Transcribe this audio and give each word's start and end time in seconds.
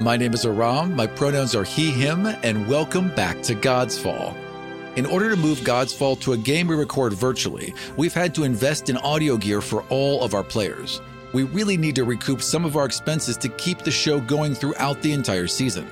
My 0.00 0.16
name 0.16 0.32
is 0.32 0.46
Aram, 0.46 0.94
my 0.94 1.08
pronouns 1.08 1.56
are 1.56 1.64
he, 1.64 1.90
him, 1.90 2.24
and 2.24 2.68
welcome 2.68 3.12
back 3.16 3.42
to 3.42 3.54
God's 3.56 3.98
Fall. 3.98 4.36
In 4.94 5.04
order 5.04 5.28
to 5.28 5.34
move 5.34 5.64
God's 5.64 5.92
Fall 5.92 6.14
to 6.16 6.34
a 6.34 6.36
game 6.36 6.68
we 6.68 6.76
record 6.76 7.14
virtually, 7.14 7.74
we've 7.96 8.14
had 8.14 8.32
to 8.36 8.44
invest 8.44 8.90
in 8.90 8.96
audio 8.98 9.36
gear 9.36 9.60
for 9.60 9.82
all 9.88 10.22
of 10.22 10.34
our 10.34 10.44
players. 10.44 11.00
We 11.32 11.42
really 11.42 11.76
need 11.76 11.96
to 11.96 12.04
recoup 12.04 12.42
some 12.42 12.64
of 12.64 12.76
our 12.76 12.86
expenses 12.86 13.36
to 13.38 13.48
keep 13.48 13.80
the 13.80 13.90
show 13.90 14.20
going 14.20 14.54
throughout 14.54 15.02
the 15.02 15.12
entire 15.12 15.48
season. 15.48 15.88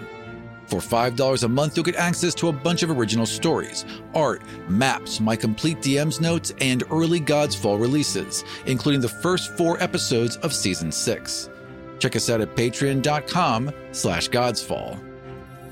For 0.69 0.79
$5 0.79 1.43
a 1.43 1.49
month, 1.49 1.77
you'll 1.77 1.83
get 1.83 1.97
access 1.97 2.35
to 2.37 2.49
a 2.49 2.53
bunch 2.53 2.85
of 2.85 2.93
original 2.93 3.27
stories, 3.27 3.85
art, 4.15 4.41
maps, 4.69 5.19
my 5.19 5.35
complete 5.35 5.79
DM's 5.79 6.21
notes, 6.21 6.53
and 6.61 6.85
early 6.93 7.19
God's 7.19 7.57
Fall 7.57 7.77
releases, 7.77 8.45
including 8.67 9.01
the 9.01 9.09
first 9.09 9.57
four 9.57 9.83
episodes 9.83 10.37
of 10.37 10.55
Season 10.55 10.93
6. 10.93 11.51
Check 11.99 12.17
us 12.17 12.29
out 12.31 12.41
at 12.41 12.55
patreon.com 12.55 13.73
slash 13.93 14.29
godsfall. 14.29 15.03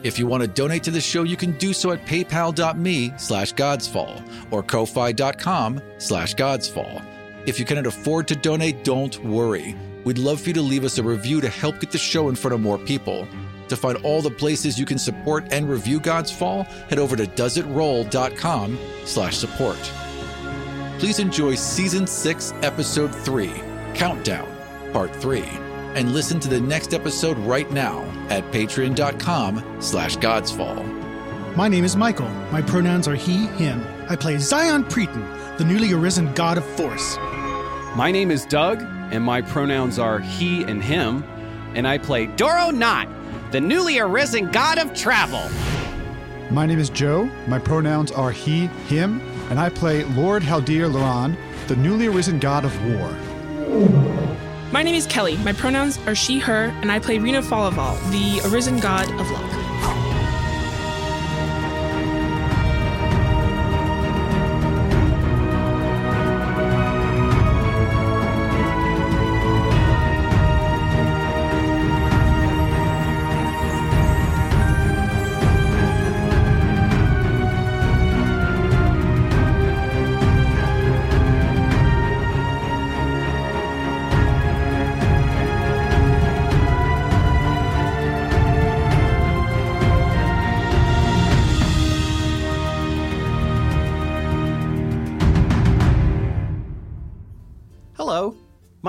If 0.03 0.19
you 0.19 0.27
want 0.27 0.43
to 0.43 0.49
donate 0.49 0.83
to 0.85 0.91
the 0.91 1.01
show, 1.01 1.23
you 1.23 1.37
can 1.37 1.53
do 1.53 1.73
so 1.73 1.93
at 1.93 2.05
paypal.me 2.05 3.15
slash 3.17 3.55
godsfall 3.55 4.23
or 4.51 4.63
ko-fi.com 4.63 5.81
slash 5.99 6.35
godsfall. 6.35 7.03
If 7.47 7.59
you 7.59 7.65
cannot 7.65 7.87
afford 7.87 8.29
to 8.29 8.37
donate, 8.37 8.85
don't 8.85 9.23
worry. 9.25 9.75
We'd 10.05 10.19
love 10.19 10.43
for 10.43 10.51
you 10.51 10.55
to 10.55 10.63
leave 10.63 10.85
us 10.85 10.99
a 10.99 11.03
review 11.03 11.41
to 11.41 11.49
help 11.49 11.81
get 11.81 11.91
the 11.91 11.99
show 11.99 12.29
in 12.29 12.35
front 12.35 12.55
of 12.55 12.61
more 12.61 12.79
people. 12.79 13.27
To 13.69 13.77
find 13.77 13.97
all 14.05 14.21
the 14.21 14.31
places 14.31 14.79
you 14.79 14.85
can 14.85 14.99
support 14.99 15.47
and 15.51 15.69
review 15.69 15.99
God's 15.99 16.31
Fall, 16.31 16.65
head 16.91 16.99
over 16.99 17.17
to 17.17 17.27
doesitroll.com 17.27 18.79
slash 19.05 19.37
support. 19.39 19.79
Please 20.99 21.19
enjoy 21.19 21.55
Season 21.55 22.07
6, 22.07 22.53
Episode 22.63 23.15
3, 23.15 23.51
Countdown, 23.95 24.49
Part 24.93 25.17
3, 25.17 25.43
and 25.95 26.13
listen 26.13 26.41
to 26.41 26.49
the 26.49 26.61
next 26.61 26.93
episode 26.93 27.39
right 27.39 27.71
now 27.71 28.03
at 28.29 28.45
patreon.com 28.53 29.81
slash 29.81 30.17
godsfall. 30.19 30.85
My 31.57 31.69
name 31.69 31.85
is 31.85 31.95
Michael. 31.95 32.29
My 32.51 32.63
pronouns 32.63 33.07
are 33.07 33.15
he, 33.15 33.47
him. 33.47 33.87
I 34.09 34.17
play 34.17 34.39
Zion 34.39 34.85
Preeton, 34.85 35.57
the 35.57 35.65
newly 35.65 35.93
arisen 35.93 36.33
god 36.35 36.59
of 36.59 36.65
force. 36.65 37.17
My 37.97 38.11
name 38.11 38.33
is 38.33 38.45
Doug, 38.45 38.83
and 38.83 39.23
my 39.23 39.41
pronouns 39.41 39.99
are 40.01 40.19
he 40.19 40.65
and 40.65 40.83
him, 40.83 41.23
and 41.75 41.87
I 41.87 41.99
play 41.99 42.27
Doro 42.27 42.71
Knot, 42.71 43.09
the 43.53 43.61
newly 43.61 44.01
arisen 44.01 44.51
god 44.51 44.79
of 44.79 44.93
travel. 44.95 45.49
My 46.51 46.67
name 46.67 46.81
is 46.81 46.91
Joe. 46.91 47.31
My 47.47 47.61
pronouns 47.61 48.11
are 48.11 48.33
he, 48.33 48.67
him, 48.89 49.21
and 49.49 49.61
I 49.61 49.69
play 49.69 50.05
Lord 50.05 50.43
Haldir 50.43 50.93
Laran, 50.93 51.37
the 51.69 51.77
newly 51.77 52.07
arisen 52.07 52.41
god 52.41 52.65
of 52.65 52.85
war. 52.85 54.24
My 54.75 54.83
name 54.83 54.97
is 54.97 55.07
Kelly. 55.07 55.37
My 55.37 55.53
pronouns 55.53 55.99
are 55.99 56.17
she, 56.17 56.41
her, 56.41 56.65
and 56.83 56.91
I 56.91 56.99
play 56.99 57.21
Rena 57.21 57.43
Falaval, 57.43 57.95
the 58.11 58.41
arisen 58.49 58.81
god 58.81 59.09
of 59.21 59.31
luck. 59.31 59.64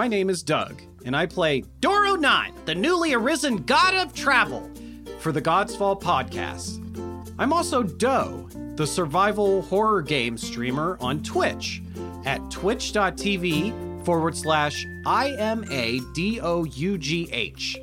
My 0.06 0.10
name 0.10 0.30
is 0.30 0.44
Doug, 0.44 0.84
and 1.04 1.16
I 1.16 1.26
play 1.26 1.64
Doro 1.80 2.14
Knot, 2.14 2.52
the 2.68 2.76
newly 2.76 3.16
arisen 3.16 3.64
god 3.64 3.96
of 3.96 4.14
travel, 4.14 4.70
for 5.18 5.32
the 5.32 5.42
God's 5.42 5.76
Fall 5.76 6.00
podcast. 6.00 6.78
I'm 7.40 7.52
also 7.52 7.82
Doe, 7.82 8.48
the 8.76 8.86
survival 8.86 9.64
horror 9.64 10.04
game 10.04 10.38
streamer 10.38 11.00
on 11.02 11.24
Twitch 11.24 11.82
at 12.24 12.52
twitch.tv 12.52 14.06
forward 14.06 14.38
slash 14.38 14.86
I 15.08 15.32
M 15.40 15.66
A 15.72 16.00
D 16.14 16.40
O 16.40 16.66
U 16.66 17.00
G 17.00 17.28
H. 17.32 17.76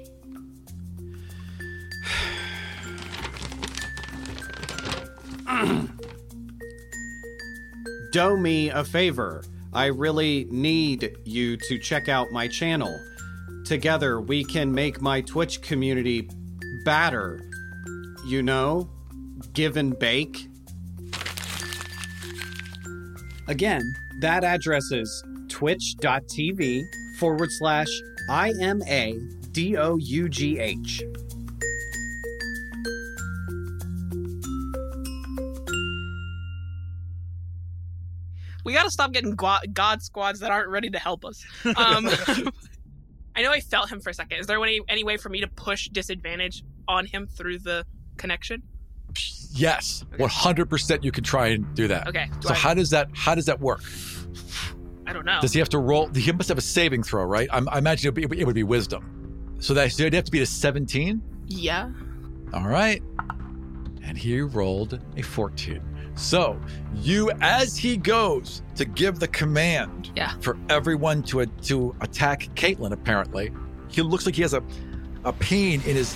Do 8.12 8.36
me 8.36 8.70
a 8.70 8.84
favor. 8.84 9.42
I 9.72 9.86
really 9.86 10.46
need 10.50 11.16
you 11.24 11.56
to 11.56 11.78
check 11.78 12.08
out 12.08 12.30
my 12.30 12.46
channel. 12.46 12.98
Together, 13.64 14.20
we 14.20 14.44
can 14.44 14.72
make 14.72 15.00
my 15.00 15.22
Twitch 15.22 15.62
community 15.62 16.28
badder. 16.84 17.40
You 18.26 18.42
know, 18.42 18.90
give 19.54 19.76
and 19.76 19.98
bake. 19.98 20.46
Again, 23.48 23.82
that 24.20 24.44
address 24.44 24.90
is 24.92 25.24
twitch.tv 25.48 26.82
forward 27.18 27.50
slash 27.50 27.88
I 28.28 28.52
M 28.60 28.82
A 28.88 29.18
D 29.52 29.76
O 29.76 29.96
U 29.96 30.28
G 30.28 30.58
H. 30.58 31.02
We 38.72 38.78
gotta 38.78 38.90
stop 38.90 39.12
getting 39.12 39.36
god 39.36 40.00
squads 40.00 40.40
that 40.40 40.50
aren't 40.50 40.70
ready 40.70 40.88
to 40.88 40.98
help 40.98 41.26
us. 41.26 41.44
Um, 41.76 42.08
I 43.36 43.42
know 43.42 43.50
I 43.52 43.60
felt 43.60 43.92
him 43.92 44.00
for 44.00 44.08
a 44.08 44.14
second. 44.14 44.38
Is 44.38 44.46
there 44.46 44.62
any 44.64 44.80
any 44.88 45.04
way 45.04 45.18
for 45.18 45.28
me 45.28 45.42
to 45.42 45.46
push 45.46 45.90
disadvantage 45.90 46.64
on 46.88 47.04
him 47.04 47.26
through 47.26 47.58
the 47.58 47.84
connection? 48.16 48.62
Yes, 49.50 50.06
100% 50.12 51.04
you 51.04 51.12
can 51.12 51.22
try 51.22 51.48
and 51.48 51.74
do 51.74 51.86
that. 51.88 52.08
Okay. 52.08 52.30
do 52.40 52.48
So 52.48 52.54
I- 52.54 52.56
how 52.56 52.72
does 52.72 52.88
that 52.90 53.10
how 53.14 53.34
does 53.34 53.44
that 53.44 53.60
work? 53.60 53.82
I 55.06 55.12
don't 55.12 55.26
know. 55.26 55.42
Does 55.42 55.52
he 55.52 55.58
have 55.58 55.68
to 55.68 55.78
roll? 55.78 56.08
He 56.08 56.32
must 56.32 56.48
have 56.48 56.56
a 56.56 56.62
saving 56.62 57.02
throw, 57.02 57.24
right? 57.24 57.50
I'm, 57.52 57.68
I 57.68 57.76
imagine 57.76 58.08
it 58.08 58.18
would, 58.18 58.30
be, 58.30 58.40
it 58.40 58.46
would 58.46 58.54
be 58.54 58.62
wisdom. 58.62 59.56
So 59.60 59.74
that 59.74 59.92
so 59.92 60.04
have 60.10 60.24
to 60.24 60.32
be 60.32 60.40
a 60.40 60.46
17. 60.46 61.20
yeah. 61.46 61.90
All 62.54 62.66
right. 62.66 63.02
And 64.02 64.16
he 64.16 64.40
rolled 64.40 64.98
a 65.18 65.20
14. 65.20 65.91
So 66.14 66.60
you, 66.94 67.30
as 67.40 67.76
he 67.76 67.96
goes 67.96 68.62
to 68.76 68.84
give 68.84 69.18
the 69.18 69.28
command 69.28 70.10
Yeah. 70.14 70.32
for 70.40 70.56
everyone 70.68 71.22
to 71.24 71.46
to 71.46 71.94
attack 72.00 72.48
Caitlin, 72.54 72.92
apparently 72.92 73.50
he 73.88 74.02
looks 74.02 74.26
like 74.26 74.34
he 74.34 74.42
has 74.42 74.54
a 74.54 74.62
a 75.24 75.32
pain 75.32 75.80
in 75.86 75.96
his 75.96 76.14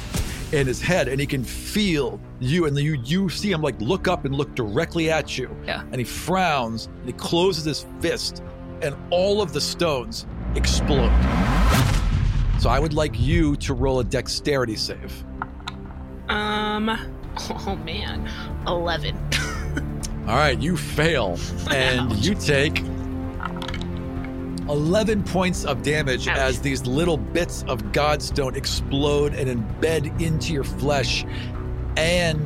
in 0.53 0.67
his 0.67 0.81
head, 0.81 1.09
and 1.09 1.19
he 1.19 1.27
can 1.27 1.43
feel 1.43 2.21
you, 2.41 2.67
and 2.67 2.77
you 2.79 3.01
you 3.05 3.29
see 3.29 3.51
him 3.51 3.63
like 3.63 3.81
look 3.81 4.07
up 4.07 4.25
and 4.25 4.35
look 4.35 4.55
directly 4.55 5.11
at 5.11 5.37
you. 5.39 5.55
Yeah. 5.67 5.83
And 5.91 5.97
he 5.97 6.05
frowns 6.05 6.87
and 6.87 7.07
he 7.07 7.13
closes 7.13 7.65
his 7.65 7.87
fist, 8.01 8.43
and 8.83 8.95
all 9.11 9.41
of 9.43 9.53
the 9.53 9.61
stones 9.61 10.27
explode. 10.55 11.11
So 12.61 12.71
I 12.71 12.79
would 12.79 12.95
like 12.95 13.19
you 13.19 13.57
to 13.57 13.75
roll 13.75 14.01
a 14.01 14.05
dexterity 14.05 14.77
save. 14.77 15.25
Um. 16.29 17.13
Oh 17.51 17.77
man. 17.85 18.31
Eleven. 18.67 19.15
All 20.27 20.35
right, 20.37 20.59
you 20.59 20.77
fail, 20.77 21.39
and 21.71 22.13
you 22.25 22.35
take 22.35 22.81
11 24.69 25.23
points 25.23 25.65
of 25.65 25.83
damage 25.83 26.27
Ouch. 26.27 26.37
as 26.37 26.61
these 26.61 26.85
little 26.87 27.17
bits 27.17 27.63
of 27.69 27.81
Godstone 27.93 28.57
explode 28.57 29.35
and 29.35 29.49
embed 29.49 30.21
into 30.21 30.53
your 30.53 30.65
flesh, 30.65 31.25
and 31.97 32.41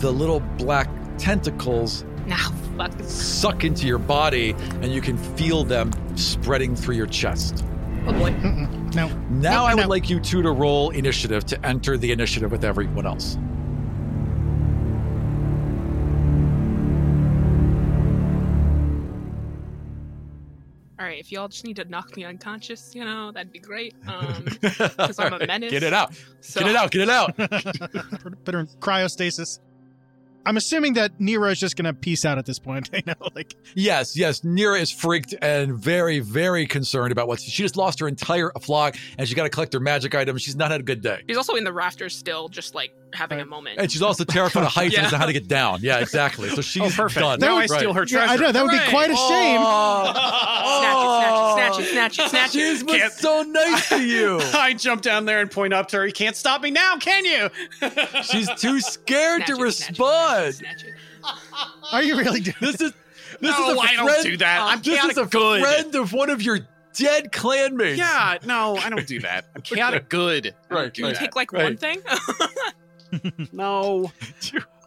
the 0.00 0.10
little 0.10 0.40
black 0.58 0.88
tentacles 1.16 2.04
now, 2.26 2.50
fuck. 2.76 2.92
suck 3.04 3.62
into 3.62 3.86
your 3.86 3.98
body, 3.98 4.56
and 4.82 4.86
you 4.86 5.00
can 5.00 5.16
feel 5.36 5.62
them 5.62 5.92
spreading 6.16 6.74
through 6.74 6.96
your 6.96 7.06
chest. 7.06 7.64
Oh 8.06 8.12
boy. 8.12 8.30
No. 8.94 9.06
Now, 9.08 9.08
No, 9.30 9.64
I 9.64 9.74
would 9.74 9.82
no. 9.82 9.88
like 9.88 10.10
you 10.10 10.18
two 10.20 10.42
to 10.42 10.50
roll 10.50 10.90
initiative 10.90 11.44
to 11.46 11.66
enter 11.66 11.96
the 11.96 12.10
initiative 12.12 12.50
with 12.50 12.64
everyone 12.64 13.06
else. 13.06 13.38
If 21.24 21.32
y'all 21.32 21.48
just 21.48 21.64
need 21.64 21.76
to 21.76 21.86
knock 21.86 22.14
me 22.18 22.24
unconscious, 22.24 22.94
you 22.94 23.02
know, 23.02 23.32
that'd 23.32 23.50
be 23.50 23.58
great. 23.58 23.94
Um. 24.06 24.44
'Cause 24.98 25.18
I'm 25.18 25.32
a 25.32 25.46
menace. 25.46 25.70
Get 25.70 25.82
it 25.82 25.94
out. 25.94 26.12
So, 26.42 26.60
Get 26.60 26.68
it 26.68 26.76
out. 26.76 26.90
Get 26.90 27.00
it 27.00 27.08
out. 27.08 27.34
Put- 27.36 27.50
Put 28.44 28.54
her 28.54 28.60
in 28.60 28.66
cryostasis. 28.80 29.58
I'm 30.46 30.56
assuming 30.56 30.94
that 30.94 31.18
Nira 31.18 31.52
is 31.52 31.58
just 31.60 31.76
gonna 31.76 31.94
peace 31.94 32.24
out 32.24 32.38
at 32.38 32.46
this 32.46 32.58
point. 32.58 32.90
I 32.94 33.02
know, 33.06 33.14
like 33.34 33.54
Yes, 33.74 34.16
yes. 34.16 34.40
Nira 34.40 34.80
is 34.80 34.90
freaked 34.90 35.34
and 35.42 35.74
very, 35.74 36.20
very 36.20 36.66
concerned 36.66 37.12
about 37.12 37.28
what 37.28 37.40
she 37.40 37.50
just 37.50 37.76
lost 37.76 37.98
her 38.00 38.08
entire 38.08 38.50
flock 38.60 38.96
and 39.18 39.28
she 39.28 39.34
got 39.34 39.44
to 39.44 39.48
collect 39.50 39.72
her 39.72 39.80
magic 39.80 40.14
items. 40.14 40.42
She's 40.42 40.56
not 40.56 40.70
had 40.70 40.80
a 40.80 40.84
good 40.84 41.00
day. 41.02 41.22
She's 41.28 41.36
also 41.36 41.54
in 41.54 41.64
the 41.64 41.72
rafters 41.72 42.16
still, 42.16 42.48
just 42.48 42.74
like 42.74 42.92
having 43.12 43.40
a 43.40 43.46
moment. 43.46 43.78
And 43.80 43.90
she's 43.90 44.02
also 44.02 44.24
terrified 44.24 44.64
of 44.64 44.70
heights 44.72 44.92
Yeah. 44.94 45.00
and 45.00 45.04
doesn't 45.04 45.16
know 45.16 45.20
how 45.20 45.26
to 45.26 45.32
get 45.32 45.48
down. 45.48 45.80
Yeah, 45.82 45.98
exactly. 46.00 46.48
So 46.50 46.60
she's 46.62 46.82
Oh, 46.82 46.90
perfect. 46.90 47.20
done. 47.20 47.40
Now 47.40 47.56
I 47.56 47.66
steal 47.66 47.92
her 47.94 48.02
yeah, 48.02 48.06
treasure. 48.26 48.32
I 48.32 48.36
know 48.36 48.52
that 48.52 48.62
would 48.62 48.70
be 48.72 48.90
quite 48.90 49.10
a 49.10 49.16
shame. 49.16 49.60
Oh, 49.62 51.54
Snatch 51.56 51.78
it, 51.78 51.86
snatch 51.88 52.18
it, 52.18 52.18
snatch 52.18 52.18
it, 52.18 52.18
snatch 52.18 52.18
it, 52.18 52.28
snatch 52.30 52.52
She 52.52 52.60
it. 52.60 52.70
was 52.72 52.82
Can't- 52.82 53.12
so 53.12 53.42
nice 53.42 53.88
to 53.90 54.02
you. 54.04 54.40
I 54.54 54.74
jump 54.74 55.02
down 55.02 55.24
there 55.24 55.40
and 55.40 55.50
point 55.50 55.72
up 55.72 55.88
to 55.88 55.98
her. 55.98 56.06
You 56.06 56.12
can't 56.12 56.36
stop 56.36 56.62
me 56.62 56.70
now, 56.70 56.96
can 56.96 57.24
you? 57.24 57.48
She's 58.22 58.48
too 58.60 58.80
scared 58.80 59.44
Snatch 59.44 59.56
to 59.56 59.62
it, 59.62 59.64
respond. 59.64 60.33
Snatch. 60.52 60.84
Are 61.92 62.02
you 62.02 62.16
really 62.16 62.40
doing 62.40 62.56
This 62.60 62.80
is 62.80 62.92
this 63.40 63.58
no, 63.58 63.70
is 63.70 63.76
a 63.76 63.80
I 63.80 63.86
friend. 63.94 64.08
don't 64.08 64.22
do 64.22 64.36
that. 64.38 64.60
I'm 64.60 64.82
this 64.82 65.04
is 65.04 65.18
a 65.18 65.24
good. 65.26 65.62
friend 65.62 65.94
of 65.96 66.12
one 66.12 66.30
of 66.30 66.40
your 66.42 66.60
dead 66.94 67.32
clanmates. 67.32 67.96
Yeah, 67.96 68.38
no, 68.44 68.76
I 68.76 68.88
don't 68.90 69.06
do 69.06 69.20
that. 69.20 69.46
I'm 69.56 69.62
chaotic 69.62 70.08
good. 70.08 70.54
Right, 70.68 70.92
do 70.94 71.02
You 71.02 71.08
right. 71.08 71.16
take 71.16 71.34
like 71.34 71.52
Right. 71.52 71.64
one 71.64 71.76
thing? 71.76 72.00
No. 73.52 74.10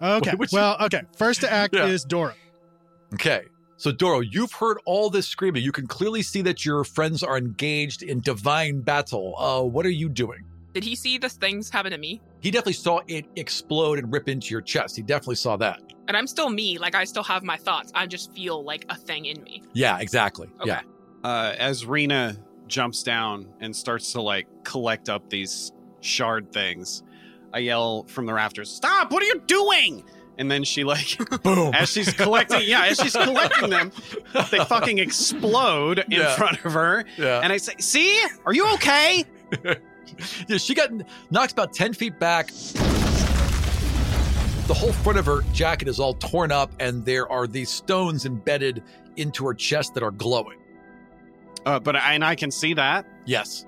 Okay. 0.01 0.31
You- 0.31 0.45
Well, 0.51 0.77
okay. 0.81 1.01
First 1.15 1.41
to 1.41 1.51
act 1.51 1.73
Yeah. 1.75 1.85
is 1.87 2.03
Doro. 2.03 2.33
Okay. 3.13 3.43
So, 3.77 3.91
Doro, 3.91 4.19
you've 4.21 4.51
heard 4.53 4.77
all 4.85 5.09
this 5.09 5.27
screaming. 5.27 5.63
You 5.63 5.71
can 5.71 5.87
clearly 5.87 6.21
see 6.23 6.41
that 6.41 6.65
your 6.65 6.83
friends 6.83 7.23
are 7.23 7.37
engaged 7.37 8.01
in 8.03 8.19
divine 8.21 8.81
battle. 8.81 9.35
Uh, 9.37 9.61
what 9.63 9.85
are 9.85 9.89
you 9.91 10.09
doing? 10.09 10.43
Did 10.73 10.83
he 10.83 10.95
see 10.95 11.17
the 11.17 11.29
things 11.29 11.69
happen 11.69 11.91
to 11.91 11.97
me? 11.97 12.21
He 12.41 12.51
definitely 12.51 12.73
saw 12.73 13.01
it 13.07 13.25
explode 13.35 13.99
and 13.99 14.11
rip 14.11 14.29
into 14.29 14.51
your 14.51 14.61
chest. 14.61 14.95
He 14.95 15.01
definitely 15.01 15.35
saw 15.35 15.57
that. 15.57 15.81
And 16.07 16.15
I'm 16.15 16.27
still 16.27 16.49
me. 16.49 16.77
Like 16.77 16.95
I 16.95 17.03
still 17.03 17.23
have 17.23 17.43
my 17.43 17.57
thoughts. 17.57 17.91
I 17.95 18.05
just 18.05 18.31
feel 18.33 18.63
like 18.63 18.85
a 18.89 18.95
thing 18.95 19.25
in 19.25 19.41
me. 19.43 19.63
Yeah, 19.73 19.99
exactly. 19.99 20.47
Okay. 20.61 20.67
Yeah. 20.69 20.81
Uh, 21.23 21.53
as 21.57 21.85
Rena 21.85 22.37
jumps 22.67 23.03
down 23.03 23.47
and 23.59 23.75
starts 23.75 24.11
to 24.13 24.21
like 24.21 24.47
collect 24.63 25.09
up 25.09 25.29
these 25.29 25.71
shard 26.01 26.51
things, 26.53 27.03
I 27.53 27.59
yell 27.59 28.03
from 28.07 28.25
the 28.25 28.33
rafters, 28.33 28.69
"Stop! 28.69 29.11
What 29.11 29.23
are 29.23 29.25
you 29.25 29.41
doing?" 29.47 30.03
And 30.37 30.51
then 30.51 30.63
she 30.63 30.83
like, 30.83 31.17
Boom. 31.43 31.73
as 31.73 31.89
she's 31.89 32.13
collecting, 32.13 32.61
yeah, 32.63 32.85
as 32.85 32.97
she's 32.99 33.15
collecting 33.15 33.71
them, 33.71 33.91
they 34.51 34.59
fucking 34.65 34.99
explode 34.99 35.99
in 35.99 36.11
Yeah. 36.11 36.35
front 36.35 36.63
of 36.63 36.73
her. 36.73 37.03
yeah. 37.17 37.39
And 37.43 37.51
I 37.51 37.57
say, 37.57 37.73
"See? 37.79 38.23
Are 38.45 38.53
you 38.53 38.71
okay?" 38.75 39.25
yeah. 40.47 40.57
She 40.57 40.73
got 40.73 40.91
knocked 41.31 41.53
about 41.53 41.73
10 41.73 41.93
feet 41.93 42.19
back. 42.19 42.47
The 44.67 44.73
whole 44.73 44.91
front 44.91 45.17
of 45.17 45.25
her 45.25 45.41
jacket 45.53 45.87
is 45.87 45.99
all 45.99 46.13
torn 46.15 46.51
up, 46.51 46.71
and 46.79 47.05
there 47.05 47.31
are 47.31 47.47
these 47.47 47.69
stones 47.69 48.25
embedded 48.25 48.83
into 49.15 49.45
her 49.45 49.53
chest 49.53 49.93
that 49.93 50.03
are 50.03 50.11
glowing. 50.11 50.59
Uh, 51.65 51.79
but 51.79 51.95
I, 51.95 52.13
and 52.13 52.23
I 52.23 52.35
can 52.35 52.51
see 52.51 52.73
that. 52.73 53.05
Yes. 53.25 53.65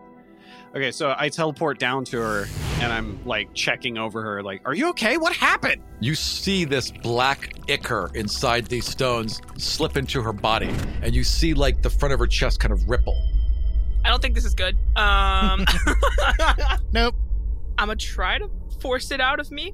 Okay, 0.76 0.92
so 0.92 1.16
I 1.18 1.30
teleport 1.30 1.80
down 1.80 2.06
to 2.06 2.18
her 2.18 2.48
and 2.82 2.94
I'm 2.94 3.20
like 3.26 3.54
checking 3.54 3.98
over 3.98 4.22
her, 4.22 4.42
like, 4.44 4.62
"Are 4.66 4.74
you 4.74 4.90
okay? 4.90 5.18
What 5.18 5.34
happened?" 5.34 5.82
You 6.00 6.16
see 6.16 6.64
this 6.66 6.92
black 6.92 7.54
ichor 7.68 8.10
inside 8.14 8.68
these 8.68 8.86
stones 8.86 9.42
slip 9.58 9.98
into 9.98 10.22
her 10.22 10.34
body, 10.34 10.74
and 11.02 11.14
you 11.14 11.24
see 11.24 11.54
like 11.54 11.82
the 11.82 11.90
front 11.90 12.14
of 12.14 12.20
her 12.20 12.28
chest 12.28 12.60
kind 12.60 12.72
of 12.72 12.88
ripple. 12.90 13.18
I 14.06 14.10
don't 14.10 14.22
think 14.22 14.36
this 14.36 14.46
is 14.46 14.54
good. 14.54 14.78
Um 14.96 15.66
Nope. 16.94 17.16
I'm 17.78 17.88
gonna 17.88 17.96
try 17.96 18.38
to 18.40 18.50
force 18.82 19.12
it 19.12 19.22
out 19.22 19.40
of 19.40 19.52
me. 19.52 19.74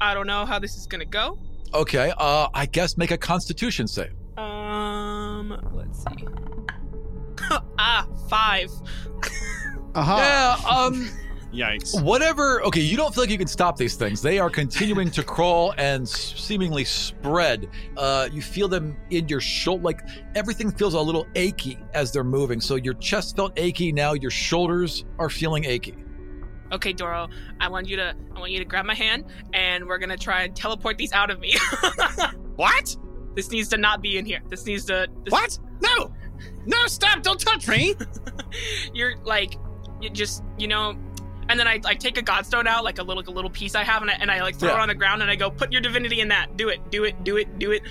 I 0.00 0.14
don't 0.14 0.26
know 0.26 0.44
how 0.44 0.58
this 0.58 0.76
is 0.76 0.86
gonna 0.86 1.04
go. 1.04 1.38
Okay, 1.74 2.12
uh, 2.16 2.48
I 2.54 2.66
guess 2.66 2.96
make 2.96 3.10
a 3.10 3.18
constitution 3.18 3.86
save. 3.86 4.12
Um 4.36 5.58
let's 5.72 5.98
see. 6.02 6.26
ah, 7.78 8.06
five. 8.28 8.70
uh-huh. 9.94 10.16
Yeah, 10.18 10.56
um, 10.68 11.08
Yikes! 11.52 12.02
whatever. 12.02 12.62
Okay, 12.62 12.80
you 12.80 12.96
don't 12.96 13.14
feel 13.14 13.22
like 13.22 13.30
you 13.30 13.38
can 13.38 13.46
stop 13.46 13.76
these 13.76 13.94
things. 13.94 14.20
They 14.20 14.38
are 14.38 14.50
continuing 14.50 15.10
to 15.12 15.22
crawl 15.22 15.74
and 15.78 16.08
seemingly 16.08 16.84
spread. 16.84 17.68
Uh, 17.96 18.28
you 18.32 18.42
feel 18.42 18.68
them 18.68 18.96
in 19.10 19.28
your 19.28 19.40
shoulder, 19.40 19.82
like 19.82 20.00
everything 20.34 20.70
feels 20.70 20.94
a 20.94 21.00
little 21.00 21.26
achy 21.34 21.78
as 21.94 22.12
they're 22.12 22.24
moving. 22.24 22.60
So 22.60 22.76
your 22.76 22.94
chest 22.94 23.36
felt 23.36 23.52
achy, 23.58 23.92
now 23.92 24.12
your 24.12 24.30
shoulders 24.30 25.04
are 25.18 25.30
feeling 25.30 25.64
achy. 25.64 25.94
Okay, 26.72 26.92
Doro, 26.92 27.28
I 27.60 27.68
want 27.68 27.88
you 27.88 27.96
to 27.96 28.14
I 28.34 28.40
want 28.40 28.50
you 28.50 28.58
to 28.58 28.64
grab 28.64 28.84
my 28.84 28.94
hand 28.94 29.26
and 29.52 29.86
we're 29.86 29.98
gonna 29.98 30.16
try 30.16 30.42
and 30.42 30.54
teleport 30.54 30.98
these 30.98 31.12
out 31.12 31.30
of 31.30 31.40
me. 31.40 31.54
What? 32.56 32.96
this 33.34 33.50
needs 33.50 33.68
to 33.68 33.76
not 33.76 34.00
be 34.00 34.16
in 34.16 34.24
here. 34.24 34.40
This 34.48 34.64
needs 34.64 34.86
to 34.86 35.06
this, 35.22 35.30
What? 35.30 35.58
No! 35.82 36.10
No! 36.64 36.86
Stop! 36.86 37.22
Don't 37.22 37.38
touch 37.38 37.68
me! 37.68 37.94
You're 38.94 39.18
like 39.18 39.58
you 40.00 40.10
just 40.10 40.42
you 40.58 40.66
know 40.66 40.96
and 41.48 41.58
then 41.58 41.66
I 41.68 41.80
like 41.84 41.98
take 42.00 42.18
a 42.18 42.22
godstone 42.22 42.66
out, 42.66 42.84
like 42.84 42.98
a 42.98 43.02
little 43.02 43.22
a 43.26 43.30
little 43.32 43.50
piece 43.50 43.74
I 43.74 43.84
have, 43.84 44.02
and 44.02 44.10
I, 44.10 44.14
and 44.14 44.30
I 44.30 44.42
like 44.42 44.56
throw 44.56 44.70
Yeah. 44.70 44.76
it 44.76 44.80
on 44.80 44.88
the 44.88 44.94
ground, 44.94 45.22
and 45.22 45.30
I 45.30 45.36
go, 45.36 45.50
"Put 45.50 45.72
your 45.72 45.80
divinity 45.80 46.20
in 46.20 46.28
that. 46.28 46.56
Do 46.56 46.68
it. 46.68 46.90
Do 46.90 47.04
it. 47.04 47.22
Do 47.24 47.36
it. 47.36 47.58
Do 47.58 47.72
it." 47.72 47.82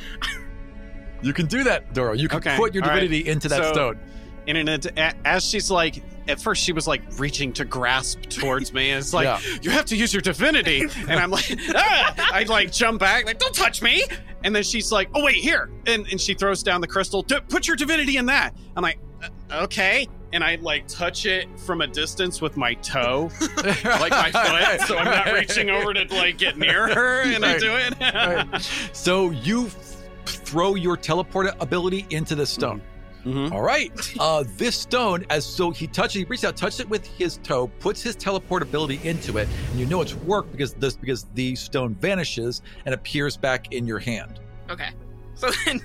You 1.21 1.33
can 1.33 1.45
do 1.47 1.63
that, 1.63 1.93
Doro. 1.93 2.13
You 2.13 2.27
can 2.27 2.37
Okay, 2.37 2.55
put 2.57 2.73
your 2.73 2.83
all 2.83 2.89
right. 2.89 2.99
divinity 2.99 3.27
into 3.29 3.47
that 3.49 3.63
So- 3.63 3.73
stone. 3.73 3.99
And 4.47 4.57
in 4.59 4.69
a- 4.69 5.13
as 5.25 5.43
she's 5.43 5.71
like, 5.71 6.03
at 6.27 6.39
first 6.39 6.63
she 6.63 6.71
was 6.71 6.85
like 6.87 7.01
reaching 7.17 7.51
to 7.53 7.65
grasp 7.65 8.21
towards 8.29 8.71
me, 8.73 8.91
and 8.91 8.99
it's 8.99 9.11
like, 9.11 9.25
Yeah. 9.25 9.39
you 9.63 9.71
have 9.71 9.85
to 9.85 9.95
use 9.95 10.13
your 10.13 10.21
divinity. 10.21 10.81
And 11.07 11.13
I'm 11.19 11.31
like, 11.31 11.45
ah! 11.75 12.29
I 12.31 12.43
like 12.43 12.71
jump 12.71 12.99
back, 12.99 13.25
like, 13.25 13.39
don't 13.39 13.55
touch 13.55 13.81
me. 13.81 14.03
And 14.43 14.55
then 14.55 14.61
she's 14.61 14.91
like, 14.91 15.09
oh 15.15 15.23
wait, 15.25 15.37
here. 15.37 15.71
And 15.87 16.05
and 16.11 16.21
she 16.21 16.35
throws 16.35 16.61
down 16.61 16.79
the 16.81 16.87
crystal. 16.87 17.23
"D- 17.23 17.39
Put 17.49 17.65
your 17.67 17.75
divinity 17.75 18.17
in 18.17 18.27
that. 18.27 18.53
I'm 18.77 18.83
like, 18.83 18.99
"Uh, 19.14 19.14
okay. 19.51 20.07
And 20.33 20.43
I 20.43 20.55
like 20.55 20.87
touch 20.87 21.25
it 21.25 21.47
from 21.61 21.81
a 21.81 21.87
distance 21.87 22.41
with 22.41 22.57
my 22.57 22.73
toe, 22.75 23.29
like 23.63 24.11
my 24.11 24.31
foot, 24.31 24.87
so 24.87 24.97
I'm 24.97 25.05
not 25.05 25.33
reaching 25.33 25.69
over 25.69 25.93
to 25.93 26.03
like 26.13 26.37
get 26.37 26.57
near 26.57 26.87
her, 26.93 27.21
and 27.21 27.45
I 27.45 27.57
do 27.57 27.71
it. 27.75 27.93
Right. 28.01 28.61
So 28.93 29.29
you 29.31 29.67
f- 29.67 30.03
throw 30.25 30.75
your 30.75 30.97
teleport 30.97 31.55
ability 31.61 32.05
into 32.09 32.35
the 32.35 32.45
stone. 32.45 32.81
Mhm. 33.23 33.51
All 33.51 33.61
right. 33.61 33.91
Uh, 34.19 34.43
this 34.57 34.75
stone, 34.75 35.25
as 35.29 35.45
so 35.45 35.71
he 35.71 35.87
touches, 35.87 36.13
he 36.15 36.23
reaches 36.25 36.45
out, 36.45 36.57
touches 36.57 36.81
it 36.81 36.89
with 36.89 37.07
his 37.07 37.37
toe, 37.37 37.67
puts 37.79 38.01
his 38.03 38.15
teleport 38.15 38.61
ability 38.61 38.99
into 39.03 39.37
it, 39.37 39.47
and 39.71 39.79
you 39.79 39.85
know 39.85 40.01
it's 40.01 40.15
worked 40.15 40.51
because 40.51 40.73
this 40.73 40.95
because 40.97 41.25
the 41.33 41.55
stone 41.55 41.95
vanishes 41.95 42.61
and 42.85 42.93
appears 42.93 43.37
back 43.37 43.73
in 43.73 43.87
your 43.87 43.99
hand. 43.99 44.41
Okay. 44.69 44.89
So 45.35 45.49
then 45.65 45.81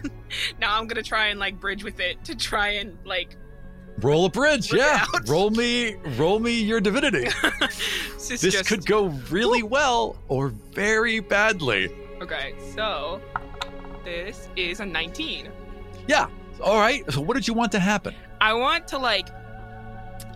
now 0.60 0.76
I'm 0.76 0.86
gonna 0.88 1.02
try 1.02 1.28
and 1.28 1.38
like 1.38 1.58
bridge 1.60 1.84
with 1.84 2.00
it 2.00 2.22
to 2.24 2.34
try 2.34 2.68
and 2.70 2.98
like 3.04 3.36
Roll 3.98 4.24
a 4.24 4.30
bridge, 4.30 4.72
Look 4.72 4.80
yeah. 4.80 5.04
out. 5.14 5.28
Roll 5.28 5.50
me, 5.50 5.96
roll 6.16 6.38
me 6.40 6.52
your 6.52 6.80
divinity. 6.80 7.28
this 7.60 8.30
is 8.30 8.40
this 8.40 8.54
just 8.54 8.66
could 8.66 8.86
go 8.86 9.06
really 9.30 9.62
well 9.62 10.16
or 10.28 10.48
very 10.48 11.20
badly. 11.20 11.90
okay. 12.22 12.54
So 12.74 13.20
this 14.04 14.48
is 14.56 14.80
a 14.80 14.86
19. 14.86 15.50
Yeah. 16.06 16.28
All 16.62 16.78
right. 16.78 17.10
So 17.12 17.20
what 17.20 17.34
did 17.34 17.46
you 17.46 17.54
want 17.54 17.72
to 17.72 17.78
happen? 17.78 18.14
I 18.40 18.52
want 18.54 18.88
to 18.88 18.98
like 18.98 19.28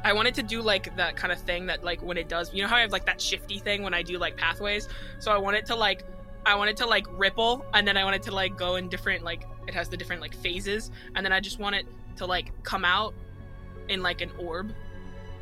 I 0.04 0.12
wanted 0.12 0.34
to 0.34 0.42
do 0.42 0.60
like 0.60 0.94
that 0.96 1.16
kind 1.16 1.32
of 1.32 1.38
thing 1.40 1.64
that 1.66 1.82
like 1.82 2.02
when 2.02 2.18
it 2.18 2.28
does 2.28 2.52
you 2.52 2.62
know 2.62 2.68
how 2.68 2.76
I 2.76 2.80
have 2.80 2.92
like 2.92 3.06
that 3.06 3.20
shifty 3.20 3.58
thing 3.58 3.82
when 3.82 3.94
I 3.94 4.02
do 4.02 4.18
like 4.18 4.36
pathways? 4.36 4.88
So 5.18 5.32
I 5.32 5.38
want 5.38 5.56
it 5.56 5.64
to 5.66 5.74
like 5.74 6.04
I 6.44 6.54
want 6.54 6.68
it 6.68 6.76
to 6.78 6.86
like 6.86 7.06
ripple 7.18 7.64
and 7.72 7.88
then 7.88 7.96
I 7.96 8.04
want 8.04 8.16
it 8.16 8.22
to 8.24 8.34
like 8.34 8.58
go 8.58 8.76
in 8.76 8.88
different 8.90 9.24
like 9.24 9.46
it 9.66 9.72
has 9.72 9.88
the 9.88 9.96
different 9.96 10.20
like 10.20 10.34
phases 10.36 10.90
and 11.14 11.24
then 11.24 11.32
I 11.32 11.40
just 11.40 11.58
want 11.58 11.76
it 11.76 11.86
to 12.16 12.26
like 12.26 12.52
come 12.62 12.84
out 12.84 13.14
in 13.88 14.02
like 14.02 14.20
an 14.20 14.30
orb 14.38 14.72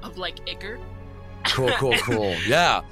of 0.03 0.19
like 0.19 0.39
ichor. 0.49 0.79
Cool, 1.45 1.71
cool, 1.73 1.95
cool. 2.03 2.35
Yeah. 2.47 2.83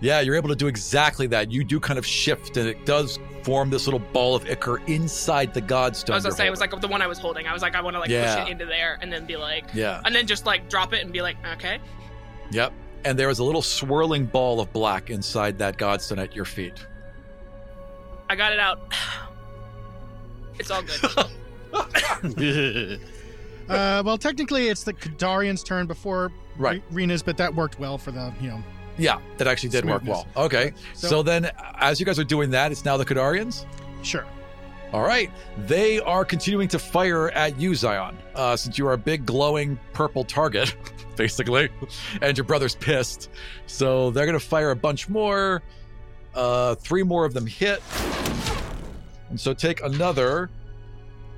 Yeah, 0.00 0.20
you're 0.20 0.34
able 0.34 0.48
to 0.50 0.56
do 0.56 0.66
exactly 0.66 1.26
that. 1.28 1.50
You 1.50 1.64
do 1.64 1.80
kind 1.80 1.98
of 1.98 2.04
shift 2.06 2.56
and 2.56 2.68
it 2.68 2.84
does 2.84 3.18
form 3.42 3.70
this 3.70 3.86
little 3.86 4.00
ball 4.00 4.34
of 4.34 4.44
ichor 4.50 4.78
inside 4.86 5.54
the 5.54 5.62
godstone. 5.62 6.10
I 6.10 6.14
was 6.16 6.24
gonna 6.24 6.32
you're 6.32 6.36
say 6.36 6.46
it 6.46 6.50
was 6.50 6.60
like 6.60 6.78
the 6.80 6.88
one 6.88 7.00
I 7.00 7.06
was 7.06 7.18
holding. 7.18 7.46
I 7.46 7.52
was 7.52 7.62
like 7.62 7.74
I 7.74 7.80
want 7.80 7.94
to 7.94 8.00
like 8.00 8.10
Yeah. 8.10 8.36
push 8.36 8.46
it 8.48 8.50
into 8.52 8.66
there 8.66 8.98
and 9.00 9.12
then 9.12 9.24
be 9.26 9.36
like 9.36 9.64
Yeah. 9.72 10.02
and 10.04 10.14
then 10.14 10.26
just 10.26 10.44
like 10.46 10.68
drop 10.68 10.92
it 10.92 11.02
and 11.02 11.12
be 11.12 11.22
like 11.22 11.36
okay. 11.54 11.78
Yep. 12.50 12.72
And 13.06 13.18
there 13.18 13.30
is 13.30 13.38
a 13.38 13.44
little 13.44 13.62
swirling 13.62 14.26
ball 14.26 14.60
of 14.60 14.72
black 14.72 15.10
inside 15.10 15.58
that 15.58 15.76
godstone 15.78 16.18
at 16.18 16.34
your 16.34 16.44
feet. 16.44 16.84
I 18.28 18.36
got 18.36 18.52
it 18.52 18.58
out. 18.58 18.92
It's 20.56 20.70
all 20.70 20.82
good. 20.82 21.00
Uh, 23.68 24.02
well, 24.04 24.18
technically, 24.18 24.68
it's 24.68 24.84
the 24.84 24.92
Kadarian's 24.92 25.62
turn 25.62 25.86
before 25.86 26.32
Right. 26.56 26.82
Rena's, 26.90 27.22
but 27.22 27.36
that 27.38 27.54
worked 27.54 27.78
well 27.80 27.98
for 27.98 28.10
the 28.12 28.32
you 28.40 28.48
know. 28.48 28.62
Yeah, 28.96 29.18
that 29.38 29.48
actually 29.48 29.70
did 29.70 29.84
work 29.84 30.02
well. 30.06 30.26
Okay. 30.36 30.72
So, 30.94 31.08
So- 31.08 31.22
then, 31.22 31.50
as 31.80 31.98
you 31.98 32.06
guys 32.06 32.18
are 32.18 32.24
doing 32.24 32.50
that, 32.50 32.70
it's 32.70 32.84
now 32.84 32.96
the 32.96 33.04
Kadarians. 33.04 33.64
Sure. 34.02 34.24
All 34.92 35.02
right. 35.02 35.32
They 35.66 35.98
are 35.98 36.24
continuing 36.24 36.68
to 36.68 36.78
fire 36.78 37.30
at 37.30 37.58
you, 37.58 37.74
Zion, 37.74 38.16
uh, 38.36 38.54
since 38.54 38.78
you 38.78 38.86
are 38.86 38.92
a 38.92 38.98
big 38.98 39.26
glowing 39.26 39.76
purple 39.92 40.22
target, 40.22 40.76
basically, 41.16 41.68
and 42.22 42.36
your 42.38 42.44
brother's 42.44 42.76
pissed. 42.76 43.30
So 43.66 44.12
they're 44.12 44.26
going 44.26 44.38
to 44.38 44.44
fire 44.46 44.70
a 44.70 44.76
bunch 44.76 45.08
more. 45.08 45.62
Uh, 46.32 46.76
three 46.76 47.02
more 47.02 47.24
of 47.24 47.34
them 47.34 47.46
hit. 47.46 47.82
And 49.30 49.40
so 49.40 49.52
take 49.52 49.82
another 49.82 50.50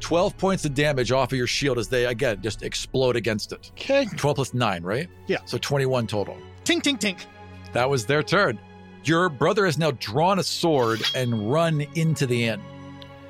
12 0.00 0.36
points 0.36 0.64
of 0.64 0.74
damage 0.74 1.10
off 1.12 1.32
of 1.32 1.38
your 1.38 1.46
shield 1.46 1.78
as 1.78 1.88
they, 1.88 2.06
again, 2.06 2.40
just 2.42 2.62
explode 2.62 3.16
against 3.16 3.52
it. 3.52 3.70
Okay. 3.74 4.06
12 4.16 4.34
plus 4.36 4.54
9, 4.54 4.82
right? 4.82 5.08
Yeah. 5.26 5.38
So 5.46 5.58
21 5.58 6.06
total. 6.06 6.36
Tink, 6.64 6.82
tink, 6.82 6.98
tink. 7.00 7.24
That 7.72 7.88
was 7.88 8.06
their 8.06 8.22
turn. 8.22 8.58
Your 9.04 9.28
brother 9.28 9.64
has 9.66 9.78
now 9.78 9.92
drawn 9.92 10.38
a 10.38 10.42
sword 10.42 11.02
and 11.14 11.50
run 11.52 11.86
into 11.94 12.26
the 12.26 12.44
inn. 12.44 12.60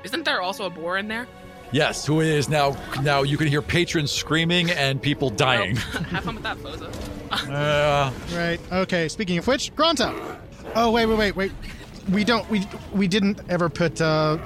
Isn't 0.03 0.23
there 0.25 0.41
also 0.41 0.65
a 0.65 0.69
boar 0.69 0.97
in 0.97 1.07
there? 1.07 1.27
Yes, 1.71 2.05
who 2.05 2.21
is 2.21 2.47
now 2.47 2.77
now 3.01 3.23
you 3.23 3.37
can 3.37 3.47
hear 3.47 3.61
patrons 3.61 4.09
screaming 4.09 4.71
and 4.71 5.01
people 5.01 5.29
dying. 5.29 5.75
Well, 5.75 6.03
have 6.03 6.23
fun 6.23 6.35
with 6.35 6.43
that, 6.43 6.57
Foza. 6.57 6.93
Uh, 7.51 8.11
Right. 8.33 8.57
Okay. 8.71 9.09
Speaking 9.09 9.37
of 9.37 9.45
which, 9.47 9.75
Granta. 9.75 10.39
Oh 10.75 10.91
wait, 10.91 11.05
wait, 11.07 11.17
wait, 11.17 11.35
wait. 11.35 11.51
We 12.09 12.23
don't. 12.23 12.49
We 12.49 12.65
we 12.93 13.09
didn't 13.09 13.41
ever 13.49 13.67
put 13.67 13.99
uh, 13.99 14.37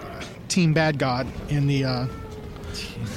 Team 0.51 0.74
Bad 0.74 1.00
God 1.00 1.25
in 1.50 1.65
the. 1.65 1.86
Uh, 1.86 2.08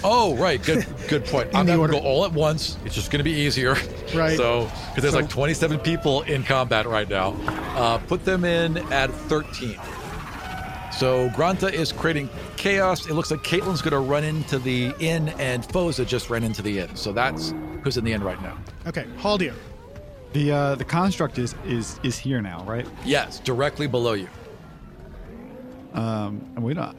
oh, 0.04 0.36
right. 0.36 0.62
Good 0.62 0.86
good 1.08 1.24
point. 1.26 1.50
I'm 1.54 1.66
the 1.66 1.72
going 1.72 1.80
order. 1.80 1.92
to 1.94 2.00
go 2.00 2.04
all 2.06 2.24
at 2.24 2.32
once. 2.32 2.78
It's 2.84 2.94
just 2.94 3.10
going 3.10 3.18
to 3.18 3.24
be 3.24 3.32
easier. 3.32 3.76
Right. 4.14 4.36
So, 4.36 4.70
because 4.94 5.02
there's 5.02 5.14
So- 5.14 5.20
like 5.22 5.28
27 5.28 5.80
people 5.80 6.22
in 6.22 6.44
combat 6.44 6.86
right 6.86 7.08
now. 7.08 7.30
Uh, 7.74 7.98
put 7.98 8.24
them 8.24 8.44
in 8.44 8.76
at 8.92 9.10
13. 9.10 9.76
So 10.92 11.28
Granta 11.34 11.66
is 11.74 11.90
creating 11.90 12.28
chaos. 12.56 13.06
It 13.08 13.14
looks 13.14 13.32
like 13.32 13.40
Caitlin's 13.40 13.82
going 13.82 13.90
to 13.90 13.98
run 13.98 14.22
into 14.22 14.60
the 14.60 14.94
inn, 15.00 15.30
and 15.40 15.64
Foza 15.64 16.06
just 16.06 16.30
ran 16.30 16.44
into 16.44 16.62
the 16.62 16.78
inn. 16.78 16.94
So 16.94 17.12
that's 17.12 17.52
who's 17.82 17.96
in 17.96 18.04
the 18.04 18.12
inn 18.12 18.22
right 18.22 18.40
now. 18.40 18.56
okay. 18.86 19.06
Haldir. 19.18 19.54
The 20.32 20.52
uh, 20.52 20.74
the 20.76 20.84
construct 20.84 21.38
is 21.40 21.56
is 21.66 21.98
is 22.04 22.16
here 22.16 22.40
now, 22.40 22.62
right? 22.62 22.86
Yes, 23.04 23.40
directly 23.40 23.88
below 23.88 24.12
you. 24.12 24.28
Um, 25.92 26.40
and 26.54 26.62
we 26.62 26.74
don't. 26.74 26.96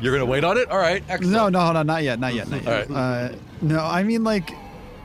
You're 0.00 0.12
going 0.12 0.20
to 0.20 0.30
wait 0.30 0.44
on 0.44 0.56
it? 0.58 0.70
All 0.70 0.78
right. 0.78 1.02
Excellent. 1.08 1.32
No, 1.32 1.48
no, 1.48 1.72
no, 1.72 1.82
not 1.82 2.02
yet, 2.02 2.18
not 2.18 2.34
yet, 2.34 2.48
not 2.48 2.62
yet. 2.64 2.90
All 2.90 2.96
Uh, 2.96 3.32
no, 3.62 3.80
I 3.80 4.02
mean 4.02 4.24
like 4.24 4.50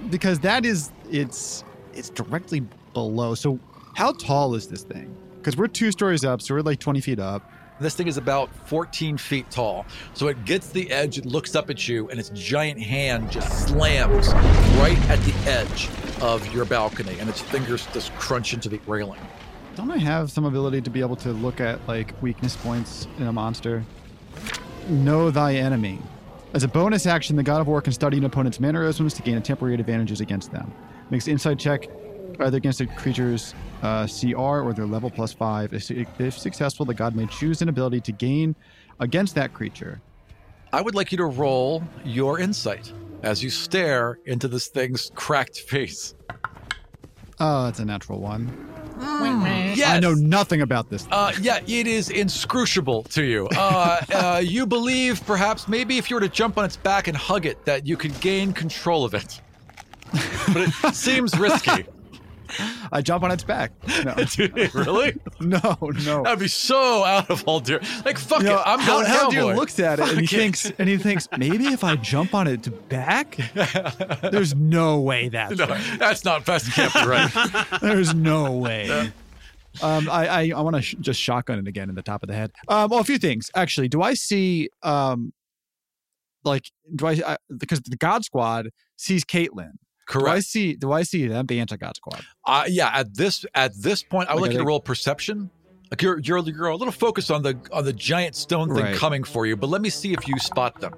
because 0.09 0.39
that 0.39 0.65
is 0.65 0.91
it's 1.11 1.63
it's 1.93 2.09
directly 2.09 2.61
below. 2.93 3.35
So 3.35 3.59
how 3.95 4.11
tall 4.13 4.55
is 4.55 4.67
this 4.67 4.83
thing? 4.83 5.15
Because 5.37 5.57
we're 5.57 5.67
two 5.67 5.91
stories 5.91 6.25
up, 6.25 6.41
so 6.41 6.55
we're 6.55 6.61
like 6.61 6.79
twenty 6.79 7.01
feet 7.01 7.19
up. 7.19 7.51
This 7.77 7.93
thing 7.93 8.07
is 8.07 8.15
about 8.15 8.49
14 8.69 9.17
feet 9.17 9.51
tall. 9.51 9.85
So 10.13 10.27
it 10.29 10.45
gets 10.45 10.69
the 10.69 10.89
edge, 10.89 11.17
it 11.17 11.25
looks 11.25 11.55
up 11.55 11.69
at 11.69 11.85
you, 11.89 12.07
and 12.09 12.17
its 12.17 12.29
giant 12.29 12.81
hand 12.81 13.29
just 13.29 13.67
slams 13.67 14.29
right 14.77 14.97
at 15.09 15.19
the 15.23 15.33
edge 15.49 15.89
of 16.21 16.47
your 16.53 16.63
balcony, 16.63 17.19
and 17.19 17.27
its 17.29 17.41
fingers 17.41 17.85
just 17.91 18.13
crunch 18.15 18.53
into 18.53 18.69
the 18.69 18.79
railing. 18.87 19.19
Don't 19.75 19.91
I 19.91 19.97
have 19.97 20.31
some 20.31 20.45
ability 20.45 20.79
to 20.83 20.89
be 20.89 21.01
able 21.01 21.17
to 21.17 21.33
look 21.33 21.59
at 21.59 21.85
like 21.85 22.13
weakness 22.21 22.55
points 22.55 23.09
in 23.19 23.27
a 23.27 23.33
monster? 23.33 23.83
Know 24.87 25.31
thy 25.31 25.55
enemy. 25.55 25.99
As 26.53 26.63
a 26.63 26.67
bonus 26.67 27.07
action, 27.07 27.35
the 27.35 27.43
God 27.43 27.59
of 27.59 27.67
War 27.67 27.81
can 27.81 27.91
study 27.91 28.17
an 28.17 28.23
opponent's 28.23 28.59
mannerisms 28.59 29.15
to 29.15 29.23
gain 29.23 29.35
a 29.35 29.41
temporary 29.41 29.73
advantages 29.73 30.21
against 30.21 30.51
them. 30.51 30.71
Makes 31.09 31.25
an 31.25 31.33
insight 31.33 31.57
check 31.57 31.89
either 32.39 32.57
against 32.57 32.81
a 32.81 32.85
creature's 32.85 33.55
uh, 33.81 34.07
CR 34.07 34.37
or 34.37 34.73
their 34.73 34.85
level 34.85 35.09
plus 35.09 35.33
five. 35.33 35.73
If, 35.73 35.89
if 35.89 36.37
successful, 36.37 36.85
the 36.85 36.93
god 36.93 37.15
may 37.15 37.25
choose 37.25 37.63
an 37.63 37.69
ability 37.69 38.01
to 38.01 38.11
gain 38.11 38.55
against 38.99 39.33
that 39.35 39.53
creature. 39.53 40.01
I 40.71 40.81
would 40.81 40.93
like 40.93 41.11
you 41.11 41.17
to 41.17 41.25
roll 41.25 41.83
your 42.03 42.39
insight 42.39 42.91
as 43.23 43.43
you 43.43 43.49
stare 43.49 44.19
into 44.25 44.47
this 44.47 44.67
thing's 44.67 45.11
cracked 45.15 45.59
face. 45.67 46.13
Oh, 47.39 47.67
it's 47.67 47.79
a 47.79 47.85
natural 47.85 48.19
one. 48.19 48.74
Yes. 49.75 49.89
I 49.89 49.99
know 49.99 50.13
nothing 50.13 50.61
about 50.61 50.89
this. 50.89 51.07
Uh, 51.11 51.33
yeah, 51.41 51.59
it 51.67 51.87
is 51.87 52.09
inscrutable 52.09 53.03
to 53.03 53.23
you. 53.23 53.47
Uh, 53.55 54.01
uh, 54.13 54.41
you 54.43 54.65
believe, 54.65 55.25
perhaps, 55.25 55.67
maybe 55.67 55.97
if 55.97 56.09
you 56.09 56.15
were 56.15 56.21
to 56.21 56.29
jump 56.29 56.57
on 56.57 56.65
its 56.65 56.77
back 56.77 57.07
and 57.07 57.17
hug 57.17 57.45
it, 57.45 57.63
that 57.65 57.85
you 57.85 57.97
could 57.97 58.17
gain 58.21 58.53
control 58.53 59.03
of 59.03 59.13
it. 59.13 59.41
But 60.53 60.69
it 60.69 60.93
seems 60.95 61.37
risky. 61.37 61.85
I 62.91 63.01
jump 63.01 63.23
on 63.23 63.31
its 63.31 63.43
back. 63.43 63.71
No, 64.03 64.15
really? 64.73 65.19
no, 65.39 65.77
no. 66.05 66.23
That'd 66.23 66.39
be 66.39 66.47
so 66.47 67.03
out 67.03 67.29
of 67.29 67.43
all 67.47 67.59
dear. 67.59 67.79
Like, 68.03 68.17
fuck 68.17 68.39
You 68.41 68.49
know. 68.49 68.61
I'm 68.65 68.79
how, 68.79 68.93
going 68.97 69.05
how 69.07 69.19
cowboy. 69.31 69.31
dude 69.49 69.55
looks 69.55 69.79
at 69.79 69.99
it 69.99 70.07
and 70.09 70.17
he 70.19 70.23
it. 70.25 70.29
thinks 70.29 70.71
and 70.77 70.87
he 70.89 70.97
thinks 70.97 71.27
maybe 71.37 71.65
if 71.67 71.83
I 71.83 71.95
jump 71.95 72.33
on 72.33 72.47
its 72.47 72.67
back, 72.67 73.37
there's 74.31 74.55
no 74.55 74.99
way 75.01 75.29
that's 75.29 75.57
No, 75.57 75.65
right. 75.67 75.99
that's 75.99 76.23
not 76.25 76.45
fast. 76.45 76.71
Can't 76.71 76.93
be 76.93 77.05
right. 77.05 77.31
There's 77.81 78.13
no 78.13 78.51
way. 78.53 79.11
Um, 79.81 80.09
I 80.09 80.27
I, 80.27 80.51
I 80.55 80.61
want 80.61 80.75
to 80.77 80.81
sh- 80.81 80.95
just 81.01 81.19
shotgun 81.19 81.59
it 81.59 81.67
again 81.67 81.89
in 81.89 81.95
the 81.95 82.01
top 82.01 82.23
of 82.23 82.27
the 82.29 82.35
head. 82.35 82.51
Um, 82.69 82.89
well, 82.89 82.99
a 83.01 83.03
few 83.03 83.17
things 83.17 83.51
actually. 83.55 83.89
Do 83.89 84.01
I 84.01 84.13
see 84.13 84.69
um, 84.83 85.33
like 86.45 86.71
do 86.95 87.07
I, 87.07 87.21
I 87.25 87.37
because 87.57 87.81
the 87.81 87.97
God 87.97 88.23
Squad 88.23 88.69
sees 88.95 89.25
Caitlin? 89.25 89.71
Do 90.11 90.19
I 90.19 90.21
Correct. 90.23 90.45
see 90.45 90.75
do 90.75 90.91
I 90.91 91.03
see 91.03 91.27
them 91.27 91.45
the 91.47 91.59
anti 91.59 91.77
God 91.77 91.95
Squad? 91.95 92.23
Uh, 92.45 92.65
yeah. 92.67 92.91
At 92.93 93.15
this 93.15 93.45
at 93.55 93.71
this 93.75 94.03
point, 94.03 94.29
I 94.29 94.33
would 94.35 94.41
Like, 94.41 94.49
like 94.49 94.53
you 94.53 94.59
to 94.59 94.65
roll 94.65 94.79
perception. 94.79 95.49
Like 95.91 96.01
you're 96.01 96.19
you're 96.19 96.39
you're 96.47 96.67
a 96.67 96.75
little 96.75 96.91
focused 96.91 97.31
on 97.31 97.41
the 97.43 97.59
on 97.71 97.85
the 97.85 97.93
giant 97.93 98.35
stone 98.35 98.67
thing 98.73 98.83
Right. 98.83 98.95
coming 98.95 99.23
for 99.23 99.45
you, 99.45 99.55
but 99.55 99.67
let 99.69 99.81
me 99.81 99.89
see 99.89 100.13
if 100.13 100.27
you 100.27 100.37
spot 100.39 100.79
them. 100.81 100.93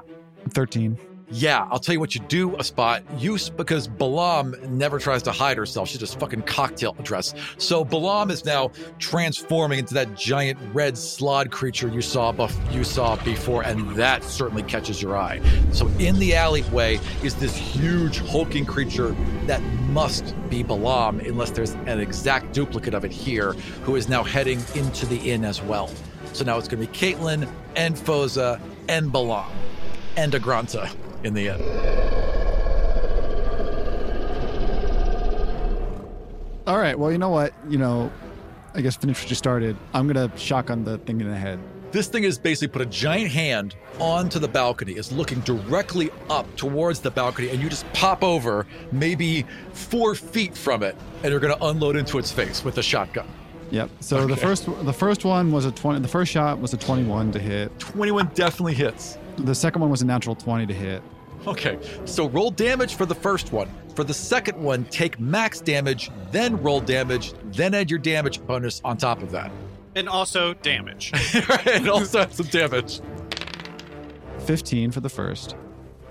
Thirteen. 0.50 0.98
Yeah, 1.30 1.68
I'll 1.70 1.80
tell 1.80 1.92
you 1.92 2.00
what 2.00 2.16
you 2.16 2.22
do 2.22 2.56
a 2.56 2.64
spot. 2.64 3.04
use 3.18 3.50
because 3.50 3.90
Balam 3.90 4.58
never 4.70 4.98
tries 4.98 5.22
to 5.24 5.32
hide 5.34 5.58
herself. 5.58 5.90
She's 5.90 6.00
just 6.00 6.18
fucking 6.22 6.44
cocktail 6.44 6.94
dress. 7.04 7.34
So 7.58 7.84
Balam 7.84 8.32
is 8.32 8.46
now 8.46 8.72
transforming 8.98 9.80
into 9.80 9.94
that 9.96 10.16
giant 10.16 10.58
red 10.74 10.98
slod 10.98 11.52
creature 11.52 11.90
you 11.90 12.02
saw 12.02 12.32
buff 12.32 12.56
you 12.72 12.86
saw 12.86 13.18
before, 13.24 13.64
and 13.64 13.94
that 13.98 14.24
certainly 14.24 14.64
catches 14.64 15.02
your 15.02 15.18
eye. 15.18 15.42
So 15.74 15.88
in 16.00 16.18
the 16.18 16.34
alleyway 16.34 16.98
is 17.24 17.36
this 17.36 17.58
huge 17.58 18.20
hulking 18.20 18.66
creature 18.66 19.14
that 19.48 19.62
must 19.90 20.34
be 20.50 20.64
Balam, 20.64 21.28
unless 21.28 21.50
there's 21.52 21.74
an 21.74 22.00
exact 22.00 22.54
duplicate 22.54 22.94
of 22.94 23.04
it 23.04 23.12
here, 23.12 23.52
who 23.84 23.98
is 23.98 24.08
now 24.08 24.24
heading 24.24 24.62
into 24.76 25.06
the 25.06 25.18
inn 25.18 25.44
as 25.44 25.62
well. 25.62 25.90
So 26.32 26.46
now 26.46 26.58
it's 26.58 26.70
going 26.70 26.86
to 26.86 26.90
be 26.90 26.98
Caitlin 26.98 27.50
and 27.76 27.96
Foza 27.96 28.62
and 28.88 29.12
Balam 29.12 29.50
and 30.16 30.32
Agranta 30.32 30.90
in 31.24 31.34
the 31.34 31.50
end. 31.50 31.64
All 36.68 36.78
right. 36.78 37.00
Well, 37.00 37.12
you 37.12 37.18
know 37.18 37.30
what? 37.30 37.54
You 37.70 37.78
know, 37.78 38.12
I 38.74 38.82
guess 38.82 38.98
finish 38.98 39.22
what 39.22 39.30
you 39.30 39.36
started. 39.36 39.78
I'm 39.94 40.06
gonna 40.08 40.32
shotgun 40.38 40.84
the 40.84 40.98
thing 41.00 41.22
in 41.22 41.30
the 41.30 41.38
head. 41.38 41.60
This 41.92 42.08
thing 42.08 42.26
is 42.26 42.38
basically 42.38 42.68
put 42.68 42.82
a 42.82 42.86
giant 42.86 43.32
hand 43.32 43.76
onto 44.00 44.40
the 44.40 44.48
balcony, 44.48 44.94
is 44.98 45.12
looking 45.12 45.40
directly 45.42 46.12
up 46.30 46.54
towards 46.58 47.00
the 47.00 47.10
balcony, 47.10 47.50
and 47.50 47.62
you 47.62 47.70
just 47.70 47.92
pop 47.94 48.24
over 48.24 48.68
maybe 48.92 49.46
four 49.72 50.14
feet 50.14 50.56
from 50.56 50.84
it, 50.84 50.98
and 51.24 51.32
you're 51.32 51.40
going 51.40 51.58
to 51.58 51.66
unload 51.66 51.96
into 51.96 52.20
its 52.20 52.30
face 52.30 52.66
with 52.66 52.78
a 52.78 52.84
shotgun. 52.84 53.28
Yep. 53.72 53.90
So 54.02 54.28
the 54.28 54.36
first 54.36 54.66
the 54.86 54.94
first 54.94 55.26
one 55.26 55.52
was 55.52 55.66
a 55.66 55.72
twenty. 55.72 56.00
The 56.02 56.08
first 56.08 56.32
shot 56.32 56.60
was 56.60 56.74
a 56.74 56.78
twenty-one 56.78 57.32
to 57.32 57.40
hit. 57.40 57.78
21 57.80 58.32
definitely 58.34 58.74
hits. 58.74 59.18
The 59.38 59.56
second 59.56 59.82
one 59.82 59.90
was 59.90 60.02
a 60.02 60.06
natural 60.06 60.36
twenty 60.36 60.66
to 60.66 60.74
hit. 60.74 61.02
Okay, 61.46 61.80
so 62.06 62.28
roll 62.30 62.52
damage 62.52 62.96
for 62.96 63.06
the 63.06 63.16
first 63.16 63.52
one. 63.52 63.70
For 63.96 64.04
the 64.04 64.14
second 64.14 64.62
one, 64.62 64.86
take 64.86 65.20
max 65.20 65.60
damage, 65.62 66.12
then 66.32 66.62
roll 66.62 66.82
damage, 66.82 67.34
then 67.46 67.74
add 67.74 67.90
your 67.90 68.00
damage 68.00 68.46
bonus 68.46 68.82
on 68.84 68.98
top 68.98 69.22
of 69.22 69.32
that. 69.32 69.52
And 69.96 70.10
also 70.10 70.54
damage. 70.56 71.12
and 71.66 71.90
also 71.90 72.22
add 72.22 72.34
some 72.34 72.48
damage. 72.48 73.02
Fifteen 74.40 74.92
for 74.92 75.00
the 75.00 75.10
first. 75.10 75.56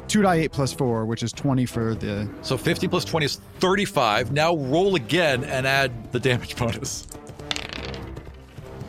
Two 0.09 0.23
die 0.23 0.37
eight 0.37 0.53
plus 0.53 0.73
four, 0.73 1.05
which 1.05 1.23
is 1.23 1.33
twenty 1.33 1.67
for 1.67 1.95
the. 1.95 2.29
So 2.43 2.57
50 2.57 2.89
plus 2.89 3.05
20 3.05 3.27
is 3.27 3.41
35. 3.59 4.33
Now 4.33 4.55
roll 4.57 4.95
again 4.95 5.45
and 5.45 5.67
add 5.67 6.13
the 6.13 6.21
damage 6.21 6.57
bonus. 6.57 7.07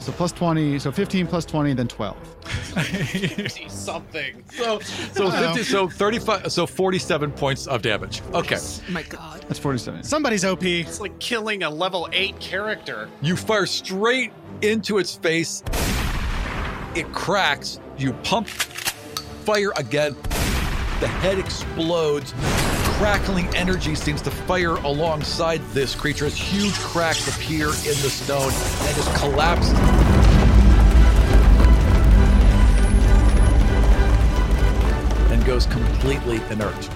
So 0.08 0.14
plus 0.14 0.32
twenty. 0.32 0.80
So 0.80 0.90
fifteen 0.90 1.28
plus 1.28 1.44
twenty, 1.44 1.74
then 1.74 1.90
twelve. 1.90 2.16
See 3.10 3.68
something. 3.68 4.42
So 4.52 4.80
so 4.80 5.30
50, 5.30 5.64
so 5.64 5.90
35 5.90 6.50
so 6.50 6.66
47 6.66 7.30
points 7.34 7.68
of 7.68 7.82
damage. 7.82 8.22
Okay. 8.34 8.56
Oh 8.58 8.82
my 8.88 9.04
god. 9.04 9.44
That's 9.50 9.60
forty-seven. 9.60 10.04
Somebody's 10.04 10.46
OP. 10.46 10.64
It's 10.64 11.02
like 11.02 11.20
killing 11.20 11.64
a 11.64 11.70
level 11.70 12.08
8 12.14 12.40
character. 12.40 13.10
You 13.22 13.36
fire 13.36 13.66
straight 13.66 14.32
into 14.62 14.98
its 14.98 15.14
face. 15.14 15.62
It 16.96 17.12
cracks. 17.12 17.82
You 17.98 18.14
pump 18.14 18.48
fire 18.48 19.74
again. 19.76 20.16
The 21.02 21.10
head 21.10 21.38
explodes. 21.38 22.34
Crackling 22.98 23.46
energy 23.56 23.94
seems 23.94 24.24
to 24.24 24.32
fire 24.32 24.74
alongside 24.77 25.62
this 25.70 25.94
creature 25.94 26.25
as 26.25 26.36
huge 26.36 26.74
cracks 26.80 27.27
appear 27.27 27.68
in 27.68 27.96
the 28.01 28.10
stone 28.10 28.51
and 28.51 28.96
just 28.96 29.16
collapse. 29.18 29.70
And 35.32 35.46
goes 35.46 35.68
completely 35.68 36.38
inert. 36.50 36.89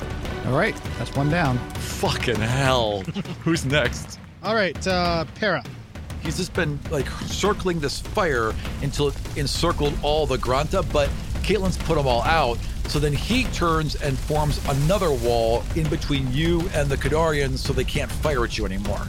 All 0.48 0.58
right, 0.58 0.76
that's 0.98 1.16
one 1.16 1.30
down. 1.30 1.60
Fucking 1.76 2.36
hell. 2.38 3.02
Who's 3.44 3.64
next? 3.64 4.20
All 4.42 4.56
right, 4.56 4.88
uh, 4.88 5.26
Para. 5.36 5.64
He's 6.24 6.38
just 6.38 6.56
been 6.56 6.80
like 6.90 7.08
circling 7.28 7.80
this 7.80 8.00
fire 8.00 8.56
until 8.82 9.10
it 9.10 9.38
encircled 9.38 9.94
all 10.02 10.26
the 10.26 10.40
Granta, 10.40 10.82
but 10.82 11.10
Caitlin's 11.44 11.78
put 11.78 11.96
them 11.96 12.08
all 12.08 12.24
out. 12.24 12.58
So 12.92 13.00
then 13.00 13.14
he 13.14 13.46
turns 13.46 13.96
and 13.96 14.20
forms 14.20 14.60
another 14.68 15.14
wall 15.14 15.64
in 15.78 15.88
between 15.88 16.30
you 16.34 16.60
and 16.74 16.90
the 16.90 16.98
Kadarians 16.98 17.60
so 17.60 17.72
they 17.72 17.86
can't 17.86 18.12
fire 18.12 18.44
at 18.44 18.58
you 18.58 18.66
anymore. 18.66 19.08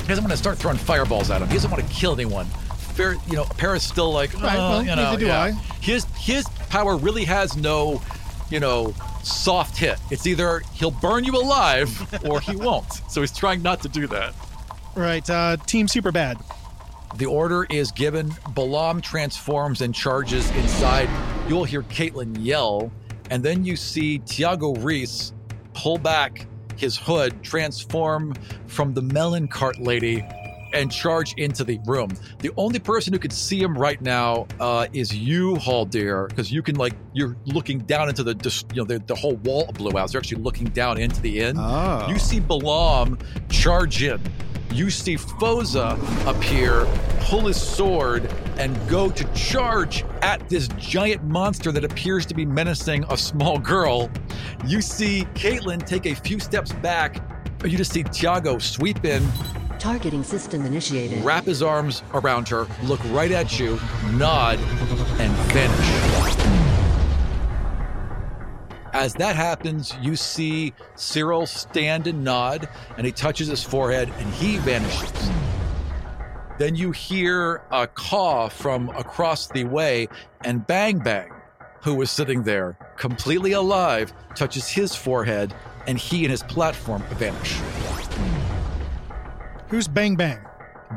He 0.00 0.08
doesn't 0.08 0.24
want 0.24 0.30
to 0.30 0.38
start 0.38 0.56
throwing 0.56 0.78
fireballs 0.78 1.30
at 1.30 1.42
him. 1.42 1.48
He 1.48 1.54
doesn't 1.54 1.70
want 1.70 1.86
to 1.86 1.94
kill 1.94 2.14
anyone. 2.14 2.46
Fair, 2.94 3.16
you 3.28 3.36
know, 3.36 3.44
Paris 3.44 3.84
still 3.84 4.10
like, 4.10 4.32
Right, 4.40 4.56
"Uh," 4.56 4.70
well, 4.70 4.80
you 4.80 4.88
know, 4.88 4.94
neither 4.94 5.18
do 5.18 5.26
yeah. 5.26 5.42
I. 5.42 5.50
His 5.82 6.06
his 6.16 6.46
power 6.70 6.96
really 6.96 7.24
has 7.26 7.58
no, 7.58 8.00
you 8.48 8.58
know, 8.58 8.94
soft 9.22 9.76
hit. 9.76 9.98
It's 10.10 10.26
either 10.26 10.62
he'll 10.72 10.92
burn 10.92 11.24
you 11.24 11.36
alive 11.36 12.24
or 12.24 12.40
he 12.40 12.56
won't. 12.56 12.90
So 13.10 13.20
he's 13.20 13.36
trying 13.36 13.60
not 13.60 13.82
to 13.82 13.90
do 13.90 14.06
that. 14.06 14.34
Right, 14.94 15.28
uh, 15.28 15.58
Team 15.66 15.88
Super 15.88 16.10
Bad. 16.10 16.38
The 17.16 17.26
order 17.26 17.66
is 17.68 17.92
given. 17.92 18.30
Balam 18.54 19.02
transforms 19.02 19.82
and 19.82 19.94
charges 19.94 20.50
inside. 20.52 21.10
You'll 21.48 21.64
hear 21.64 21.82
Caitlin 21.82 22.36
yell, 22.40 22.90
and 23.30 23.40
then 23.40 23.64
you 23.64 23.76
see 23.76 24.18
Tiago 24.18 24.74
Reese 24.74 25.32
pull 25.74 25.96
back 25.96 26.46
his 26.76 26.96
hood, 26.96 27.40
transform 27.44 28.34
from 28.66 28.94
the 28.94 29.02
melon 29.02 29.46
cart 29.46 29.78
lady, 29.78 30.26
and 30.74 30.90
charge 30.90 31.34
into 31.34 31.62
the 31.62 31.78
room. 31.86 32.10
The 32.40 32.50
only 32.56 32.80
person 32.80 33.12
who 33.12 33.20
could 33.20 33.32
see 33.32 33.62
him 33.62 33.78
right 33.78 34.00
now 34.00 34.48
uh, 34.58 34.88
is 34.92 35.14
you, 35.14 35.54
Haldir, 35.54 36.28
because 36.28 36.50
you 36.50 36.62
can 36.62 36.74
like 36.74 36.94
you're 37.12 37.36
looking 37.46 37.78
down 37.78 38.08
into 38.08 38.24
the 38.24 38.64
you 38.74 38.82
know 38.82 38.84
the, 38.84 38.98
the 39.06 39.14
whole 39.14 39.36
wall 39.36 39.70
blew 39.72 39.96
out. 39.96 40.10
So 40.10 40.14
you're 40.14 40.20
actually 40.20 40.42
looking 40.42 40.66
down 40.66 40.98
into 40.98 41.22
the 41.22 41.40
inn. 41.40 41.56
Oh. 41.58 42.08
You 42.08 42.18
see 42.18 42.40
Balam 42.40 43.20
charge 43.48 44.02
in. 44.02 44.20
You 44.72 44.90
see 44.90 45.16
Foza 45.16 45.96
appear, 46.26 46.86
pull 47.20 47.46
his 47.46 47.60
sword, 47.60 48.32
and 48.58 48.76
go 48.88 49.10
to 49.10 49.24
charge 49.32 50.04
at 50.22 50.48
this 50.48 50.68
giant 50.78 51.24
monster 51.24 51.72
that 51.72 51.84
appears 51.84 52.26
to 52.26 52.34
be 52.34 52.44
menacing 52.44 53.04
a 53.10 53.16
small 53.16 53.58
girl. 53.58 54.10
You 54.66 54.80
see 54.80 55.26
Caitlin 55.34 55.84
take 55.86 56.06
a 56.06 56.14
few 56.14 56.38
steps 56.38 56.72
back. 56.72 57.22
You 57.64 57.76
just 57.76 57.92
see 57.92 58.02
Tiago 58.02 58.58
sweep 58.58 59.04
in, 59.04 59.26
Targeting 59.78 60.24
system 60.24 60.64
initiated. 60.64 61.22
wrap 61.24 61.44
his 61.44 61.62
arms 61.62 62.02
around 62.14 62.48
her, 62.48 62.66
look 62.84 63.00
right 63.10 63.30
at 63.30 63.58
you, 63.58 63.78
nod, 64.12 64.58
and 65.18 65.32
vanish. 65.52 66.55
As 68.96 69.12
that 69.16 69.36
happens, 69.36 69.94
you 70.00 70.16
see 70.16 70.72
Cyril 70.94 71.44
stand 71.44 72.06
and 72.06 72.24
nod, 72.24 72.66
and 72.96 73.04
he 73.04 73.12
touches 73.12 73.46
his 73.46 73.62
forehead 73.62 74.10
and 74.16 74.32
he 74.32 74.56
vanishes. 74.56 75.12
Then 76.58 76.76
you 76.76 76.92
hear 76.92 77.60
a 77.70 77.86
caw 77.88 78.48
from 78.48 78.88
across 78.88 79.48
the 79.48 79.64
way, 79.64 80.08
and 80.44 80.66
Bang 80.66 80.98
Bang, 80.98 81.30
who 81.82 81.94
was 81.94 82.10
sitting 82.10 82.42
there 82.42 82.78
completely 82.96 83.52
alive, 83.52 84.14
touches 84.34 84.66
his 84.66 84.96
forehead, 84.96 85.54
and 85.86 85.98
he 85.98 86.24
and 86.24 86.30
his 86.30 86.42
platform 86.44 87.02
vanish. 87.16 87.52
Who's 89.68 89.88
Bang 89.88 90.16
Bang? 90.16 90.38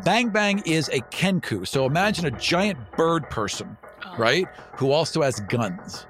Bang 0.06 0.30
Bang 0.30 0.60
is 0.66 0.88
a 0.88 1.02
Kenku. 1.12 1.68
So 1.68 1.86
imagine 1.86 2.26
a 2.28 2.32
giant 2.32 2.80
bird 2.96 3.30
person, 3.30 3.76
oh. 4.06 4.16
right? 4.18 4.48
Who 4.78 4.94
also 4.94 5.22
has 5.22 5.42
guns. 5.42 6.06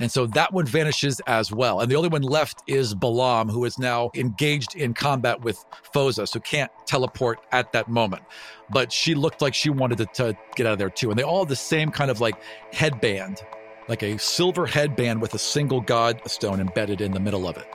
And 0.00 0.10
so 0.10 0.26
that 0.26 0.52
one 0.52 0.66
vanishes 0.66 1.20
as 1.26 1.50
well. 1.50 1.80
And 1.80 1.90
the 1.90 1.96
only 1.96 2.08
one 2.08 2.22
left 2.22 2.62
is 2.66 2.94
Balam, 2.94 3.50
who 3.50 3.64
is 3.64 3.78
now 3.78 4.10
engaged 4.14 4.76
in 4.76 4.94
combat 4.94 5.40
with 5.40 5.64
Foza, 5.94 6.28
so 6.28 6.38
can't 6.40 6.70
teleport 6.86 7.40
at 7.50 7.72
that 7.72 7.88
moment. 7.88 8.22
But 8.70 8.92
she 8.92 9.14
looked 9.14 9.42
like 9.42 9.54
she 9.54 9.70
wanted 9.70 9.98
to, 9.98 10.06
to 10.06 10.36
get 10.54 10.66
out 10.66 10.74
of 10.74 10.78
there 10.78 10.90
too. 10.90 11.10
And 11.10 11.18
they 11.18 11.24
all 11.24 11.40
have 11.40 11.48
the 11.48 11.56
same 11.56 11.90
kind 11.90 12.10
of 12.10 12.20
like 12.20 12.36
headband, 12.72 13.42
like 13.88 14.02
a 14.02 14.18
silver 14.18 14.66
headband 14.66 15.20
with 15.20 15.34
a 15.34 15.38
single 15.38 15.80
god 15.80 16.20
stone 16.30 16.60
embedded 16.60 17.00
in 17.00 17.12
the 17.12 17.20
middle 17.20 17.48
of 17.48 17.56
it. 17.56 17.66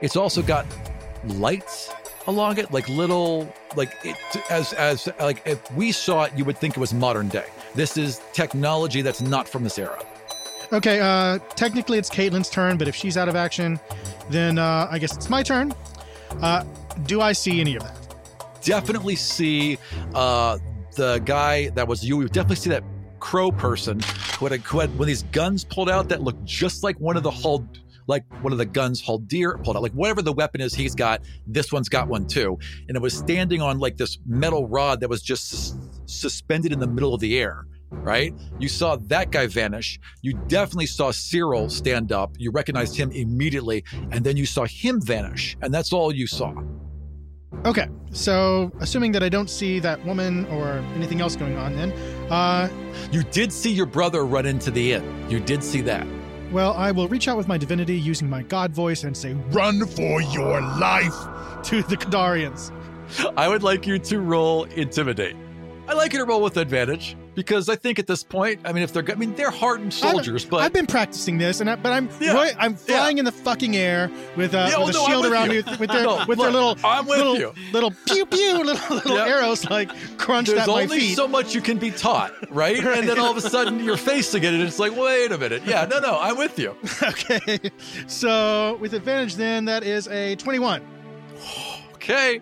It's 0.00 0.16
also 0.16 0.42
got 0.42 0.66
lights 1.24 1.92
along 2.26 2.58
it, 2.58 2.72
like 2.72 2.88
little, 2.88 3.52
like 3.76 3.94
it, 4.04 4.16
as 4.50 4.72
as 4.74 5.08
like 5.20 5.42
if 5.46 5.72
we 5.72 5.92
saw 5.92 6.24
it, 6.24 6.32
you 6.36 6.44
would 6.44 6.58
think 6.58 6.76
it 6.76 6.80
was 6.80 6.92
modern 6.92 7.28
day. 7.28 7.46
This 7.74 7.96
is 7.96 8.20
technology 8.32 9.02
that's 9.02 9.20
not 9.20 9.48
from 9.48 9.64
this 9.64 9.78
era. 9.78 10.04
Okay, 10.72 11.00
uh, 11.00 11.38
technically 11.54 11.98
it's 11.98 12.10
Caitlin's 12.10 12.50
turn, 12.50 12.76
but 12.76 12.88
if 12.88 12.94
she's 12.94 13.16
out 13.16 13.28
of 13.28 13.36
action, 13.36 13.78
then 14.30 14.58
uh, 14.58 14.88
I 14.90 14.98
guess 14.98 15.16
it's 15.16 15.30
my 15.30 15.42
turn. 15.42 15.72
Uh, 16.40 16.64
do 17.06 17.20
I 17.20 17.32
see 17.32 17.60
any 17.60 17.76
of 17.76 17.82
that? 17.82 17.96
Definitely 18.62 19.16
see 19.16 19.78
uh, 20.14 20.58
the 20.96 21.18
guy 21.24 21.68
that 21.70 21.86
was 21.86 22.04
you. 22.04 22.16
We 22.16 22.26
definitely 22.26 22.56
see 22.56 22.70
that 22.70 22.82
crow 23.20 23.50
person 23.50 24.00
who 24.38 24.46
had, 24.46 24.52
a, 24.52 24.56
who 24.58 24.80
had 24.80 24.96
one 24.98 25.06
these 25.06 25.22
guns 25.24 25.64
pulled 25.64 25.88
out 25.88 26.08
that 26.08 26.22
looked 26.22 26.44
just 26.44 26.82
like 26.82 26.98
one 26.98 27.16
of 27.16 27.22
the 27.22 27.30
Hald, 27.30 27.78
like 28.08 28.24
one 28.42 28.52
of 28.52 28.58
the 28.58 28.66
guns 28.66 29.00
Haldir 29.00 29.62
pulled 29.62 29.76
out. 29.76 29.82
Like 29.82 29.92
whatever 29.92 30.20
the 30.20 30.32
weapon 30.32 30.60
is 30.60 30.74
he's 30.74 30.96
got, 30.96 31.22
this 31.46 31.72
one's 31.72 31.88
got 31.88 32.08
one 32.08 32.26
too. 32.26 32.58
And 32.88 32.96
it 32.96 33.00
was 33.00 33.14
standing 33.14 33.62
on 33.62 33.78
like 33.78 33.96
this 33.96 34.18
metal 34.26 34.66
rod 34.66 35.00
that 35.00 35.08
was 35.08 35.22
just 35.22 35.48
sus- 35.48 35.76
suspended 36.06 36.72
in 36.72 36.80
the 36.80 36.88
middle 36.88 37.14
of 37.14 37.20
the 37.20 37.38
air. 37.38 37.66
Right? 37.90 38.34
You 38.58 38.68
saw 38.68 38.96
that 38.96 39.30
guy 39.30 39.46
vanish. 39.46 39.98
You 40.22 40.34
definitely 40.48 40.86
saw 40.86 41.10
Cyril 41.12 41.68
stand 41.68 42.12
up. 42.12 42.32
You 42.38 42.50
recognized 42.50 42.96
him 42.96 43.10
immediately. 43.12 43.84
And 44.10 44.24
then 44.24 44.36
you 44.36 44.46
saw 44.46 44.64
him 44.66 45.00
vanish. 45.00 45.56
And 45.62 45.72
that's 45.72 45.92
all 45.92 46.12
you 46.14 46.26
saw. 46.26 46.52
Okay, 47.64 47.88
so 48.10 48.70
assuming 48.80 49.12
that 49.12 49.22
I 49.22 49.28
don't 49.28 49.48
see 49.48 49.78
that 49.80 50.04
woman 50.04 50.44
or 50.46 50.84
anything 50.94 51.20
else 51.20 51.36
going 51.36 51.56
on, 51.56 51.74
then, 51.74 51.92
uh, 52.30 52.68
You 53.12 53.22
did 53.22 53.52
see 53.52 53.72
your 53.72 53.86
brother 53.86 54.26
run 54.26 54.46
into 54.46 54.70
the 54.70 54.92
inn. 54.92 55.26
You 55.30 55.40
did 55.40 55.62
see 55.62 55.80
that. 55.82 56.06
well, 56.52 56.74
I 56.74 56.92
will 56.92 57.08
reach 57.08 57.28
out 57.28 57.36
with 57.36 57.48
my 57.48 57.58
divinity 57.58 57.96
using 57.96 58.28
my 58.30 58.42
god 58.42 58.72
voice 58.72 59.04
and 59.04 59.16
say, 59.16 59.32
"Run 59.50 59.84
for 59.86 60.20
your 60.22 60.60
life!" 60.60 61.14
to 61.64 61.82
the 61.82 61.96
Kadarians. 61.96 62.70
I 63.36 63.48
would 63.48 63.62
like 63.62 63.86
you 63.86 63.98
to 63.98 64.20
roll 64.20 64.64
intimidate. 64.64 65.36
I 65.88 65.94
like 65.94 66.12
you 66.12 66.18
to 66.20 66.24
roll 66.24 66.42
with 66.42 66.56
advantage 66.56 67.16
because 67.36 67.68
I 67.68 67.76
think 67.76 68.00
at 68.00 68.08
this 68.08 68.24
point, 68.24 68.60
I 68.64 68.72
mean, 68.72 68.82
if 68.82 68.92
they're, 68.92 69.04
I 69.08 69.14
mean, 69.14 69.34
they're 69.36 69.50
hardened 69.52 69.94
soldiers, 69.94 70.44
I've, 70.44 70.50
but 70.50 70.56
I've 70.62 70.72
been 70.72 70.86
practicing 70.86 71.38
this, 71.38 71.60
and 71.60 71.70
I, 71.70 71.76
but 71.76 71.92
I'm 71.92 72.08
Yeah, 72.20 72.32
right, 72.32 72.54
I'm 72.58 72.74
flying 72.74 73.18
in 73.18 73.24
the 73.24 73.30
fucking 73.30 73.76
air 73.76 74.10
with 74.36 74.54
a, 74.54 74.66
Yeah, 74.70 74.74
oh, 74.78 74.88
a 74.88 74.92
no, 74.92 75.06
shield 75.06 75.22
with 75.24 75.32
around 75.32 75.46
you. 75.52 75.62
me 75.62 75.70
with, 75.70 75.78
with 75.80 75.90
their 75.90 76.02
No, 76.06 76.24
with 76.26 76.38
their 76.40 76.50
little 76.50 76.76
I'm 76.82 77.06
with 77.06 77.18
little, 77.18 77.36
you. 77.38 77.52
little 77.72 77.92
pew 78.06 78.26
pew 78.26 78.64
little 78.64 78.96
little 78.96 79.12
Yep. 79.16 79.28
arrows 79.28 79.64
like 79.70 79.90
crunched 80.18 80.48
there's 80.50 80.62
at 80.62 80.66
my 80.68 80.86
feet. 80.86 80.88
There's 80.88 81.02
only 81.02 81.14
so 81.14 81.28
much 81.28 81.54
you 81.54 81.60
can 81.60 81.78
be 81.78 81.90
taught, 81.92 82.32
right? 82.50 82.76
And 82.84 83.08
then 83.08 83.18
all 83.20 83.30
of 83.30 83.36
a 83.36 83.42
sudden 83.48 83.84
you're 83.84 83.96
facing 83.98 84.42
it, 84.42 84.54
and 84.54 84.62
it's 84.62 84.78
like, 84.78 84.96
wait 84.96 85.30
a 85.30 85.38
minute, 85.38 85.62
yeah, 85.66 85.84
no, 85.84 85.98
no, 86.00 86.18
I'm 86.18 86.36
with 86.38 86.58
you. 86.58 86.74
okay, 87.02 87.58
so 88.06 88.76
with 88.80 88.94
advantage, 88.94 89.36
then 89.36 89.66
that 89.66 89.84
is 89.84 90.08
a 90.08 90.34
twenty-one. 90.36 90.82
Okay, 91.94 92.40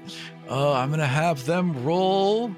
uh, 0.48 0.72
I'm 0.74 0.90
gonna 0.90 1.07
have 1.07 1.44
them 1.46 1.85
roll. 1.85 2.54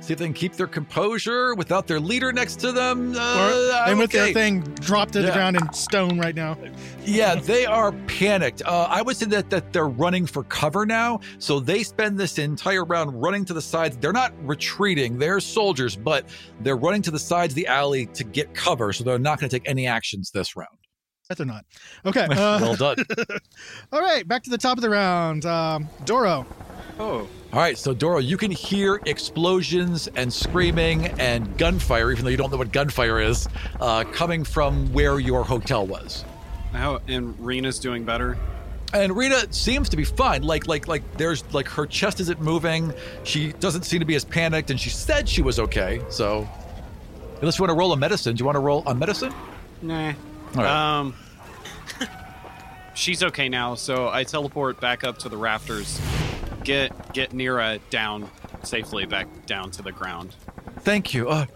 See 0.00 0.14
if 0.14 0.18
they 0.18 0.24
can 0.24 0.32
keep 0.32 0.54
their 0.54 0.66
composure 0.66 1.54
without 1.54 1.86
their 1.86 2.00
leader 2.00 2.32
next 2.32 2.56
to 2.60 2.72
them. 2.72 3.14
Uh, 3.14 3.18
Or- 3.18 3.88
and 3.90 3.98
with 3.98 4.10
okay. 4.10 4.32
their 4.32 4.32
thing 4.32 4.60
dropped 4.76 5.12
to 5.12 5.22
the 5.22 5.30
ground 5.30 5.56
in 5.56 5.72
stone 5.74 6.18
right 6.18 6.34
now. 6.34 6.56
Yeah, 7.04 7.34
they 7.34 7.66
are 7.66 7.92
panicked. 8.06 8.62
Uh, 8.64 8.86
I 8.88 9.02
would 9.02 9.16
say 9.16 9.26
that 9.26 9.50
that 9.50 9.72
they're 9.74 9.88
running 9.88 10.26
for 10.26 10.44
cover 10.44 10.86
now. 10.86 11.20
So 11.38 11.60
they 11.60 11.82
spend 11.82 12.18
this 12.18 12.38
entire 12.38 12.84
round 12.84 13.20
running 13.20 13.44
to 13.46 13.52
the 13.54 13.60
sides. 13.60 13.98
They're 13.98 14.12
not 14.12 14.32
retreating. 14.46 15.18
They're 15.18 15.38
soldiers, 15.40 15.96
but 15.96 16.24
they're 16.60 16.76
running 16.76 17.02
to 17.02 17.10
the 17.10 17.18
sides 17.18 17.52
of 17.52 17.56
the 17.56 17.66
alley 17.66 18.06
to 18.06 18.24
get 18.24 18.54
cover. 18.54 18.92
So 18.94 19.04
they're 19.04 19.18
not 19.18 19.38
going 19.38 19.50
to 19.50 19.58
take 19.58 19.68
any 19.68 19.86
actions 19.86 20.30
this 20.30 20.56
round. 20.56 20.68
That 21.28 21.36
they're 21.36 21.46
not. 21.46 21.64
Okay. 22.06 22.26
Uh, 22.30 22.58
well 22.62 22.74
done. 22.74 22.96
all 23.92 24.00
right, 24.00 24.26
back 24.26 24.42
to 24.44 24.50
the 24.50 24.58
top 24.58 24.78
of 24.78 24.82
the 24.82 24.90
round. 24.90 25.44
Um, 25.46 25.88
Doro. 26.04 26.46
Oh, 26.98 27.28
All 27.52 27.58
right, 27.58 27.76
so 27.76 27.92
Doro, 27.92 28.18
you 28.18 28.36
can 28.36 28.52
hear 28.52 29.00
explosions 29.06 30.06
and 30.14 30.32
screaming 30.32 31.06
and 31.18 31.58
gunfire, 31.58 32.12
even 32.12 32.24
though 32.24 32.30
you 32.30 32.36
don't 32.36 32.52
know 32.52 32.56
what 32.56 32.70
gunfire 32.70 33.18
is, 33.20 33.48
uh, 33.80 34.04
coming 34.04 34.44
from 34.44 34.92
where 34.92 35.18
your 35.18 35.42
hotel 35.44 35.84
was. 35.84 36.24
how 36.72 37.00
and 37.08 37.38
Rena's 37.40 37.80
doing 37.80 38.04
better. 38.04 38.38
And 38.92 39.16
Rena 39.16 39.52
seems 39.52 39.88
to 39.88 39.96
be 39.96 40.04
fine. 40.04 40.42
Like, 40.42 40.68
like, 40.68 40.86
like, 40.86 41.02
there's 41.16 41.42
like 41.52 41.66
her 41.68 41.86
chest 41.86 42.20
isn't 42.20 42.40
moving. 42.40 42.92
She 43.24 43.52
doesn't 43.54 43.82
seem 43.82 43.98
to 44.00 44.06
be 44.06 44.14
as 44.14 44.24
panicked, 44.24 44.70
and 44.70 44.78
she 44.80 44.90
said 44.90 45.28
she 45.28 45.42
was 45.42 45.58
okay. 45.58 46.02
So, 46.08 46.48
unless 47.40 47.58
you 47.58 47.62
want 47.64 47.70
to 47.70 47.78
roll 47.78 47.92
a 47.92 47.96
medicine, 47.96 48.36
do 48.36 48.42
you 48.42 48.46
want 48.46 48.56
to 48.56 48.60
roll 48.60 48.84
a 48.86 48.94
medicine? 48.94 49.32
Nah. 49.82 50.12
All 50.56 50.62
right. 50.62 50.98
Um, 51.00 51.14
she's 52.94 53.22
okay 53.24 53.48
now, 53.48 53.74
so 53.74 54.08
I 54.08 54.22
teleport 54.24 54.80
back 54.80 55.02
up 55.04 55.18
to 55.18 55.28
the 55.28 55.36
rafters, 55.36 56.00
get 56.64 57.12
get 57.12 57.30
Nira 57.30 57.80
down 57.90 58.30
safely 58.62 59.06
back 59.06 59.26
down 59.46 59.70
to 59.72 59.82
the 59.82 59.92
ground. 59.92 60.34
Thank 60.80 61.14
you. 61.14 61.28
Uh, 61.28 61.46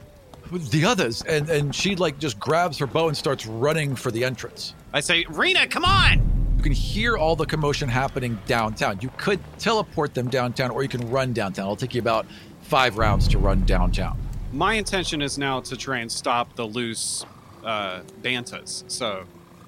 the 0.51 0.85
others, 0.85 1.23
and 1.23 1.49
and 1.49 1.75
she 1.75 1.97
like 1.97 2.19
just 2.19 2.39
grabs 2.39 2.79
her 2.79 2.87
bow 2.87 3.09
and 3.09 3.17
starts 3.17 3.47
running 3.47 3.97
for 3.97 4.11
the 4.11 4.25
entrance. 4.25 4.75
I 4.93 5.01
say, 5.01 5.25
Rena, 5.29 5.67
come 5.67 5.85
on! 5.85 6.55
You 6.57 6.63
can 6.63 6.73
hear 6.73 7.17
all 7.17 7.37
the 7.37 7.47
commotion 7.47 7.89
happening 7.89 8.39
downtown. 8.47 8.99
You 9.01 9.11
could 9.17 9.41
teleport 9.59 10.15
them 10.15 10.29
downtown, 10.29 10.71
or 10.71 10.83
you 10.83 10.89
can 10.89 11.11
run 11.11 11.33
downtown. 11.33 11.65
It'll 11.65 11.77
take 11.77 11.95
you 11.95 12.01
about 12.01 12.27
five 12.63 12.99
rounds 12.99 13.29
to 13.29 13.39
run 13.39 13.65
downtown. 13.65 14.19
My 14.53 14.75
intention 14.75 15.21
is 15.21 15.37
now 15.37 15.61
to 15.61 15.77
try 15.77 15.99
and 15.99 16.11
stop 16.11 16.55
the 16.55 16.65
loose 16.65 17.25
uh, 17.65 18.03
banthas. 18.23 18.85
So 18.89 19.25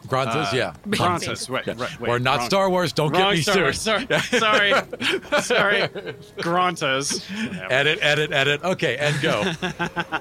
Grantas, 0.07 0.53
Uh, 0.53 0.57
yeah. 0.57 0.73
Grantas, 0.88 1.49
wait, 1.49 1.66
Yeah. 1.66 1.75
right, 1.77 2.01
wait, 2.01 2.09
We're 2.11 2.19
not 2.19 2.38
wrong- 2.38 2.49
Star 2.49 2.71
Wars. 2.71 2.92
Don't 2.92 3.12
wrong 3.12 3.31
get 3.33 3.37
me 3.37 3.42
Star 3.42 3.55
sued. 3.55 3.62
Wars, 3.64 3.81
Sorry, 3.81 4.07
sorry, 4.38 4.73
sorry. 5.42 5.88
Grantas. 6.38 7.23
Whatever. 7.49 7.73
Edit, 7.73 7.99
edit, 8.03 8.33
edit. 8.33 8.64
Okay, 8.64 8.97
and 8.99 9.21
go. 9.21 9.53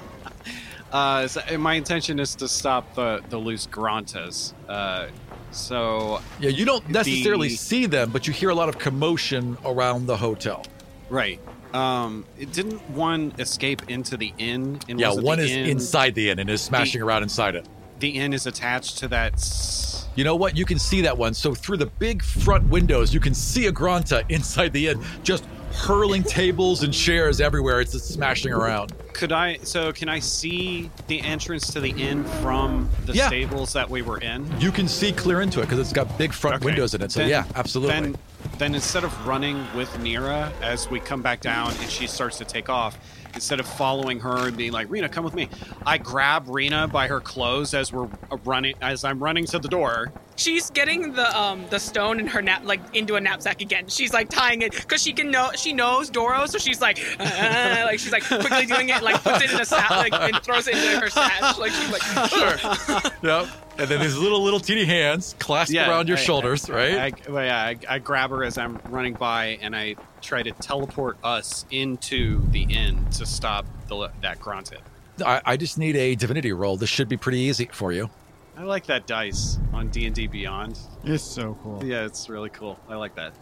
Uh, 0.92 1.26
so 1.26 1.40
my 1.58 1.74
intention 1.74 2.18
is 2.20 2.34
to 2.36 2.46
stop 2.48 2.94
the 2.94 3.20
the 3.28 3.36
loose 3.36 3.66
Grantas. 3.66 4.54
Uh, 4.68 5.08
so 5.50 6.22
yeah, 6.38 6.48
you 6.48 6.64
don't 6.64 6.88
necessarily 6.88 7.48
The- 7.48 7.56
see 7.56 7.86
them, 7.86 8.10
but 8.10 8.26
you 8.26 8.32
hear 8.32 8.50
a 8.50 8.54
lot 8.54 8.68
of 8.68 8.78
commotion 8.78 9.58
around 9.64 10.06
the 10.06 10.16
hotel. 10.16 10.64
right. 11.10 11.40
Um, 11.74 12.24
it 12.38 12.52
didn't 12.52 12.80
one 12.92 13.34
escape 13.38 13.90
into 13.90 14.16
the 14.16 14.32
inn? 14.38 14.78
And 14.88 14.98
Yeah, 14.98 15.12
one 15.12 15.38
the 15.38 15.44
is 15.44 15.50
inn- 15.50 15.66
inside 15.66 16.14
the 16.14 16.30
inn 16.30 16.38
and 16.38 16.48
is 16.48 16.62
smashing 16.62 17.02
around 17.02 17.24
inside 17.24 17.54
it. 17.56 17.66
The 17.98 18.08
inn 18.10 18.32
is 18.32 18.46
attached 18.46 18.98
to 18.98 19.08
that. 19.08 19.34
s- 19.34 20.06
You 20.16 20.24
know 20.24 20.36
what? 20.36 20.56
You 20.56 20.64
can 20.64 20.78
see 20.78 21.02
that 21.02 21.16
one. 21.18 21.34
So 21.34 21.54
through 21.54 21.76
the 21.78 21.86
big 21.86 22.22
front 22.22 22.68
windows, 22.68 23.12
you 23.12 23.20
can 23.20 23.34
see 23.34 23.66
a 23.66 23.72
Granta 23.72 24.24
inside 24.28 24.72
the 24.72 24.88
inn, 24.88 25.00
just 25.22 25.44
hurling 25.74 26.22
tables 26.22 26.82
and 26.82 26.92
chairs 26.92 27.38
everywhere. 27.40 27.80
It's 27.82 27.92
just 27.92 28.08
smashing 28.08 28.50
around. 28.52 28.94
Could 29.12 29.30
I? 29.32 29.58
So 29.62 29.92
can 29.92 30.08
I 30.08 30.20
see 30.20 30.90
the 31.06 31.20
entrance 31.20 31.70
to 31.74 31.80
the 31.80 31.90
inn 31.90 32.24
from 32.42 32.88
the 33.04 33.12
Yeah. 33.12 33.26
stables 33.26 33.72
that 33.74 33.88
we 33.90 34.00
were 34.00 34.18
in? 34.18 34.50
You 34.60 34.72
can 34.72 34.88
see 34.88 35.12
clear 35.12 35.42
into 35.42 35.60
it 35.60 35.64
because 35.64 35.78
it's 35.78 35.92
got 35.92 36.16
big 36.16 36.32
front 36.32 36.56
Okay. 36.56 36.66
windows 36.66 36.94
in 36.94 37.02
it. 37.02 37.12
So 37.12 37.20
Then- 37.20 37.28
yeah, 37.28 37.44
absolutely. 37.54 37.94
Then, 37.94 38.16
then 38.58 38.74
instead 38.74 39.04
of 39.04 39.26
running 39.26 39.66
with 39.74 39.90
Nira 39.98 40.50
as 40.62 40.88
we 40.90 40.98
come 41.00 41.20
back 41.20 41.40
down 41.42 41.72
and 41.80 41.90
she 41.90 42.06
starts 42.06 42.38
to 42.38 42.44
take 42.46 42.70
off, 42.70 42.96
instead 43.36 43.60
of 43.60 43.66
following 43.68 44.18
her 44.18 44.48
and 44.48 44.56
being 44.56 44.72
like, 44.72 44.90
"Rena, 44.90 45.08
come 45.08 45.24
with 45.24 45.34
me," 45.34 45.48
I 45.86 45.98
grab 45.98 46.48
Rena 46.48 46.88
by 46.88 47.06
her 47.06 47.20
clothes 47.20 47.72
as 47.74 47.92
we're 47.92 48.08
uh, 48.32 48.36
running, 48.44 48.74
as 48.82 49.04
I'm 49.04 49.22
running 49.22 49.46
to 49.46 49.58
the 49.60 49.68
door. 49.68 50.10
She's 50.34 50.68
getting 50.70 51.12
the 51.12 51.38
um 51.38 51.64
the 51.70 51.78
stone 51.78 52.18
in 52.20 52.26
her 52.26 52.42
nap 52.42 52.62
like 52.64 52.80
into 52.94 53.14
a 53.14 53.20
knapsack 53.20 53.60
again. 53.62 53.86
She's 53.88 54.12
like 54.12 54.28
tying 54.28 54.62
it 54.62 54.72
because 54.72 55.02
she 55.02 55.12
can 55.12 55.30
know 55.30 55.50
she 55.54 55.72
knows 55.72 56.10
Doro, 56.10 56.46
so 56.46 56.58
she's 56.58 56.80
like 56.80 56.98
uh, 57.20 57.82
like 57.86 57.98
she's 58.00 58.12
like 58.12 58.24
quickly 58.24 58.66
doing 58.66 58.88
it, 58.88 59.02
like 59.02 59.22
puts 59.22 59.44
it 59.44 59.52
in 59.52 59.60
a 59.60 59.64
sack, 59.64 59.90
like 59.90 60.12
and 60.12 60.42
throws 60.42 60.66
it 60.66 60.74
into 60.74 61.00
her 61.00 61.08
sash. 61.08 61.56
Like 61.58 61.72
she's 61.72 61.90
like 61.92 62.02
sure. 62.30 63.10
yep. 63.22 63.48
And 63.78 63.88
then 63.88 64.00
these 64.00 64.16
little 64.16 64.42
little 64.42 64.60
teeny 64.60 64.84
hands 64.86 65.34
clasped 65.38 65.74
around 65.76 66.08
your 66.08 66.16
I- 66.16 66.20
shoulders, 66.20 66.68
I- 66.68 66.74
right? 66.74 67.14
I, 67.28 67.30
well, 67.30 67.44
yeah, 67.44 67.60
I, 67.62 67.76
I 67.96 67.98
grab 67.98 68.30
her 68.30 68.42
as 68.44 68.56
I'm 68.58 68.78
running 68.88 69.14
by, 69.14 69.58
and 69.62 69.74
I 69.76 69.96
try 70.26 70.42
to 70.42 70.50
teleport 70.52 71.16
us 71.22 71.64
into 71.70 72.44
the 72.50 72.64
inn 72.64 73.06
to 73.12 73.24
stop 73.24 73.64
the, 73.88 74.10
that 74.20 74.40
Granta. 74.40 74.78
I, 75.24 75.40
I 75.44 75.56
just 75.56 75.78
need 75.78 75.96
a 75.96 76.14
divinity 76.14 76.52
roll. 76.52 76.76
This 76.76 76.90
should 76.90 77.08
be 77.08 77.16
pretty 77.16 77.38
easy 77.38 77.70
for 77.72 77.92
you. 77.92 78.10
I 78.56 78.64
like 78.64 78.86
that 78.86 79.06
dice 79.06 79.58
on 79.72 79.88
D 79.88 80.06
and 80.06 80.14
D 80.14 80.26
Beyond. 80.26 80.78
It's 81.04 81.22
so 81.22 81.56
cool. 81.62 81.84
Yeah, 81.84 82.04
it's 82.04 82.28
really 82.28 82.50
cool. 82.50 82.78
I 82.88 82.96
like 82.96 83.14
that. 83.16 83.34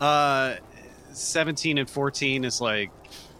Uh, 0.00 0.56
17 1.12 1.78
and 1.78 1.88
14 1.88 2.44
is 2.44 2.60
like 2.60 2.90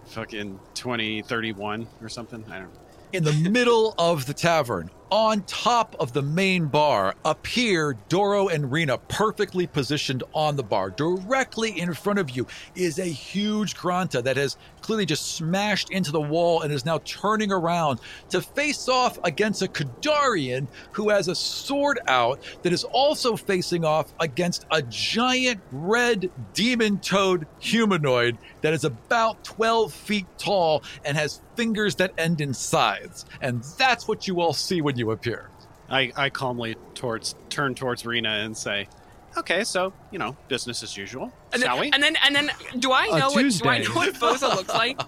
fucking 0.08 0.58
20, 0.74 1.22
31 1.22 1.86
or 2.02 2.08
something. 2.08 2.44
I 2.50 2.58
don't 2.58 2.74
know. 2.74 2.80
In 3.12 3.22
the 3.22 3.32
middle 3.48 3.94
of 3.96 4.26
the 4.26 4.34
tavern, 4.34 4.90
on 5.10 5.42
top 5.42 5.94
of 6.00 6.12
the 6.12 6.22
main 6.22 6.66
bar, 6.66 7.14
appear 7.24 7.96
Doro 8.08 8.48
and 8.48 8.70
Rena 8.70 8.98
perfectly 8.98 9.66
positioned 9.66 10.22
on 10.32 10.56
the 10.56 10.62
bar. 10.62 10.90
Directly 10.90 11.78
in 11.78 11.94
front 11.94 12.18
of 12.18 12.30
you 12.30 12.46
is 12.74 12.98
a 12.98 13.04
huge 13.04 13.76
Granta 13.76 14.22
that 14.22 14.36
has 14.36 14.56
clearly 14.80 15.06
just 15.06 15.36
smashed 15.36 15.90
into 15.90 16.12
the 16.12 16.20
wall 16.20 16.60
and 16.60 16.72
is 16.72 16.84
now 16.84 16.98
turning 17.04 17.50
around 17.50 18.00
to 18.28 18.40
face 18.42 18.88
off 18.88 19.18
against 19.24 19.62
a 19.62 19.66
Kadarian 19.66 20.66
who 20.92 21.08
has 21.08 21.28
a 21.28 21.34
sword 21.34 22.00
out 22.06 22.40
that 22.62 22.72
is 22.72 22.84
also 22.84 23.34
facing 23.36 23.84
off 23.84 24.12
against 24.20 24.66
a 24.70 24.82
giant 24.82 25.60
red 25.72 26.30
demon 26.52 26.98
toad 26.98 27.46
humanoid 27.58 28.36
that 28.60 28.74
is 28.74 28.84
about 28.84 29.42
12 29.44 29.92
feet 29.92 30.26
tall 30.38 30.82
and 31.04 31.16
has 31.16 31.40
fingers 31.56 31.94
that 31.96 32.12
end 32.18 32.40
in 32.40 32.52
scythes. 32.52 33.24
And 33.40 33.62
that's 33.78 34.06
what 34.08 34.26
you 34.26 34.40
all 34.40 34.52
see 34.52 34.80
when 34.80 34.93
you 34.98 35.10
appear. 35.10 35.48
I, 35.88 36.12
I 36.16 36.30
calmly 36.30 36.76
towards 36.94 37.34
turn 37.50 37.74
towards 37.74 38.06
Rena 38.06 38.28
and 38.30 38.56
say, 38.56 38.88
"Okay, 39.36 39.64
so 39.64 39.92
you 40.10 40.18
know, 40.18 40.36
business 40.48 40.82
as 40.82 40.96
usual, 40.96 41.32
And 41.52 41.62
shall 41.62 41.76
then, 41.76 41.80
we?" 41.80 41.90
and 41.92 42.02
then 42.02 42.16
and 42.24 42.34
then 42.34 42.50
do 42.78 42.92
I 42.92 43.06
know 43.08 43.30
what 43.30 43.34
do 43.34 43.38
I 43.38 43.42
Tuesday. 43.42 43.82
know 43.84 43.94
what 43.94 44.14
Foza 44.14 44.54
looks 44.56 44.68
like? 44.74 45.00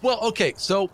Well, 0.00 0.18
okay, 0.28 0.54
so 0.56 0.90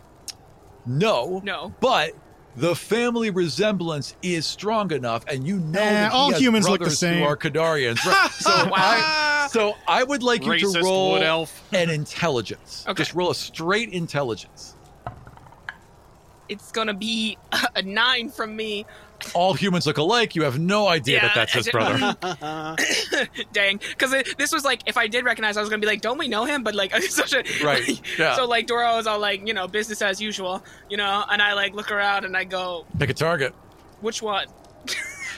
no, 0.85 1.41
No. 1.43 1.73
but 1.79 2.11
the 2.55 2.75
family 2.75 3.29
resemblance 3.29 4.15
is 4.21 4.45
strong 4.45 4.91
enough, 4.91 5.23
and 5.27 5.47
you 5.47 5.59
know 5.59 5.79
Eh, 5.79 5.91
that 5.93 6.11
he 6.11 6.17
all 6.17 6.31
has 6.31 6.41
humans 6.41 6.67
look 6.67 6.81
the 6.83 6.89
same. 6.89 7.19
Who 7.19 7.23
are 7.25 7.37
Kadarians, 7.37 8.03
right? 8.05 8.29
So 8.31 8.51
I, 8.51 9.47
so 9.51 9.75
I 9.87 10.03
would 10.03 10.23
like 10.23 10.45
you 10.45 10.57
to 10.57 10.81
roll 10.81 11.11
wood 11.13 11.23
elf. 11.23 11.63
an 11.73 11.89
intelligence. 11.89 12.85
Okay. 12.87 12.97
Just 13.03 13.13
roll 13.13 13.31
a 13.31 13.35
straight 13.35 13.89
intelligence. 13.89 14.75
It's 16.49 16.71
gonna 16.71 16.93
be 16.93 17.37
a 17.75 17.81
nine 17.81 18.29
from 18.29 18.55
me. 18.55 18.85
All 19.33 19.53
humans 19.53 19.85
look 19.85 19.97
alike. 19.97 20.35
You 20.35 20.43
have 20.43 20.59
no 20.59 20.87
idea 20.87 21.17
Yeah, 21.17 21.27
that 21.27 21.35
that's 21.35 21.53
his 21.53 21.69
brother. 21.69 22.15
Dang, 23.53 23.77
because 23.77 24.11
this 24.37 24.53
was 24.53 24.63
like 24.63 24.81
if 24.85 24.97
I 24.97 25.07
did 25.07 25.25
recognize, 25.25 25.57
I 25.57 25.61
was 25.61 25.69
gonna 25.69 25.81
be 25.81 25.87
like, 25.87 26.01
"Don't 26.01 26.17
we 26.17 26.27
know 26.27 26.45
him?" 26.45 26.63
But 26.63 26.73
like, 26.75 26.93
such 27.03 27.33
a 27.33 27.43
Right, 27.63 28.01
yeah. 28.17 28.35
So 28.35 28.45
like, 28.45 28.67
Doro 28.67 28.97
is 28.97 29.07
all 29.07 29.19
like, 29.19 29.45
you 29.47 29.53
know, 29.53 29.67
business 29.67 30.01
as 30.01 30.21
usual, 30.21 30.63
you 30.89 30.97
know, 30.97 31.25
and 31.29 31.41
I 31.41 31.53
like 31.53 31.73
look 31.73 31.91
around 31.91 32.25
and 32.25 32.35
I 32.35 32.45
go, 32.45 32.85
Pick 32.97 33.09
a 33.09 33.13
target. 33.13 33.53
"Which 34.01 34.21
one?" 34.21 34.47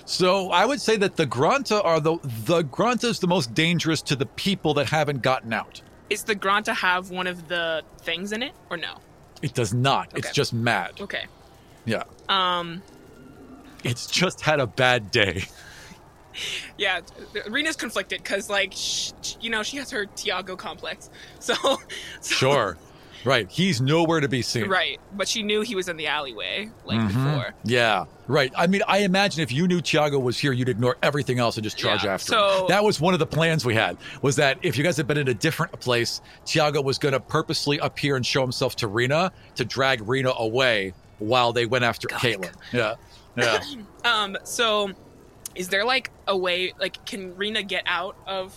So 0.06 0.52
I 0.52 0.66
would 0.66 0.82
say 0.82 0.98
that 0.98 1.16
the 1.16 1.26
Granta 1.26 1.82
are 1.84 2.00
the 2.00 2.18
the 2.46 2.64
Granta 2.64 3.08
is 3.08 3.20
the 3.20 3.28
most 3.28 3.54
dangerous 3.54 4.02
to 4.04 4.16
the 4.16 4.26
people 4.26 4.74
that 4.76 4.90
haven't 4.90 5.22
gotten 5.22 5.54
out. 5.54 5.82
Is 6.10 6.24
the 6.24 6.36
Granta 6.36 6.74
have 6.74 7.10
one 7.10 7.28
of 7.28 7.48
the 7.48 7.84
things 8.02 8.32
in 8.32 8.44
it 8.44 8.54
or 8.70 8.78
no? 8.78 8.98
It 9.42 9.54
does 9.54 9.74
not. 9.74 10.12
It's 10.16 10.32
just 10.32 10.54
mad. 10.54 11.00
Okay. 11.02 11.26
Yeah. 11.86 12.04
Um. 12.30 12.82
It's 13.84 14.06
just 14.08 14.42
had 14.42 14.60
a 14.60 14.68
bad 14.68 15.12
day. 15.12 15.44
Yeah, 16.78 17.02
Rena's 17.50 17.76
conflicted 17.76 18.24
because, 18.24 18.50
like, 18.50 18.72
sh- 18.72 19.12
sh- 19.22 19.36
you 19.42 19.50
know, 19.50 19.64
she 19.64 19.76
has 19.78 19.92
her 19.92 20.06
Tiago 20.06 20.56
complex. 20.56 21.10
So, 21.40 21.54
so- 22.22 22.36
Sure. 22.36 22.78
Right. 23.24 23.50
He's 23.50 23.82
nowhere 23.82 24.20
to 24.20 24.28
be 24.28 24.42
seen. 24.42 24.68
right. 24.68 25.00
But 25.14 25.28
she 25.28 25.44
knew 25.44 25.62
he 25.62 25.76
was 25.76 25.88
in 25.90 25.98
the 25.98 26.08
alleyway, 26.08 26.70
like 26.86 27.00
Mhm. 27.00 27.08
before. 27.08 27.54
Yeah. 27.64 28.06
Right. 28.28 28.52
I 28.56 28.68
mean, 28.68 28.82
I 28.88 29.00
imagine 29.00 29.42
if 29.42 29.52
you 29.52 29.68
knew 29.68 29.82
Tiago 29.82 30.18
was 30.20 30.40
here, 30.40 30.52
you'd 30.54 30.70
ignore 30.70 30.98
everything 31.04 31.38
else 31.40 31.58
and 31.58 31.64
just 31.64 31.78
charge 31.78 32.04
Yeah, 32.04 32.14
after 32.14 32.28
so- 32.34 32.60
him. 32.62 32.66
That 32.70 32.84
was 32.84 33.00
one 33.02 33.14
of 33.14 33.20
the 33.20 33.26
plans 33.28 33.66
we 33.66 33.76
had, 33.76 33.98
was 34.22 34.38
that 34.38 34.58
if 34.62 34.78
you 34.78 34.84
guys 34.84 34.98
had 34.98 35.08
been 35.08 35.18
in 35.18 35.28
a 35.28 35.34
different 35.34 35.80
place, 35.80 36.22
Tiago 36.46 36.82
was 36.82 36.98
going 36.98 37.14
to 37.14 37.20
purposely 37.20 37.78
appear 37.80 38.16
and 38.16 38.26
show 38.26 38.42
himself 38.42 38.76
to 38.78 38.88
Rena 38.88 39.32
to 39.56 39.66
drag 39.66 40.08
Rena 40.08 40.32
away 40.38 40.94
while 41.20 41.54
they 41.54 41.66
went 41.66 41.84
after 41.84 42.08
Caitlin. 42.08 42.52
Yeah. 42.72 42.96
Yeah. 43.38 43.60
Um. 44.04 44.36
So, 44.46 44.90
is 45.54 45.68
there 45.70 45.86
like 45.86 46.10
a 46.28 46.36
way, 46.36 46.74
like, 46.80 47.06
can 47.06 47.36
Rena 47.36 47.62
get 47.62 47.84
out 47.86 48.16
of 48.26 48.56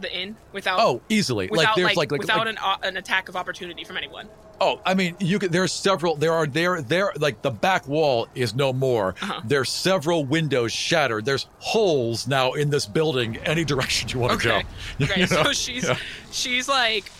the 0.00 0.12
inn 0.16 0.36
without? 0.52 0.78
oh, 0.80 1.00
easily. 1.08 1.48
Without 1.48 1.64
like, 1.66 1.76
there's 1.76 1.86
like, 1.88 1.96
like, 1.96 2.12
like, 2.12 2.20
without 2.20 2.38
like- 2.46 2.48
an 2.48 2.58
uh, 2.58 2.76
an 2.82 2.96
attack 2.96 3.28
of 3.28 3.36
opportunity 3.36 3.84
from 3.84 3.96
anyone. 3.96 4.28
Oh, 4.60 4.80
I 4.86 4.94
mean, 4.94 5.16
you 5.18 5.40
could. 5.40 5.50
There's 5.50 5.72
several. 5.72 6.14
There 6.14 6.32
are 6.32 6.46
there 6.46 6.80
there 6.80 7.12
like 7.18 7.42
the 7.42 7.50
back 7.50 7.88
wall 7.88 8.28
is 8.36 8.54
no 8.54 8.72
more. 8.72 9.16
Uh-huh. 9.20 9.40
There's 9.44 9.68
several 9.68 10.24
windows 10.24 10.72
shattered. 10.72 11.24
There's 11.24 11.48
holes 11.58 12.28
now 12.28 12.52
in 12.52 12.70
this 12.70 12.86
building. 12.86 13.36
Any 13.38 13.64
direction 13.64 14.08
you 14.10 14.20
want 14.20 14.40
to 14.40 14.48
Okay. 14.48 14.66
go. 14.98 15.04
Okay. 15.06 15.20
You 15.22 15.26
know? 15.26 15.42
So 15.42 15.52
she's 15.52 15.84
Yeah. 15.88 15.98
she's 16.30 16.68
like 16.68 17.10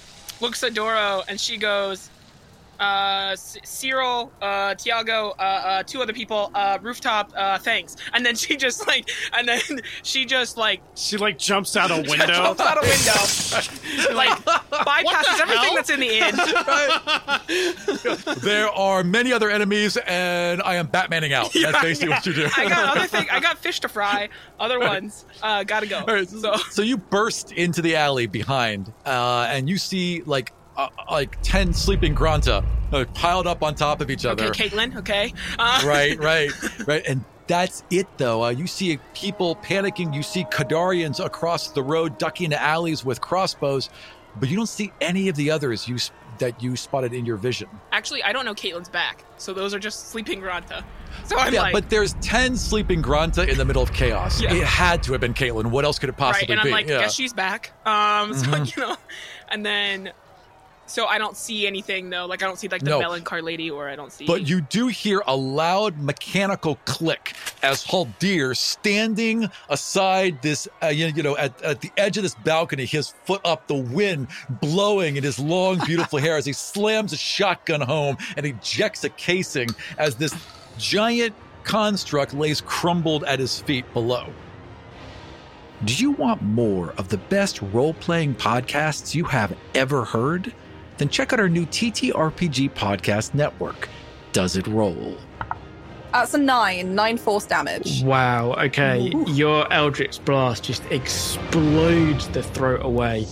looks 0.41 0.63
at 0.63 0.75
Doro 0.75 1.23
and 1.29 1.41
she 1.41 1.57
goes, 1.57 2.09
uh, 2.81 3.37
C- 3.37 3.61
Cyril, 3.65 4.33
uh, 4.41 4.75
Tiago, 4.75 5.31
uh, 5.39 5.43
uh, 5.43 5.83
two 5.83 6.03
other 6.03 6.13
people, 6.13 6.51
uh, 6.55 6.79
rooftop, 6.83 7.33
uh, 7.37 7.59
thanks. 7.59 7.97
And 8.13 8.25
then 8.25 8.35
she 8.37 8.57
just 8.57 8.87
like, 8.87 9.09
and 9.33 9.49
then 9.49 9.61
she 10.03 10.25
just 10.25 10.57
like 10.57 10.81
she 10.95 11.17
like 11.17 11.39
jumps 11.39 11.77
out 11.77 11.91
a 11.91 11.97
window. 11.97 12.27
jumps 12.27 12.61
out 12.61 12.79
a 12.79 12.81
window, 12.81 14.15
like 14.15 14.31
bypasses 14.71 15.41
everything 15.41 15.75
that's 15.75 15.91
in 15.91 16.01
the 16.01 16.19
inn. 16.19 16.35
there 18.43 18.69
are 18.71 19.05
many 19.05 19.33
other 19.33 19.51
enemies, 19.51 19.97
and 20.07 20.63
I 20.63 20.75
am 20.77 20.89
Batmaning 20.89 21.33
out. 21.33 21.53
That's 21.65 21.81
basically 21.83 22.11
what 22.11 22.27
you 22.27 22.33
do. 22.35 22.49
I 22.57 22.69
got 22.69 22.97
other 22.97 23.07
thing. 23.07 23.27
I 23.31 23.41
got 23.41 23.59
fish 23.59 23.81
to 23.81 23.89
fry. 23.89 24.29
Other 24.61 24.79
ones, 24.79 25.25
uh, 25.43 25.65
gotta 25.65 25.87
go. 25.87 26.01
All 26.01 26.15
right, 26.15 26.29
So 26.29 26.55
so 26.71 26.83
you 26.83 26.97
burst 26.97 27.53
into 27.53 27.83
the 27.83 27.97
alley 27.97 28.27
behind, 28.27 28.93
uh, 29.07 29.47
and 29.51 29.69
you 29.69 29.79
see 29.79 30.23
like 30.27 30.53
uh, 30.77 30.89
like 31.11 31.37
ten 31.43 31.73
sleeping 31.73 32.15
Granta 32.15 32.65
uh, 32.93 33.05
piled 33.15 33.47
up 33.47 33.63
on 33.63 33.75
top 33.75 34.01
of 34.01 34.11
each 34.11 34.25
other. 34.27 34.45
okay. 34.47 34.69
Caitlin. 34.69 34.97
Okay. 34.97 35.33
Uh, 35.59 35.83
right, 35.87 36.19
right, 36.19 36.51
right. 36.87 37.03
And 37.07 37.25
That's 37.47 37.85
it, 37.91 38.07
though. 38.19 38.45
Uh, 38.45 38.51
you 38.51 38.67
see 38.67 38.99
people 39.15 39.57
panicking. 39.57 40.15
You 40.15 40.23
see 40.23 40.45
Kadarians 40.45 41.25
across 41.25 41.69
the 41.73 41.83
road 41.83 42.19
ducking 42.19 42.51
to 42.51 42.61
alleys 42.63 43.05
with 43.05 43.21
crossbows, 43.21 43.91
but 44.41 44.49
you 44.49 44.57
don't 44.57 44.69
see 44.69 44.93
any 45.01 45.29
of 45.29 45.37
the 45.37 45.51
others 45.51 45.87
you 45.89 45.99
that 46.41 46.61
you 46.61 46.75
spotted 46.75 47.13
in 47.13 47.25
your 47.25 47.37
vision. 47.37 47.69
Actually, 47.93 48.21
I 48.25 48.33
don't 48.33 48.45
know 48.45 48.55
Caitlin's 48.55 48.89
back, 48.89 49.25
so 49.39 49.53
those 49.55 49.73
are 49.73 49.79
just 49.79 50.09
sleeping 50.11 50.41
Granta. 50.41 50.85
So 51.27 51.39
I'm 51.39 51.55
yeah, 51.55 51.63
like, 51.63 51.73
but 51.73 51.89
there's 51.91 52.15
10 52.15 52.57
sleeping 52.57 53.01
Granta 53.01 53.49
in 53.49 53.57
the 53.57 53.65
middle 53.65 53.85
of 53.85 53.93
chaos. 53.93 54.41
Yeah. 54.41 54.53
It 54.53 54.65
had 54.65 55.01
to 55.05 55.13
have 55.13 55.21
been 55.21 55.33
Caitlin. 55.33 55.67
What 55.67 55.85
else 55.85 56.01
could 56.01 56.09
it 56.09 56.13
right, 56.19 56.33
possibly 56.33 56.53
and 56.55 56.61
I'm 56.61 56.67
be? 56.67 56.73
like, 56.73 56.89
yeah. 56.89 56.99
guess 56.99 57.15
she's 57.15 57.33
back. 57.33 57.71
Um, 57.87 58.35
so 58.35 58.47
Mhm. 58.49 58.77
you 58.77 58.83
know, 58.83 58.97
and 59.49 59.65
then, 59.65 60.13
so 60.87 61.07
I 61.07 61.19
don't 61.19 61.37
see 61.37 61.67
anything 61.67 62.11
though. 62.11 62.27
Like 62.27 62.43
I 62.43 62.47
don't 62.47 62.59
see 62.59 62.69
like 62.69 62.83
the 62.83 62.91
No. 62.91 62.99
melon 62.99 63.23
car 63.23 63.41
lady, 63.43 63.71
or 63.71 63.89
I 63.89 63.97
don't 63.97 64.13
see. 64.13 64.27
But 64.27 64.49
you 64.49 64.61
do 64.61 64.89
hear 64.89 65.23
a 65.27 65.37
loud 65.37 65.99
mechanical 65.99 66.77
click 66.85 67.35
as 67.63 67.85
Haldir, 67.85 68.57
standing 68.57 69.51
aside 69.69 70.43
this, 70.43 70.69
uh, 70.83 70.89
you 70.89 71.07
you 71.07 71.23
know, 71.23 71.37
at, 71.37 71.61
at 71.63 71.81
the 71.81 71.91
edge 71.97 72.17
of 72.17 72.23
this 72.23 72.35
balcony, 72.37 72.85
his 72.85 73.15
foot 73.25 73.41
up, 73.45 73.67
the 73.67 73.75
wind 73.75 74.29
blowing 74.61 75.17
in 75.17 75.23
his 75.25 75.39
long, 75.39 75.79
beautiful 75.87 76.19
hair 76.19 76.37
as 76.37 76.45
he 76.47 76.53
slams 76.53 77.13
a 77.13 77.17
shotgun 77.17 77.81
home 77.81 78.17
and 78.37 78.45
ejects 78.47 79.05
a 79.05 79.09
casing 79.11 79.69
as 79.99 80.17
this 80.17 80.35
giant 80.79 81.35
construct 81.63 82.35
lays 82.35 82.61
crumbled 82.61 83.25
at 83.25 83.39
his 83.39 83.61
feet 83.61 83.91
below. 83.95 84.27
Do 85.85 85.95
you 85.95 86.13
want 86.13 86.41
more 86.43 86.93
of 86.93 87.09
the 87.09 87.19
best 87.19 87.61
role 87.61 87.95
playing 87.95 88.37
podcasts 88.37 89.15
you 89.15 89.25
have 89.25 89.57
ever 89.75 90.05
heard? 90.05 90.53
Then 90.99 91.09
check 91.09 91.33
out 91.33 91.41
our 91.41 91.49
new 91.49 91.67
TTRPG 91.67 92.73
podcast 92.73 93.35
network. 93.35 93.89
Does 94.33 94.57
it 94.57 94.67
roll? 94.67 95.17
That's 96.13 96.35
a 96.35 96.39
nine, 96.39 96.95
nine 96.95 97.19
force 97.19 97.45
damage. 97.45 98.03
Wow, 98.05 98.53
okay. 98.55 99.13
Your 99.27 99.73
Eldritch 99.73 100.25
Blast 100.25 100.63
just 100.63 100.85
explodes 100.93 102.29
the 102.29 102.43
throat 102.43 102.85
away. 102.85 103.27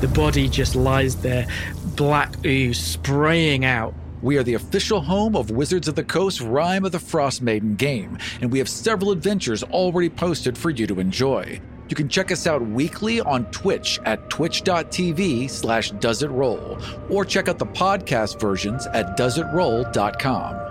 The 0.00 0.08
body 0.08 0.48
just 0.48 0.74
lies 0.74 1.16
there, 1.16 1.46
black 1.94 2.44
ooze 2.44 2.78
spraying 2.78 3.64
out. 3.64 3.94
We 4.22 4.38
are 4.38 4.42
the 4.42 4.54
official 4.54 5.00
home 5.00 5.36
of 5.36 5.50
Wizards 5.50 5.88
of 5.88 5.94
the 5.94 6.02
Coast 6.02 6.40
Rime 6.40 6.84
of 6.84 6.90
the 6.92 6.98
Frostmaiden 6.98 7.76
game, 7.76 8.18
and 8.40 8.50
we 8.50 8.58
have 8.58 8.68
several 8.68 9.12
adventures 9.12 9.62
already 9.62 10.10
posted 10.10 10.58
for 10.58 10.70
you 10.70 10.86
to 10.88 10.98
enjoy. 10.98 11.60
You 11.88 11.94
can 11.94 12.08
check 12.08 12.32
us 12.32 12.46
out 12.46 12.62
weekly 12.62 13.20
on 13.20 13.44
Twitch 13.46 14.00
at 14.04 14.28
twitch.tv 14.28 15.48
slash 15.48 15.92
doesitroll, 15.92 17.10
or 17.10 17.24
check 17.24 17.48
out 17.48 17.58
the 17.58 17.66
podcast 17.66 18.40
versions 18.40 18.86
at 18.88 19.16
doesitroll.com. 19.16 20.62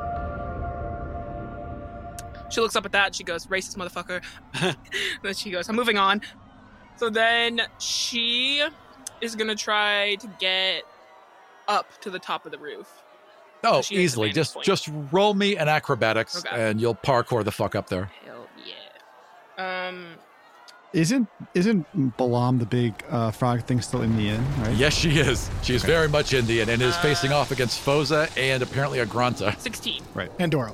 She 2.52 2.62
looks 2.62 2.76
up 2.76 2.86
at 2.86 2.92
that. 2.92 3.16
She 3.16 3.24
goes, 3.24 3.48
"Racist 3.48 3.76
motherfucker." 3.78 4.22
then 5.24 5.34
she 5.34 5.52
goes, 5.52 5.68
"I'm 5.70 5.76
moving 5.76 5.98
on." 5.98 6.22
So 6.98 7.10
then 7.10 7.62
she 7.80 8.64
is 9.22 9.36
gonna 9.36 9.56
try 9.56 10.16
to 10.16 10.28
get 10.40 10.84
up 11.68 11.90
to 12.02 12.10
the 12.10 12.20
top 12.20 12.46
of 12.46 12.52
the 12.52 12.58
roof. 12.60 12.88
Oh, 13.64 13.78
has 13.78 13.92
easily. 13.92 14.32
Just 14.32 14.54
point. 14.56 14.66
just 14.66 14.90
roll 15.12 15.34
me 15.34 15.56
an 15.58 15.68
acrobatics 15.68 16.46
Okay. 16.46 16.70
and 16.70 16.80
you'll 16.80 16.96
parkour 16.96 17.44
the 17.44 17.52
fuck 17.52 17.74
up 17.76 17.90
there. 17.90 18.12
Hell 18.26 18.48
yeah. 19.58 19.88
Um, 19.88 20.06
Isn't 20.96 21.28
isn't 21.54 21.86
Balam 22.18 22.58
the 22.58 22.66
big 22.66 22.94
uh, 23.10 23.30
frog 23.32 23.64
thing 23.66 23.82
still 23.82 24.02
in 24.02 24.16
the 24.16 24.30
inn? 24.30 24.44
Right. 24.62 24.76
Yes, 24.78 24.94
she 24.94 25.20
is. 25.20 25.50
She 25.62 25.76
is 25.76 25.84
very 25.84 26.08
much 26.08 26.34
Indian 26.34 26.70
and 26.70 26.82
is 26.82 26.96
Uh, 26.96 27.02
facing 27.02 27.34
off 27.34 27.52
against 27.52 27.86
Foza 27.86 28.30
and 28.38 28.64
apparently 28.64 29.00
a 29.00 29.06
Granta. 29.06 29.54
16. 29.60 30.02
And 30.40 30.50
Doro. 30.52 30.74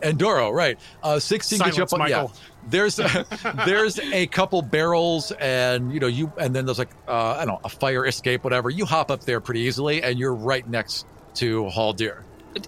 And 0.00 0.16
Doro, 0.16 0.50
right. 0.50 0.78
Uh, 1.02 1.18
16 1.18 1.58
gets 1.58 1.76
you 1.76 1.82
up 1.82 1.88
Silence, 1.90 2.04
on, 2.04 2.10
yeah. 2.10 2.22
Michael. 2.22 2.32
There's 2.68 2.98
a, 3.00 3.26
there's 3.66 3.98
a 3.98 4.28
couple 4.28 4.62
barrels 4.62 5.32
and 5.32 5.92
you 5.92 5.98
know 5.98 6.06
you 6.06 6.32
and 6.38 6.54
then 6.54 6.64
there's 6.64 6.78
like 6.78 6.90
uh, 7.08 7.36
I 7.40 7.44
don't 7.44 7.54
know 7.54 7.60
a 7.64 7.68
fire 7.68 8.06
escape 8.06 8.44
whatever. 8.44 8.70
You 8.70 8.84
hop 8.86 9.10
up 9.10 9.24
there 9.24 9.40
pretty 9.40 9.60
easily 9.62 10.04
and 10.04 10.18
you're 10.20 10.34
right 10.34 10.68
next 10.68 11.04
to 11.34 11.64
Haldir 11.64 12.22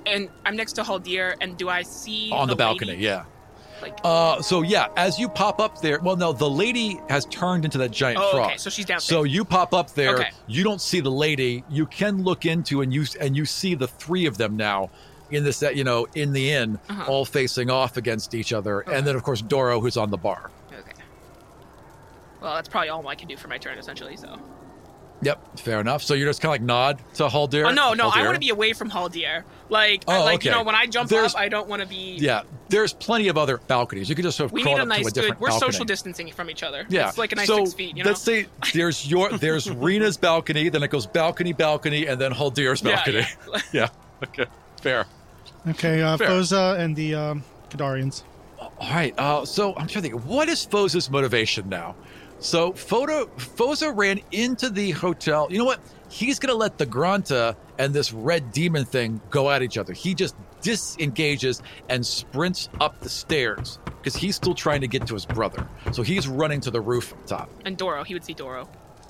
And 0.07 0.29
I'm 0.45 0.57
next 0.57 0.73
to 0.73 0.83
Haldir, 0.83 1.37
and 1.41 1.57
do 1.57 1.69
I 1.69 1.83
see 1.83 2.33
on 2.33 2.49
the, 2.49 2.57
balcony. 2.57 2.93
lady? 2.93 3.05
Yeah. 3.05 3.25
Like, 3.85 3.99
Uh, 4.03 4.41
so 4.41 4.63
yeah, 4.63 4.89
as 4.97 5.19
you 5.19 5.29
pop 5.29 5.61
up 5.61 5.81
there, 5.83 6.01
well, 6.01 6.17
no, 6.17 6.33
the 6.33 6.49
lady 6.49 6.99
has 7.11 7.27
turned 7.27 7.67
into 7.67 7.77
that 7.79 7.91
giant 7.91 8.19
oh, 8.19 8.31
frog. 8.33 8.47
okay, 8.47 8.57
so 8.57 8.71
she's 8.71 8.87
downstairs. 8.87 9.19
So 9.19 9.25
you 9.25 9.45
pop 9.45 9.75
up 9.75 9.91
there. 9.93 10.15
Okay. 10.17 10.31
You 10.47 10.65
don't 10.65 10.81
see 10.81 11.01
the 11.01 11.11
lady. 11.11 11.65
You 11.69 11.85
can 11.87 12.23
look 12.23 12.47
into 12.47 12.81
and 12.81 12.93
you 12.95 13.05
and 13.21 13.37
you 13.37 13.45
see 13.45 13.75
the 13.75 13.87
three 13.87 14.25
of 14.25 14.39
them 14.39 14.57
now 14.57 14.89
in 15.31 15.45
this 15.45 15.63
uh, 15.63 15.69
you 15.71 15.85
know 15.85 16.07
in 16.15 16.33
the 16.33 16.51
inn, 16.51 16.79
Uh-huh. 16.89 17.05
all 17.11 17.25
facing 17.27 17.69
off 17.71 17.97
against 17.99 18.35
each 18.35 18.53
other, 18.55 18.83
Okay. 18.83 18.97
and 18.97 19.07
then 19.07 19.17
of 19.17 19.23
course 19.23 19.43
Doro 19.43 19.81
who's 19.81 19.97
on 19.99 20.11
the 20.11 20.17
bar. 20.19 20.51
okay. 20.73 20.93
Well, 22.41 22.55
that's 22.55 22.69
probably 22.69 22.89
all 22.89 23.07
I 23.09 23.15
can 23.15 23.29
do 23.29 23.37
for 23.37 23.49
my 23.49 23.59
turn, 23.59 23.77
essentially. 23.79 24.17
So. 24.17 24.39
Yep, 25.23 25.59
fair 25.61 25.81
enough. 25.81 26.03
So 26.03 26.13
you're 26.15 26.29
just 26.29 26.43
kind 26.43 26.51
of 26.51 26.53
like 26.55 26.63
nod 26.63 26.99
to 27.15 27.29
Haldir. 27.29 27.67
Oh 27.67 27.71
no, 27.73 27.95
no, 27.95 28.11
I 28.15 28.23
want 28.25 28.35
to 28.35 28.41
be 28.41 28.51
away 28.51 28.73
from 28.75 28.91
Haldir. 28.91 29.45
Like, 29.71 30.05
I, 30.07 30.19
Oh, 30.19 30.25
like 30.25 30.45
you 30.45 30.51
know, 30.51 30.63
when 30.63 30.75
I 30.75 30.87
jump 30.87 31.09
There's- 31.09 31.35
up, 31.35 31.41
I 31.41 31.49
don't 31.49 31.67
want 31.69 31.81
to 31.81 31.89
be. 31.89 32.17
Yeah, 32.21 32.43
there's 32.69 32.93
plenty 32.93 33.29
of 33.29 33.39
other 33.39 33.57
balconies. 33.67 34.09
You 34.11 34.15
could 34.15 34.25
just 34.25 34.37
sort 34.37 34.47
of 34.47 34.53
We 34.53 34.63
crawl 34.63 34.75
need 34.75 34.81
a 34.81 34.83
up 34.83 34.89
nice 34.89 35.13
to 35.13 35.21
a 35.21 35.23
good. 35.31 35.41
We're 35.41 35.49
balcony. 35.49 35.71
social 35.73 35.85
distancing 35.87 36.31
from 36.33 36.51
each 36.51 36.63
other. 36.63 36.85
Yeah, 36.91 37.09
it's 37.09 37.17
like 37.17 37.33
a 37.33 37.37
nice 37.37 37.47
so 37.47 37.65
six 37.65 37.73
feet. 37.75 37.97
You 37.97 38.05
know. 38.05 38.11
let's 38.11 38.21
say 38.21 38.47
there's 38.75 39.09
your 39.11 39.31
there's 39.31 39.71
Rena's 39.71 40.17
balcony, 40.19 40.69
then 40.69 40.83
it 40.83 40.89
goes 40.91 41.07
balcony, 41.07 41.53
balcony, 41.55 42.07
and 42.07 42.21
then 42.21 42.33
Haldir's 42.33 42.83
Yeah, 42.83 42.97
balcony. 42.97 43.25
yeah. 43.49 43.61
yeah. 43.73 43.89
Okay. 44.25 44.47
Fair. 44.83 45.07
Okay, 45.69 46.03
uh, 46.03 46.19
Fair. 46.19 46.29
Foza 46.29 46.79
and 46.79 46.95
the 46.95 47.15
um, 47.15 47.45
Kadarians. 47.71 48.23
All 48.61 48.71
right. 48.91 49.15
Uh, 49.19 49.47
so 49.47 49.71
I'm 49.71 49.87
trying 49.87 50.03
to 50.05 50.11
think. 50.11 50.25
What 50.27 50.51
is 50.51 50.67
Foza's 50.67 51.09
motivation 51.11 51.69
now? 51.71 51.95
So 52.45 52.73
Foda, 52.73 53.27
Foza 53.39 53.91
ran 53.97 54.21
into 54.31 54.69
the 54.69 54.91
hotel. 54.91 55.49
You 55.51 55.57
know 55.59 55.65
what? 55.65 55.81
He's 56.11 56.39
gonna 56.39 56.53
let 56.55 56.77
the 56.77 56.85
Granta 56.85 57.57
and 57.79 57.95
this 57.95 58.13
red 58.13 58.53
demon 58.53 58.85
thing 58.85 59.21
go 59.31 59.51
at 59.51 59.63
each 59.63 59.79
other. 59.79 59.95
He 59.95 60.15
just 60.15 60.37
disengages 60.61 61.63
and 61.89 62.05
sprints 62.05 62.69
up 62.83 63.01
the 63.01 63.09
stairs 63.09 63.79
because 63.87 64.15
he's 64.15 64.37
still 64.37 64.55
trying 64.55 64.83
to 64.83 64.87
get 64.89 65.07
to 65.07 65.15
his 65.15 65.25
brother. 65.25 65.67
So 65.93 66.03
he's 66.03 66.29
running 66.29 66.61
to 66.61 66.71
the 66.71 66.81
rooftop. 66.83 67.49
and 67.65 67.77
Doro, 67.79 68.05
he 68.05 68.13
would 68.13 68.25
see 68.25 68.35
Doro 68.35 68.69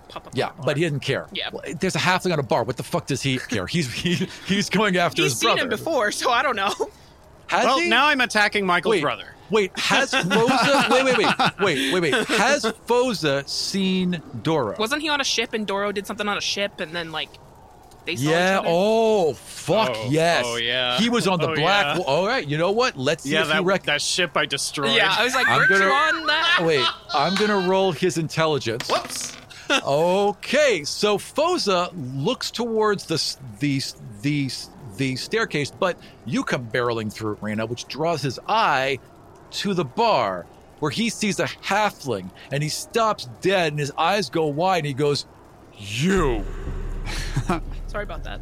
pop 0.09 0.29
up. 0.29 0.33
Yeah, 0.37 0.51
bar. 0.53 0.67
but 0.67 0.77
he 0.77 0.85
didn't 0.85 1.01
care. 1.01 1.27
Yeah. 1.33 1.51
Well, 1.53 1.63
There's 1.81 1.97
a 1.97 1.99
halfling 1.99 2.33
on 2.33 2.39
a 2.39 2.43
bar. 2.45 2.63
What 2.63 2.77
the 2.77 2.83
fuck 2.85 3.07
does 3.09 3.21
he 3.21 3.39
care? 3.39 3.67
He's 3.67 3.93
he, 3.93 4.29
he's 4.47 4.71
going 4.71 4.97
after 4.97 5.23
He's 5.23 5.33
his 5.33 5.41
seen 5.41 5.59
him 5.59 5.69
before, 5.69 6.13
so 6.13 6.31
I 6.31 6.43
don't 6.43 6.57
know. 6.57 6.73
Has 7.49 7.65
Well, 7.65 7.81
he? 7.81 7.89
now 7.89 8.07
I'm 8.07 8.21
attacking 8.21 8.65
Michael's 8.65 8.93
Wait. 8.93 9.03
brother. 9.03 9.35
Wait, 9.51 9.79
has 9.79 10.11
Foza? 10.13 10.91
wait, 10.91 11.05
wait, 11.05 11.19
wait, 11.19 11.35
wait, 11.61 11.93
wait, 11.93 12.01
wait. 12.13 12.15
Has 12.29 12.65
Foza 12.87 13.47
seen 13.49 14.23
Doro? 14.43 14.75
Wasn't 14.79 15.03
he 15.03 15.09
on 15.09 15.21
a 15.21 15.25
ship 15.25 15.53
and 15.53 15.67
Doro 15.67 15.93
did 15.93 16.07
something 16.07 16.27
on 16.29 16.37
a 16.39 16.41
ship 16.41 16.81
and 16.81 16.93
then 16.95 17.13
like 17.13 17.29
they 18.07 18.17
saw 18.17 18.31
yeah. 18.31 18.55
each 18.55 18.59
other? 18.61 18.69
Oh, 18.71 19.33
fuck 19.35 19.91
Oh, 19.95 20.09
yes. 20.11 20.45
oh, 20.47 20.57
yeah. 20.57 20.99
He 20.99 21.09
was 21.09 21.27
on 21.27 21.41
the 21.41 21.49
Oh, 21.51 21.55
black. 21.55 21.97
yeah. 21.99 22.03
All 22.05 22.27
right. 22.27 22.47
You 22.47 22.59
know 22.59 22.71
what? 22.73 22.97
Let's 22.99 23.23
see 23.25 23.31
Yeah, 23.33 23.43
if 23.43 23.47
he 23.49 23.53
that, 23.55 23.65
rec- 23.65 23.83
that 23.85 24.03
ship 24.03 24.37
I 24.37 24.45
destroyed. 24.47 24.95
Yeah, 24.95 25.15
I 25.17 25.25
was 25.25 25.35
like, 25.35 25.49
I'm 25.49 25.59
weren't 25.59 25.71
gonna- 25.71 25.85
you 25.87 25.91
on 25.91 26.27
that? 26.27 26.61
Wait, 26.65 26.87
I'm 27.15 27.35
gonna 27.37 27.67
roll 27.69 27.93
his 27.93 28.19
intelligence. 28.19 28.89
Whoops. 28.91 29.37
okay, 29.87 30.85
so 30.85 31.17
Foza 31.19 31.91
looks 31.95 32.51
towards 32.51 33.07
the 33.07 33.15
s- 33.15 33.39
the 33.61 33.77
s- 33.77 33.97
the 34.23 34.47
s- 34.47 34.71
the 34.97 35.17
staircase, 35.17 35.71
but 35.71 35.99
you 36.27 36.45
come 36.45 36.67
barreling 36.69 37.13
through 37.13 37.33
it, 37.33 37.39
Rena, 37.41 37.67
which 37.67 37.87
draws 37.89 38.23
his 38.23 38.39
eye 38.49 38.99
to 39.55 39.75
the 39.75 39.85
bar, 39.85 40.47
where 40.81 40.91
he 40.91 41.09
sees 41.11 41.39
a 41.41 41.47
halfling, 41.47 42.31
and 42.51 42.63
he 42.63 42.69
stops 42.69 43.29
dead, 43.41 43.73
and 43.73 43.79
his 43.81 43.93
eyes 43.97 44.29
go 44.31 44.47
wide, 44.47 44.79
and 44.79 44.87
he 44.87 44.95
goes, 44.95 45.27
"You!" 45.77 46.45
Sorry 47.87 48.05
about 48.05 48.25
that. 48.25 48.41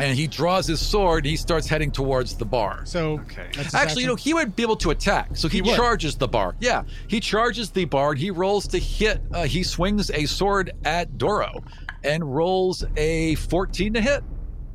And 0.00 0.16
he 0.16 0.28
draws 0.28 0.66
his 0.68 0.80
sword, 0.80 1.24
and 1.24 1.30
he 1.30 1.36
starts 1.36 1.66
heading 1.66 1.90
towards 1.90 2.36
the 2.36 2.44
bar. 2.44 2.82
So 2.84 3.18
Okay. 3.20 3.46
that's 3.52 3.66
his 3.66 3.74
Actually, 3.74 4.02
you 4.02 4.08
know, 4.08 4.14
he 4.14 4.32
would 4.32 4.54
be 4.54 4.62
able 4.62 4.76
to 4.76 4.90
attack. 4.90 5.30
So 5.36 5.48
he, 5.48 5.60
He 5.60 5.74
charges 5.74 6.14
the 6.16 6.28
bar. 6.28 6.54
Yeah, 6.60 6.84
he 7.08 7.18
charges 7.18 7.70
the 7.70 7.84
bar. 7.84 8.10
And 8.10 8.18
he 8.20 8.30
rolls 8.30 8.68
to 8.68 8.78
hit. 8.78 9.20
Uh, 9.32 9.42
he 9.44 9.64
swings 9.64 10.10
a 10.12 10.26
sword 10.26 10.70
at 10.84 11.18
Doro 11.18 11.64
and 12.04 12.22
rolls 12.32 12.84
a 12.96 13.34
14 13.36 13.94
to 13.94 14.00
hit. 14.00 14.22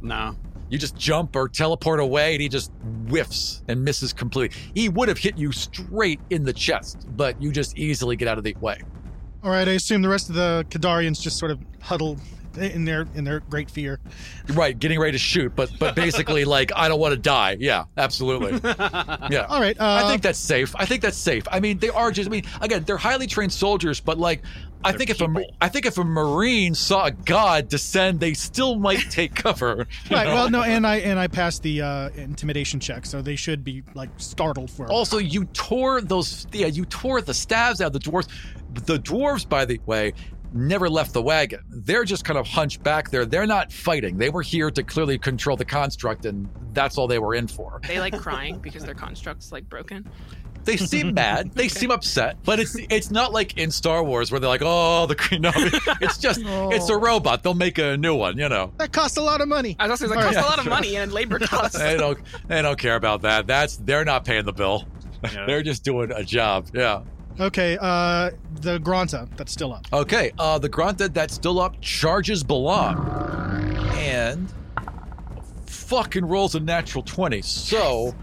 No. 0.01 0.35
You 0.69 0.77
just 0.77 0.95
jump 0.95 1.35
or 1.35 1.47
teleport 1.47 1.99
away, 1.99 2.33
and 2.33 2.41
he 2.41 2.49
just 2.49 2.71
whiffs 3.07 3.61
and 3.67 3.83
misses 3.83 4.13
completely. 4.13 4.57
He 4.73 4.89
would 4.89 5.07
have 5.09 5.17
hit 5.17 5.37
you 5.37 5.51
straight 5.51 6.19
in 6.29 6.43
the 6.43 6.53
chest, 6.53 7.05
but 7.15 7.39
you 7.41 7.51
just 7.51 7.77
easily 7.77 8.15
get 8.15 8.27
out 8.27 8.37
of 8.37 8.43
the 8.43 8.55
way. 8.59 8.81
All 9.43 9.51
right, 9.51 9.67
I 9.67 9.73
assume 9.73 10.01
the 10.01 10.09
rest 10.09 10.29
of 10.29 10.35
the 10.35 10.65
Kadarians 10.69 11.21
just 11.21 11.37
sort 11.37 11.51
of 11.51 11.59
huddle 11.81 12.17
in 12.57 12.85
their 12.85 13.07
in 13.15 13.23
their 13.23 13.39
great 13.41 13.69
fear. 13.69 13.99
Right, 14.53 14.77
getting 14.77 14.99
ready 14.99 15.13
to 15.13 15.17
shoot, 15.17 15.55
but 15.55 15.71
but 15.79 15.95
basically 15.95 16.45
like 16.57 16.71
I 16.75 16.87
don't 16.87 16.99
want 16.99 17.13
to 17.13 17.19
die. 17.19 17.57
Yeah, 17.59 17.85
absolutely. 17.97 18.59
Yeah. 19.29 19.45
All 19.47 19.61
right. 19.61 19.79
Uh, 19.79 20.01
I 20.03 20.09
think 20.09 20.21
that's 20.21 20.39
safe. 20.39 20.75
I 20.75 20.85
think 20.85 21.01
that's 21.01 21.17
safe. 21.17 21.43
I 21.49 21.59
mean, 21.59 21.77
they 21.77 21.89
are 21.89 22.11
just. 22.11 22.27
I 22.27 22.31
mean, 22.31 22.43
again, 22.61 22.83
they're 22.83 22.97
highly 22.97 23.25
trained 23.25 23.53
soldiers, 23.53 23.99
but 23.99 24.17
like, 24.17 24.43
I 24.83 24.91
think 24.91 25.09
if 25.09 25.21
a 25.21 25.27
people. 25.27 25.55
I 25.61 25.69
think 25.69 25.85
if 25.85 25.97
a 25.97 26.03
marine 26.03 26.75
saw 26.75 27.05
a 27.05 27.11
god 27.11 27.69
descend, 27.69 28.19
they 28.19 28.33
still 28.33 28.75
might 28.75 29.09
take 29.09 29.35
cover. 29.35 29.87
Right. 30.11 30.27
know? 30.27 30.35
Well, 30.35 30.49
no, 30.49 30.61
and 30.61 30.85
I 30.85 30.97
and 30.97 31.17
I 31.17 31.27
passed 31.27 31.63
the 31.63 31.81
uh, 31.81 32.09
intimidation 32.15 32.79
check, 32.79 33.05
so 33.05 33.21
they 33.21 33.35
should 33.35 33.63
be 33.63 33.83
like 33.93 34.09
startled 34.17 34.69
for. 34.69 34.87
Also, 34.91 35.17
you 35.17 35.45
tore 35.45 36.01
those. 36.01 36.47
Yeah, 36.51 36.67
you 36.67 36.85
tore 36.85 37.21
the 37.21 37.33
stabs 37.33 37.81
out 37.81 37.87
of 37.87 37.93
the 37.93 37.99
dwarves. 37.99 38.27
The 38.73 38.99
dwarves, 38.99 39.47
by 39.47 39.65
the 39.65 39.79
way, 39.85 40.13
never 40.53 40.89
left 40.89 41.13
the 41.13 41.21
wagon. 41.21 41.61
They're 41.69 42.05
just 42.05 42.25
kind 42.25 42.37
of 42.37 42.47
hunched 42.47 42.83
back 42.83 43.09
there. 43.09 43.25
They're 43.25 43.47
not 43.47 43.71
fighting. 43.71 44.17
They 44.17 44.29
were 44.29 44.41
here 44.41 44.71
to 44.71 44.83
clearly 44.83 45.17
control 45.17 45.57
the 45.57 45.65
construct, 45.65 46.25
and 46.25 46.47
that's 46.73 46.97
all 46.97 47.07
they 47.07 47.19
were 47.19 47.35
in 47.35 47.47
for. 47.47 47.81
They 47.87 47.99
like 47.99 48.17
crying 48.17 48.59
because 48.59 48.83
their 48.83 48.95
construct's 48.95 49.51
like 49.51 49.67
broken. 49.69 50.09
They 50.63 50.77
seem 50.77 51.13
mad. 51.15 51.51
They 51.53 51.67
seem 51.67 51.91
upset, 51.91 52.37
but 52.43 52.59
it's 52.59 52.75
it's 52.89 53.11
not 53.11 53.33
like 53.33 53.57
in 53.57 53.71
Star 53.71 54.03
Wars 54.03 54.31
where 54.31 54.39
they're 54.39 54.49
like, 54.49 54.61
oh, 54.63 55.05
the 55.07 55.39
no. 55.39 55.51
It's 56.01 56.17
just 56.17 56.41
it's 56.43 56.89
a 56.89 56.97
robot. 56.97 57.43
They'll 57.43 57.53
make 57.53 57.77
a 57.77 57.97
new 57.97 58.15
one. 58.15 58.37
You 58.37 58.49
know. 58.49 58.71
that 58.77 58.93
costs 58.93 59.17
a 59.17 59.21
lot 59.21 59.41
of 59.41 59.47
money. 59.47 59.75
I 59.79 59.87
was 59.87 60.01
also 60.01 60.07
like, 60.07 60.17
All 60.17 60.23
costs 60.23 60.37
right. 60.37 60.45
a 60.45 60.49
lot 60.49 60.59
of 60.59 60.65
money 60.67 60.95
and 60.95 61.11
labor 61.11 61.39
costs. 61.39 61.77
They 61.83 61.97
don't 61.97 62.19
they 62.47 62.61
don't 62.61 62.79
care 62.79 62.95
about 62.95 63.23
that. 63.23 63.45
That's 63.47 63.77
they're 63.77 64.05
not 64.05 64.25
paying 64.25 64.45
the 64.45 64.53
bill. 64.53 64.87
Yeah. 65.23 65.45
They're 65.45 65.63
just 65.63 65.83
doing 65.83 66.11
a 66.11 66.23
job. 66.23 66.67
Yeah. 66.73 67.01
Okay. 67.39 67.77
Uh, 67.79 68.31
the 68.61 68.79
Granta 68.79 69.27
that's 69.35 69.51
still 69.51 69.73
up. 69.73 69.85
Okay, 69.91 70.31
uh, 70.39 70.59
the 70.59 70.69
Granta 70.69 71.09
that's 71.09 71.33
still 71.33 71.59
up 71.59 71.79
charges 71.81 72.43
Balam. 72.43 72.97
And 73.95 74.51
fucking 75.65 76.25
rolls 76.25 76.55
a 76.55 76.59
natural 76.59 77.03
20. 77.03 77.41
So, 77.41 78.15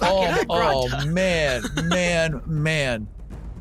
oh, 0.00 0.44
oh 0.50 1.06
man, 1.06 1.62
man, 1.84 2.42
man. 2.46 3.08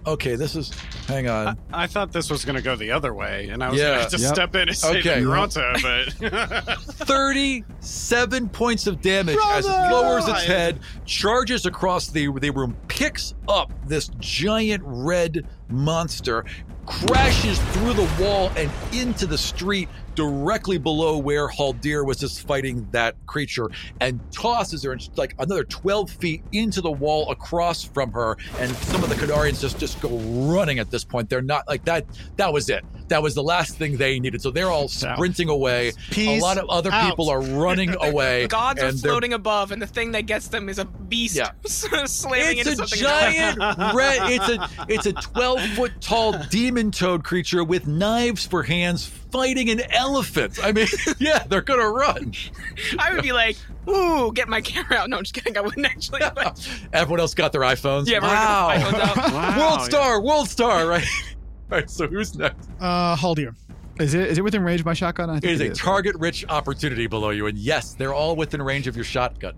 Okay, 0.06 0.36
this 0.36 0.56
is, 0.56 0.72
hang 1.08 1.28
on. 1.30 1.58
I 1.74 1.88
thought 1.88 2.12
this 2.12 2.30
was 2.30 2.44
going 2.46 2.56
to 2.58 2.62
go 2.62 2.76
the 2.76 2.92
other 2.92 3.14
way, 3.14 3.48
and 3.50 3.64
I 3.64 3.70
was 3.70 3.80
Yeah. 3.80 3.86
going 3.88 3.96
to 3.98 4.02
have 4.04 4.12
to 4.12 4.18
Yep. 4.20 4.34
step 4.34 4.56
in 4.56 4.68
and 4.70 4.78
say 4.78 4.90
Okay. 5.00 5.00
okay. 5.00 5.22
Granta, 5.22 5.80
but 5.82 6.78
37 7.08 8.50
points 8.50 8.88
of 8.88 9.02
damage 9.02 9.38
as 9.52 9.66
it 9.66 9.70
lowers 9.92 10.28
its 10.28 10.44
head, 10.44 10.80
charges 11.06 11.66
across 11.66 12.08
the, 12.08 12.28
the 12.40 12.50
room, 12.50 12.78
picks 12.88 13.34
up 13.48 13.72
this 13.84 14.10
giant 14.20 14.84
red 14.86 15.46
monster, 15.70 16.46
crashes 16.88 17.60
through 17.74 17.94
the 17.94 18.10
wall 18.20 18.52
and 18.58 18.72
into 18.94 19.26
the 19.28 19.38
street 19.38 19.88
directly 20.16 20.80
below 20.80 21.16
where 21.20 21.48
Haldir 21.48 22.04
was 22.04 22.18
just 22.18 22.48
fighting 22.48 22.88
that 22.90 23.16
creature 23.28 23.70
and 24.02 24.20
tosses 24.32 24.82
her 24.82 24.98
like 25.16 25.36
another 25.38 25.64
12 25.64 26.10
feet 26.10 26.42
into 26.54 26.82
the 26.82 26.90
wall 26.90 27.30
across 27.30 27.84
from 27.84 28.12
her. 28.14 28.36
And 28.58 28.72
some 28.78 29.04
of 29.04 29.10
the 29.10 29.16
Kadarians 29.16 29.62
just, 29.62 29.78
just 29.78 30.02
go 30.02 30.10
running 30.18 30.80
at 30.80 30.90
this 30.90 31.04
point. 31.04 31.30
They're 31.30 31.44
not 31.44 31.68
like 31.68 31.86
that. 31.86 32.06
That 32.38 32.52
was 32.52 32.68
it. 32.70 32.84
That 33.10 33.22
was 33.22 33.36
the 33.36 33.44
last 33.44 33.76
thing 33.78 33.96
they 33.98 34.20
needed. 34.20 34.42
So 34.42 34.50
they're 34.50 34.72
all 34.72 34.88
sprinting 34.88 35.50
away. 35.50 35.92
Peace 36.10 36.42
a 36.42 36.44
lot 36.44 36.58
of 36.58 36.68
other 36.70 36.92
out. 36.92 37.08
people 37.10 37.30
are 37.30 37.40
running 37.42 37.96
away. 38.02 38.42
The 38.44 38.48
gods 38.48 38.82
are 38.82 38.88
and 38.88 38.98
they're- 38.98 39.12
floating 39.12 39.34
above, 39.34 39.72
and 39.72 39.82
the 39.82 39.88
thing 39.88 40.12
that 40.14 40.24
gets 40.26 40.48
them 40.50 40.68
is 40.68 40.78
a 40.80 40.84
beast 40.86 41.36
Yeah. 41.36 41.52
slamming 41.66 42.58
It's 42.58 42.68
into 42.70 42.84
a 42.84 42.88
something. 42.88 43.00
giant 43.08 43.60
red. 43.96 44.20
It's 44.32 44.50
a 44.50 44.70
it's 44.90 45.06
a 45.06 45.14
twelve 45.14 45.62
foot 45.76 45.94
tall 46.02 46.34
demon 46.50 46.77
toad 46.92 47.24
creature 47.24 47.64
with 47.64 47.88
knives 47.88 48.46
for 48.46 48.64
hands, 48.64 49.06
fighting 49.06 49.70
an 49.70 49.82
elephant. 49.92 50.60
I 50.64 50.72
mean, 50.72 50.88
yeah, 51.20 51.44
they're 51.48 51.62
gonna 51.62 51.90
run. 51.90 52.34
I 53.00 53.14
would 53.14 53.24
be 53.24 53.32
like, 53.34 53.58
ooh, 53.90 54.32
get 54.34 54.48
my 54.48 54.62
camera 54.62 54.98
out. 54.98 55.10
No, 55.10 55.18
I'm 55.18 55.24
just 55.24 55.34
kidding. 55.34 55.58
I 55.58 55.62
wouldn't 55.62 55.86
actually. 55.86 56.22
But 56.36 56.70
Everyone 56.94 57.20
else 57.20 57.34
got 57.34 57.52
their 57.52 57.62
iPhones. 57.62 58.08
yeah, 58.08 58.20
wow. 58.20 58.70
everyone 58.70 58.94
got 58.94 59.16
their 59.16 59.24
iPhones 59.24 59.34
out. 59.34 59.58
World 59.58 59.82
star, 59.82 60.22
world 60.22 60.50
star, 60.50 60.88
right? 60.88 61.06
right. 61.70 61.90
So 61.90 62.08
who's 62.08 62.36
next? 62.36 62.70
Uh, 62.80 63.16
Haldir. 63.16 63.56
Is 64.00 64.14
it 64.14 64.28
is 64.30 64.38
it 64.38 64.44
within 64.44 64.62
range 64.64 64.80
of 64.80 64.86
my 64.86 64.94
shotgun? 64.94 65.30
I 65.30 65.38
It 65.38 65.42
think 65.42 65.54
is 65.62 65.62
a 65.62 65.74
target-rich 65.74 66.46
opportunity 66.50 67.08
below 67.08 67.32
you, 67.32 67.48
and 67.48 67.58
yes, 67.58 67.94
they're 67.96 68.14
all 68.14 68.36
within 68.36 68.62
range 68.62 68.86
of 68.88 68.96
your 68.96 69.06
shotgun. 69.06 69.56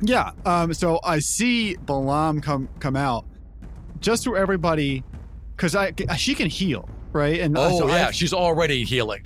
Yeah. 0.00 0.30
Um. 0.46 0.72
So 0.72 1.00
I 1.02 1.18
see 1.18 1.76
Balam 1.84 2.40
come 2.42 2.68
come 2.78 2.94
out, 2.96 3.24
just 3.98 4.22
so 4.22 4.34
everybody, 4.34 5.02
because 5.60 5.76
I 5.76 5.92
she 6.16 6.34
can 6.34 6.48
heal, 6.48 6.88
right? 7.12 7.38
And 7.38 7.56
uh, 7.56 7.68
Oh 7.68 7.78
so 7.80 7.88
yeah, 7.88 8.08
I, 8.08 8.10
she's 8.12 8.32
already 8.32 8.82
healing. 8.82 9.24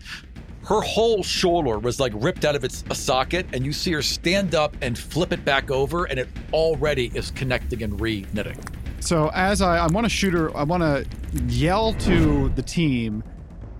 Her 0.64 0.80
whole 0.80 1.22
shoulder 1.22 1.78
was 1.78 2.00
like 2.00 2.12
ripped 2.16 2.44
out 2.44 2.56
of 2.56 2.64
its 2.64 2.82
socket, 2.98 3.46
and 3.52 3.64
you 3.64 3.72
see 3.72 3.92
her 3.92 4.02
stand 4.02 4.54
up 4.54 4.76
and 4.80 4.98
flip 4.98 5.32
it 5.32 5.44
back 5.44 5.70
over, 5.70 6.06
and 6.06 6.18
it 6.18 6.28
already 6.52 7.12
is 7.14 7.30
connecting 7.30 7.82
and 7.84 8.00
re-knitting. 8.00 8.58
So 8.98 9.30
as 9.32 9.62
I 9.62 9.76
I 9.78 9.86
want 9.86 10.06
to 10.06 10.10
shoot 10.10 10.34
her, 10.34 10.54
I 10.56 10.64
want 10.64 10.82
to 10.82 11.06
yell 11.46 11.92
to 11.94 12.48
the 12.48 12.62
team, 12.62 13.22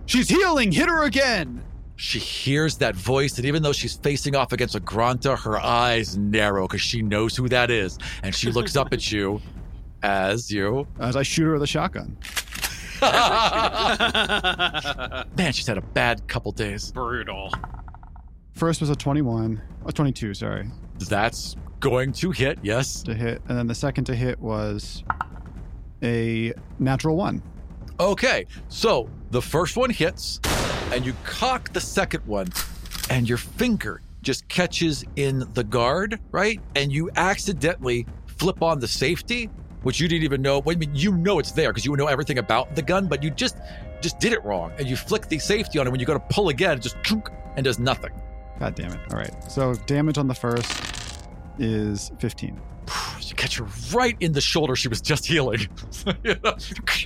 "She's 0.07 0.29
healing! 0.29 0.71
Hit 0.71 0.89
her 0.89 1.05
again!" 1.05 1.65
She 1.97 2.21
hears 2.21 2.77
that 2.79 2.95
voice, 2.95 3.37
and 3.37 3.47
even 3.47 3.63
though 3.65 3.73
she's 3.73 3.95
facing 3.95 4.37
off 4.37 4.53
against 4.53 4.75
a 4.77 4.81
Granta, 4.81 5.35
her 5.37 5.59
eyes 5.59 6.17
narrow 6.17 6.69
because 6.69 6.83
she 6.83 7.03
knows 7.03 7.37
who 7.37 7.49
that 7.49 7.71
is, 7.73 7.99
and 8.23 8.33
she 8.33 8.51
looks 8.53 8.77
up 8.77 8.93
at 8.93 9.11
you 9.11 9.41
as 10.05 10.51
you. 10.51 10.87
As 11.01 11.17
I 11.17 11.23
shoot 11.23 11.45
her 11.45 11.55
with 11.55 11.63
a 11.63 11.67
shotgun. 11.67 12.17
Man, 15.37 15.53
she's 15.53 15.67
had 15.67 15.79
a 15.79 15.83
bad 15.83 16.27
couple 16.29 16.53
days. 16.53 16.93
brutal. 16.93 17.53
First 18.53 18.81
was 18.81 18.91
a 18.91 18.97
21, 18.97 19.61
a 19.87 19.93
22, 19.93 20.35
sorry, 20.35 20.69
That's 21.09 21.57
going 21.81 22.13
to 22.13 22.31
hit, 22.31 22.59
yes. 22.63 23.03
to 23.03 23.15
hit, 23.15 23.43
and 23.49 23.59
then 23.59 23.67
the 23.67 23.75
second 23.75 24.05
to 24.05 24.15
hit 24.15 24.39
was 24.41 25.03
a 26.03 26.53
natural 26.79 27.17
one. 27.17 27.43
Okay, 27.99 28.47
so 28.69 29.09
the 29.31 29.43
first 29.43 29.77
one 29.77 29.91
hits, 29.91 30.41
and 30.93 31.05
you 31.05 31.15
cock 31.25 31.73
the 31.73 31.81
second 31.81 32.25
one, 32.27 32.47
and 33.11 33.29
your 33.29 33.39
finger 33.39 34.03
just 34.23 34.47
catches 34.49 35.05
in 35.17 35.45
the 35.55 35.65
guard, 35.65 36.21
right? 36.31 36.61
And 36.77 36.93
you 36.93 37.11
accidentally 37.17 38.07
flip 38.27 38.63
on 38.63 38.79
the 38.81 38.89
safety, 38.89 39.51
which 39.85 40.01
you 40.01 40.09
didn't 40.09 40.25
even 40.25 40.43
know. 40.43 40.63
I 40.69 40.75
mean, 40.75 40.91
you 40.95 41.13
know 41.17 41.39
it's 41.39 41.53
there 41.53 41.71
because 41.71 41.85
you 41.87 41.95
know 41.97 42.07
everything 42.09 42.39
about 42.39 42.75
the 42.75 42.83
gun, 42.83 43.07
but 43.07 43.23
you 43.23 43.31
just 43.31 43.57
just 44.01 44.19
did 44.19 44.33
it 44.33 44.45
wrong, 44.45 44.73
and 44.79 44.87
you 44.89 44.97
flick 44.97 45.29
the 45.29 45.39
safety 45.39 45.79
on 45.79 45.87
it. 45.87 45.91
When 45.91 46.01
you 46.01 46.07
go 46.07 46.15
to 46.15 46.21
pull 46.21 46.49
again, 46.51 46.77
it 46.77 46.81
just 46.83 46.97
chunk 47.03 47.31
and 47.57 47.65
does 47.65 47.79
nothing. 47.79 48.11
God 48.59 48.75
damn 48.75 48.93
it! 48.93 49.01
All 49.13 49.17
right, 49.19 49.33
so 49.51 49.75
damage 49.87 50.19
on 50.19 50.27
the 50.27 50.35
first 50.35 50.73
is 51.59 52.11
15. 52.19 52.61
You 53.27 53.35
catch 53.37 53.57
her 53.57 53.67
right 53.95 54.17
in 54.21 54.33
the 54.33 54.41
shoulder 54.43 54.77
she 54.77 54.87
was 54.89 55.01
just 55.01 55.25
healing. 55.25 55.67
You 56.25 56.35
know? 56.45 56.55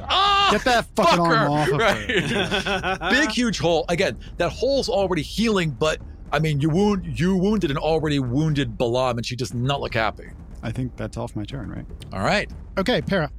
Ah, 0.02 0.48
Get 0.50 0.64
that 0.64 0.84
fucking 0.96 1.18
fucker! 1.20 1.38
arm 1.38 1.52
off 1.52 1.68
of 1.68 1.74
her. 1.74 2.98
Right. 3.00 3.10
big 3.10 3.30
huge 3.30 3.58
hole 3.60 3.84
again 3.88 4.18
that 4.38 4.50
hole's 4.50 4.88
already 4.88 5.22
healing 5.22 5.70
but 5.70 6.00
i 6.32 6.38
mean 6.40 6.60
you 6.60 6.68
wound 6.70 7.18
you 7.18 7.36
wounded 7.36 7.70
an 7.70 7.76
already 7.76 8.18
wounded 8.18 8.76
balam 8.76 9.12
and 9.12 9.24
she 9.24 9.36
does 9.36 9.54
not 9.54 9.80
look 9.80 9.94
happy 9.94 10.26
I 10.62 10.72
think 10.72 10.96
that's 10.96 11.16
off 11.16 11.36
my 11.36 11.44
turn, 11.44 11.70
right? 11.70 11.86
all 12.12 12.20
right. 12.20 12.50
Okay, 12.76 13.00
Para. 13.02 13.30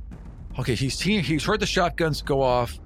okay 0.57 0.75
he's 0.75 0.99
he, 0.99 1.19
he's 1.19 1.43
heard 1.43 1.59
the 1.59 1.65
shotguns 1.65 2.21
go 2.21 2.41
off. 2.41 2.79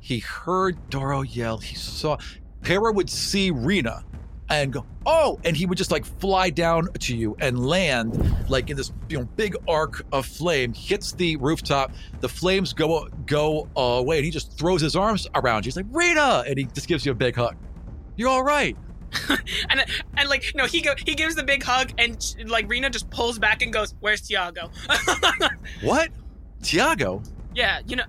He 0.00 0.20
heard 0.20 0.90
doro 0.90 1.22
yell. 1.22 1.58
He 1.58 1.74
saw 1.74 2.18
para 2.62 2.92
would 2.92 3.10
see 3.10 3.50
rena 3.50 4.04
and 4.48 4.72
go 4.72 4.84
oh! 5.06 5.38
And 5.44 5.56
he 5.56 5.66
would 5.66 5.78
just 5.78 5.90
like 5.90 6.04
fly 6.04 6.50
down 6.50 6.88
to 7.00 7.16
you 7.16 7.36
and 7.40 7.64
land 7.64 8.36
like 8.48 8.70
in 8.70 8.76
this 8.76 8.92
you 9.08 9.18
know 9.18 9.24
big 9.36 9.54
arc 9.68 10.04
of 10.12 10.26
flame 10.26 10.72
hits 10.72 11.12
the 11.12 11.36
rooftop. 11.36 11.92
The 12.20 12.28
flames 12.28 12.72
go 12.72 13.08
go 13.26 13.68
away 13.76 14.16
and 14.16 14.24
he 14.24 14.30
just 14.30 14.58
throws 14.58 14.80
his 14.80 14.96
arms 14.96 15.28
around 15.34 15.64
you. 15.64 15.68
He's 15.68 15.76
like 15.76 15.86
rena! 15.90 16.44
And 16.46 16.58
he 16.58 16.64
just 16.64 16.88
gives 16.88 17.06
you 17.06 17.12
a 17.12 17.14
big 17.14 17.36
hug. 17.36 17.56
You're 18.16 18.28
all 18.28 18.42
right 18.42 18.76
and 19.70 19.84
and 20.16 20.28
like 20.28 20.52
no, 20.54 20.66
he 20.66 20.80
go 20.80 20.94
he 20.96 21.14
gives 21.14 21.34
the 21.34 21.42
big 21.42 21.62
hug, 21.62 21.92
and 21.98 22.34
like 22.46 22.68
Rena 22.68 22.90
just 22.90 23.10
pulls 23.10 23.38
back 23.38 23.62
and 23.62 23.72
goes, 23.72 23.94
"Where's 24.00 24.20
Tiago?" 24.20 24.70
what 25.82 26.10
tiago 26.62 27.22
yeah, 27.54 27.80
you 27.86 27.96
know, 27.96 28.04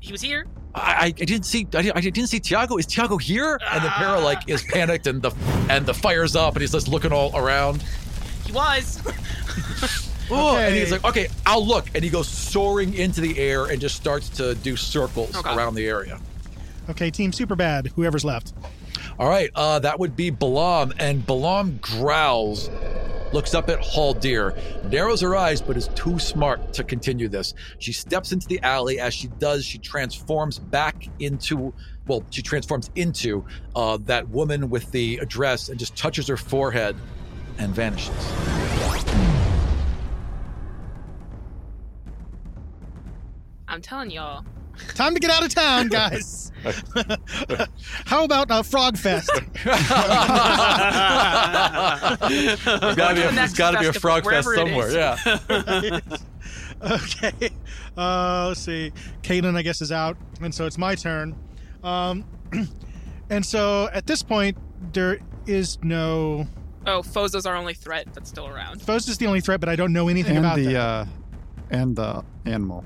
he 0.00 0.12
was 0.12 0.20
here. 0.20 0.46
I, 0.74 1.06
I 1.06 1.10
didn't 1.10 1.44
see 1.44 1.66
I 1.74 1.82
didn't, 1.82 1.96
I 1.96 2.00
didn't 2.00 2.26
see 2.26 2.40
Tiago. 2.40 2.76
Is 2.78 2.86
Tiago 2.86 3.16
here? 3.16 3.60
And 3.70 3.84
the 3.84 3.88
para 3.90 4.20
like 4.20 4.48
is 4.48 4.64
ah. 4.68 4.72
panicked 4.72 5.06
and 5.06 5.22
the 5.22 5.30
and 5.70 5.86
the 5.86 5.94
fire's 5.94 6.34
up 6.34 6.54
and 6.54 6.62
he's 6.62 6.72
just 6.72 6.88
looking 6.88 7.12
all 7.12 7.36
around. 7.36 7.82
He 8.44 8.52
was. 8.52 9.00
Oh, 10.30 10.56
and 10.56 10.74
he's 10.74 10.90
like, 10.90 11.04
okay, 11.04 11.28
I'll 11.44 11.64
look. 11.64 11.90
And 11.94 12.02
he 12.02 12.08
goes 12.08 12.26
soaring 12.26 12.94
into 12.94 13.20
the 13.20 13.38
air 13.38 13.66
and 13.66 13.78
just 13.78 13.94
starts 13.94 14.30
to 14.30 14.54
do 14.54 14.74
circles 14.74 15.36
Okay. 15.36 15.54
around 15.54 15.74
the 15.74 15.86
area. 15.86 16.18
Okay, 16.88 17.10
Team 17.10 17.30
Super 17.30 17.54
Bad. 17.54 17.88
Whoever's 17.88 18.24
left. 18.24 18.54
All 19.16 19.28
right, 19.28 19.50
uh, 19.54 19.78
that 19.78 20.00
would 20.00 20.16
be 20.16 20.32
Balam, 20.32 20.92
and 20.98 21.24
Balam 21.24 21.80
growls 21.80 22.68
looks 23.32 23.54
up 23.54 23.68
at 23.68 23.80
Haldir, 23.80 24.56
narrows 24.90 25.20
her 25.20 25.36
eyes, 25.36 25.60
but 25.60 25.76
is 25.76 25.88
too 25.88 26.18
smart 26.18 26.72
to 26.72 26.84
continue 26.84 27.28
this. 27.28 27.54
She 27.78 27.92
steps 27.92 28.32
into 28.32 28.46
the 28.46 28.60
alley. 28.62 28.98
As 28.98 29.14
she 29.14 29.26
does, 29.26 29.64
she 29.64 29.78
transforms 29.78 30.58
back 30.58 31.08
into, 31.18 31.74
well, 32.06 32.24
she 32.30 32.42
transforms 32.42 32.90
into 32.94 33.44
uh, 33.74 33.98
that 34.02 34.28
woman 34.28 34.70
with 34.70 34.90
the 34.92 35.18
address 35.18 35.68
and 35.68 35.78
just 35.78 35.96
touches 35.96 36.28
her 36.28 36.36
forehead 36.36 36.96
and 37.58 37.74
vanishes. 37.74 38.14
I'm 43.66 43.82
telling 43.82 44.10
y'all. 44.10 44.44
Time 44.94 45.14
to 45.14 45.20
get 45.20 45.30
out 45.30 45.44
of 45.44 45.54
town, 45.54 45.88
guys. 45.88 46.50
How 48.06 48.24
about 48.24 48.50
uh, 48.50 48.62
Frog 48.62 48.96
Fest? 48.96 49.30
There's 49.64 49.80
gotta 52.96 53.14
be 53.14 53.22
a, 53.22 53.26
the 53.26 53.32
next 53.32 53.34
there's 53.34 53.54
gotta 53.54 53.78
be 53.80 53.86
a 53.86 53.92
festival, 53.92 54.00
frog 54.00 54.24
fest 54.24 54.48
somewhere. 54.54 54.90
Yeah. 54.92 55.16
okay. 56.82 57.50
Uh, 57.96 58.46
let's 58.48 58.60
see. 58.60 58.92
Kaden, 59.22 59.56
I 59.56 59.62
guess, 59.62 59.80
is 59.82 59.92
out, 59.92 60.16
and 60.40 60.54
so 60.54 60.66
it's 60.66 60.78
my 60.78 60.94
turn. 60.94 61.34
Um, 61.82 62.24
and 63.30 63.44
so 63.44 63.88
at 63.92 64.06
this 64.06 64.22
point, 64.22 64.56
there 64.92 65.18
is 65.46 65.78
no. 65.82 66.46
Oh, 66.86 67.02
Foza's 67.02 67.46
our 67.46 67.56
only 67.56 67.74
threat 67.74 68.08
that's 68.12 68.28
still 68.28 68.46
around. 68.46 68.82
Foe's 68.82 69.08
is 69.08 69.18
the 69.18 69.26
only 69.26 69.40
threat, 69.40 69.60
but 69.60 69.68
I 69.68 69.76
don't 69.76 69.92
know 69.92 70.08
anything 70.08 70.36
and 70.36 70.46
about 70.46 70.56
the 70.56 70.64
them. 70.64 70.76
uh, 70.76 71.06
and 71.70 71.96
the 71.96 72.24
animal. 72.44 72.84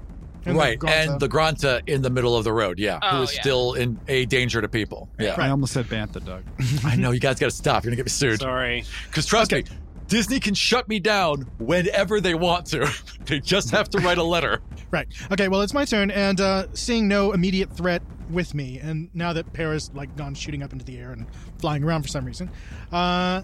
And 0.49 0.57
right, 0.59 0.79
Granta. 0.79 1.13
and 1.13 1.21
the 1.21 1.29
Granta 1.29 1.83
in 1.87 2.03
the 2.03 2.11
middle 2.11 2.37
of 2.37 2.45
the 2.45 2.53
road, 2.53 2.79
yeah, 2.79 2.99
who 3.11 3.19
Oh, 3.19 3.23
is 3.23 3.35
yeah. 3.35 3.41
still 3.41 3.75
in 3.75 3.99
a 4.09 4.25
danger 4.27 4.61
to 4.61 4.69
people. 4.69 5.09
Yeah, 5.19 5.35
I 5.37 5.51
almost 5.51 5.73
said 5.73 5.87
Bantha, 5.87 6.25
Doug. 6.25 6.45
I 6.85 6.97
know 6.97 7.11
you 7.11 7.21
guys 7.21 7.39
got 7.39 7.51
to 7.51 7.57
stop. 7.57 7.85
You're 7.85 7.91
gonna 7.91 7.97
get 7.97 8.07
me 8.07 8.11
sued. 8.11 8.41
Sorry. 8.41 8.85
Because 9.07 9.27
trust 9.27 9.53
me, 9.53 9.65
Disney 10.07 10.41
can 10.41 10.55
shut 10.55 10.89
me 10.89 11.01
down 11.01 11.43
whenever 11.59 12.21
they 12.21 12.35
want 12.35 12.67
to. 12.69 12.91
they 13.27 13.41
just 13.41 13.71
have 13.73 13.91
to 13.91 13.99
write 13.99 14.19
a 14.19 14.23
letter. 14.25 14.61
Right. 14.91 15.07
Okay. 15.31 15.49
Well, 15.49 15.61
it's 15.61 15.75
my 15.75 15.85
turn, 15.85 16.11
and 16.11 16.41
uh, 16.41 16.69
seeing 16.73 17.09
no 17.09 17.33
immediate 17.33 17.71
threat 17.71 18.01
with 18.31 18.55
me, 18.55 18.79
and 18.79 19.11
now 19.13 19.35
that 19.35 19.53
Para's 19.53 19.91
like 19.93 20.17
gone 20.17 20.33
shooting 20.35 20.63
up 20.63 20.73
into 20.73 20.83
the 20.83 20.97
air 20.97 21.13
and 21.13 21.27
flying 21.59 21.85
around 21.85 22.05
for 22.05 22.09
some 22.09 22.25
reason, 22.25 22.49
uh, 22.91 23.43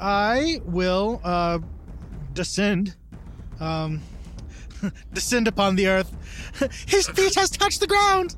I 0.00 0.62
will 0.64 1.20
uh, 1.22 1.58
descend, 2.32 2.96
um, 3.60 4.00
descend 5.12 5.48
upon 5.48 5.76
the 5.76 5.86
earth. 5.88 6.10
His 6.86 7.08
feet 7.08 7.34
has 7.34 7.50
touched 7.50 7.80
the 7.80 7.86
ground. 7.86 8.34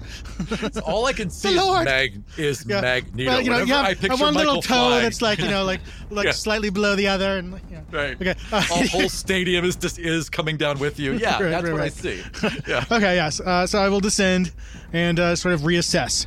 All 0.85 1.07
I 1.07 1.13
can 1.13 1.31
see 1.41 1.51
is. 1.57 1.85
Mag 1.85 2.23
is 2.37 2.65
Yeah. 2.69 2.81
Magneto. 2.81 3.31
Well, 3.31 3.41
you 3.43 3.51
know, 3.51 3.53
Whenever 3.61 3.69
you 3.69 3.75
have 3.75 3.87
I 3.87 3.95
picture 3.95 4.23
one 4.25 4.35
Michael 4.35 4.55
little 4.55 4.63
toe 4.63 4.75
flying, 4.75 5.03
that's 5.03 5.23
like 5.23 5.39
you 5.39 5.49
know, 5.49 5.65
like 5.65 5.81
like 6.11 6.27
Yeah. 6.27 6.33
slightly 6.33 6.71
below 6.71 6.97
the 6.97 7.09
other, 7.09 7.39
and 7.39 7.61
yeah. 7.71 7.81
right. 7.91 8.15
Okay. 8.21 8.35
A 8.53 8.61
whole 8.89 9.09
stadium 9.09 9.65
is 9.65 9.77
just 9.77 9.99
is 9.99 10.29
coming 10.31 10.57
down 10.57 10.79
with 10.79 10.99
you. 10.99 11.13
Yeah, 11.15 11.41
Right, 11.43 11.51
that's 11.51 11.65
right, 11.65 11.73
what 11.73 11.83
I 11.83 11.89
see. 11.89 12.23
Yeah. 12.67 12.85
Okay. 12.91 13.15
Yes. 13.17 13.41
Uh, 13.41 13.67
so 13.67 13.79
I 13.79 13.89
will 13.89 14.01
descend 14.01 14.53
and 14.93 15.19
uh, 15.21 15.37
sort 15.37 15.55
of 15.55 15.63
reassess. 15.63 16.27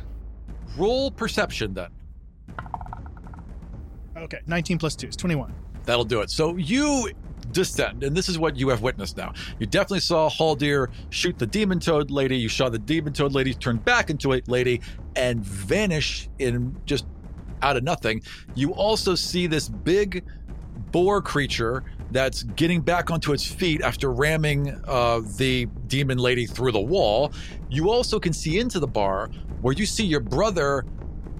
Roll 0.76 1.10
perception 1.10 1.74
then. 1.74 1.88
Okay. 4.16 4.40
19 4.46 4.78
plus 4.78 4.96
two 4.96 5.08
is 5.08 5.16
21. 5.16 5.52
That'll 5.84 6.04
do 6.04 6.20
it. 6.20 6.30
So 6.30 6.56
you 6.56 7.10
descend, 7.52 8.04
and 8.04 8.16
this 8.16 8.28
is 8.28 8.38
what 8.38 8.56
you 8.56 8.68
have 8.68 8.82
witnessed 8.82 9.16
now. 9.16 9.32
You 9.58 9.66
definitely 9.66 10.00
saw 10.00 10.28
Haldir 10.28 10.88
shoot 11.10 11.38
the 11.38 11.46
demon 11.46 11.80
toad 11.80 12.10
lady. 12.10 12.36
You 12.36 12.48
saw 12.48 12.68
the 12.68 12.78
demon 12.78 13.12
toad 13.12 13.32
lady 13.32 13.54
turn 13.54 13.76
back 13.78 14.10
into 14.10 14.34
a 14.34 14.42
lady 14.46 14.80
and 15.14 15.44
vanish 15.44 16.28
in 16.38 16.76
just 16.84 17.06
out 17.62 17.76
of 17.76 17.82
nothing. 17.82 18.22
You 18.54 18.74
also 18.74 19.14
see 19.14 19.46
this 19.46 19.68
big 19.68 20.24
boar 20.92 21.20
creature 21.22 21.84
that's 22.10 22.42
getting 22.42 22.80
back 22.80 23.10
onto 23.10 23.32
its 23.32 23.44
feet 23.44 23.82
after 23.82 24.12
ramming 24.12 24.70
uh, 24.86 25.20
the 25.36 25.66
demon 25.86 26.18
lady 26.18 26.46
through 26.46 26.72
the 26.72 26.80
wall. 26.80 27.32
You 27.70 27.90
also 27.90 28.20
can 28.20 28.32
see 28.32 28.58
into 28.58 28.78
the 28.78 28.86
bar 28.86 29.30
where 29.62 29.74
you 29.74 29.86
see 29.86 30.04
your 30.04 30.20
brother 30.20 30.84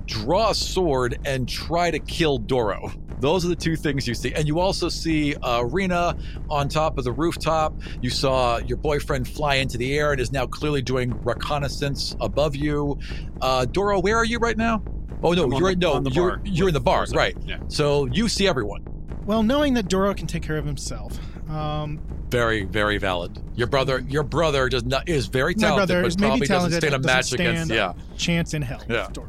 draw 0.06 0.50
a 0.50 0.54
sword 0.54 1.18
and 1.24 1.48
try 1.48 1.90
to 1.90 1.98
kill 1.98 2.38
Doro. 2.38 2.92
Those 3.20 3.44
are 3.44 3.48
the 3.48 3.56
two 3.56 3.76
things 3.76 4.06
you 4.06 4.14
see. 4.14 4.32
And 4.34 4.46
you 4.46 4.60
also 4.60 4.88
see 4.88 5.34
uh, 5.36 5.62
Rena 5.64 6.16
on 6.50 6.68
top 6.68 6.98
of 6.98 7.04
the 7.04 7.12
rooftop. 7.12 7.74
You 8.02 8.10
saw 8.10 8.58
your 8.58 8.76
boyfriend 8.76 9.26
fly 9.26 9.54
into 9.56 9.78
the 9.78 9.96
air 9.98 10.12
and 10.12 10.20
is 10.20 10.32
now 10.32 10.46
clearly 10.46 10.82
doing 10.82 11.12
reconnaissance 11.22 12.14
above 12.20 12.54
you. 12.54 12.98
Uh, 13.40 13.64
Doro, 13.64 14.00
where 14.00 14.16
are 14.16 14.24
you 14.24 14.38
right 14.38 14.56
now? 14.56 14.82
Oh 15.22 15.32
no, 15.32 15.50
you're 15.58 15.70
the- 15.74 15.76
no, 15.76 15.98
the 16.00 16.10
you're 16.10 16.36
bar 16.36 16.40
you're 16.44 16.68
in 16.68 16.74
the 16.74 16.80
bar, 16.80 17.06
Foza. 17.06 17.14
right? 17.16 17.36
Yeah. 17.46 17.58
So 17.68 18.04
you 18.06 18.28
see 18.28 18.46
everyone. 18.46 18.84
Well, 19.24 19.42
knowing 19.42 19.74
that 19.74 19.88
Doro 19.88 20.12
can 20.14 20.26
take 20.26 20.42
care 20.42 20.58
of 20.58 20.66
himself, 20.66 21.18
um, 21.50 21.98
Very, 22.30 22.64
very 22.64 22.98
valid. 22.98 23.42
Your 23.56 23.66
brother, 23.66 24.00
your 24.08 24.22
brother 24.24 24.68
does 24.68 24.84
not 24.84 25.08
is 25.08 25.26
very 25.26 25.54
my 25.56 25.68
talented, 25.68 25.88
brother 25.88 26.02
but 26.02 26.08
is 26.08 26.16
probably 26.16 26.46
talented, 26.46 26.80
doesn't 26.80 26.80
stand 26.80 26.94
a 26.94 26.98
doesn't 26.98 27.06
match 27.06 27.32
against. 27.32 27.64
stand 27.66 27.96
Yeah, 27.98 28.14
a 28.14 28.18
chance 28.18 28.52
in 28.54 28.62
hell. 28.62 28.82
Yeah. 28.90 29.06
with 29.06 29.14
Doro. 29.14 29.28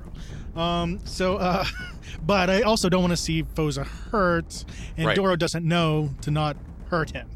Um, 0.58 1.00
so, 1.06 1.38
uh, 1.38 1.64
but 2.26 2.50
I 2.50 2.62
also 2.64 2.90
don't 2.90 3.02
want 3.02 3.12
to 3.12 3.18
see 3.18 3.44
Foza 3.44 3.86
hurt, 3.86 4.66
and 4.98 5.08
Right. 5.08 5.16
Doro 5.16 5.36
doesn't 5.36 5.66
know 5.66 6.10
to 6.22 6.32
not 6.32 6.58
hurt 6.90 7.12
him. 7.12 7.30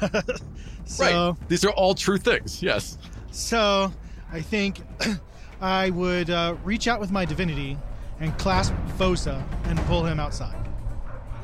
so, 0.84 1.28
right. 1.30 1.48
These 1.48 1.64
are 1.64 1.70
all 1.70 1.94
true 1.94 2.18
things. 2.18 2.62
Yes. 2.62 2.98
so 3.30 3.92
I 4.30 4.42
think 4.42 4.80
I 5.60 5.90
would 5.90 6.30
uh, 6.30 6.56
reach 6.62 6.86
out 6.88 7.00
with 7.00 7.10
my 7.10 7.24
divinity 7.24 7.78
and 8.20 8.36
clasp 8.38 8.74
Foza 8.98 9.42
and 9.64 9.78
pull 9.86 10.04
him 10.04 10.20
outside. 10.20 10.67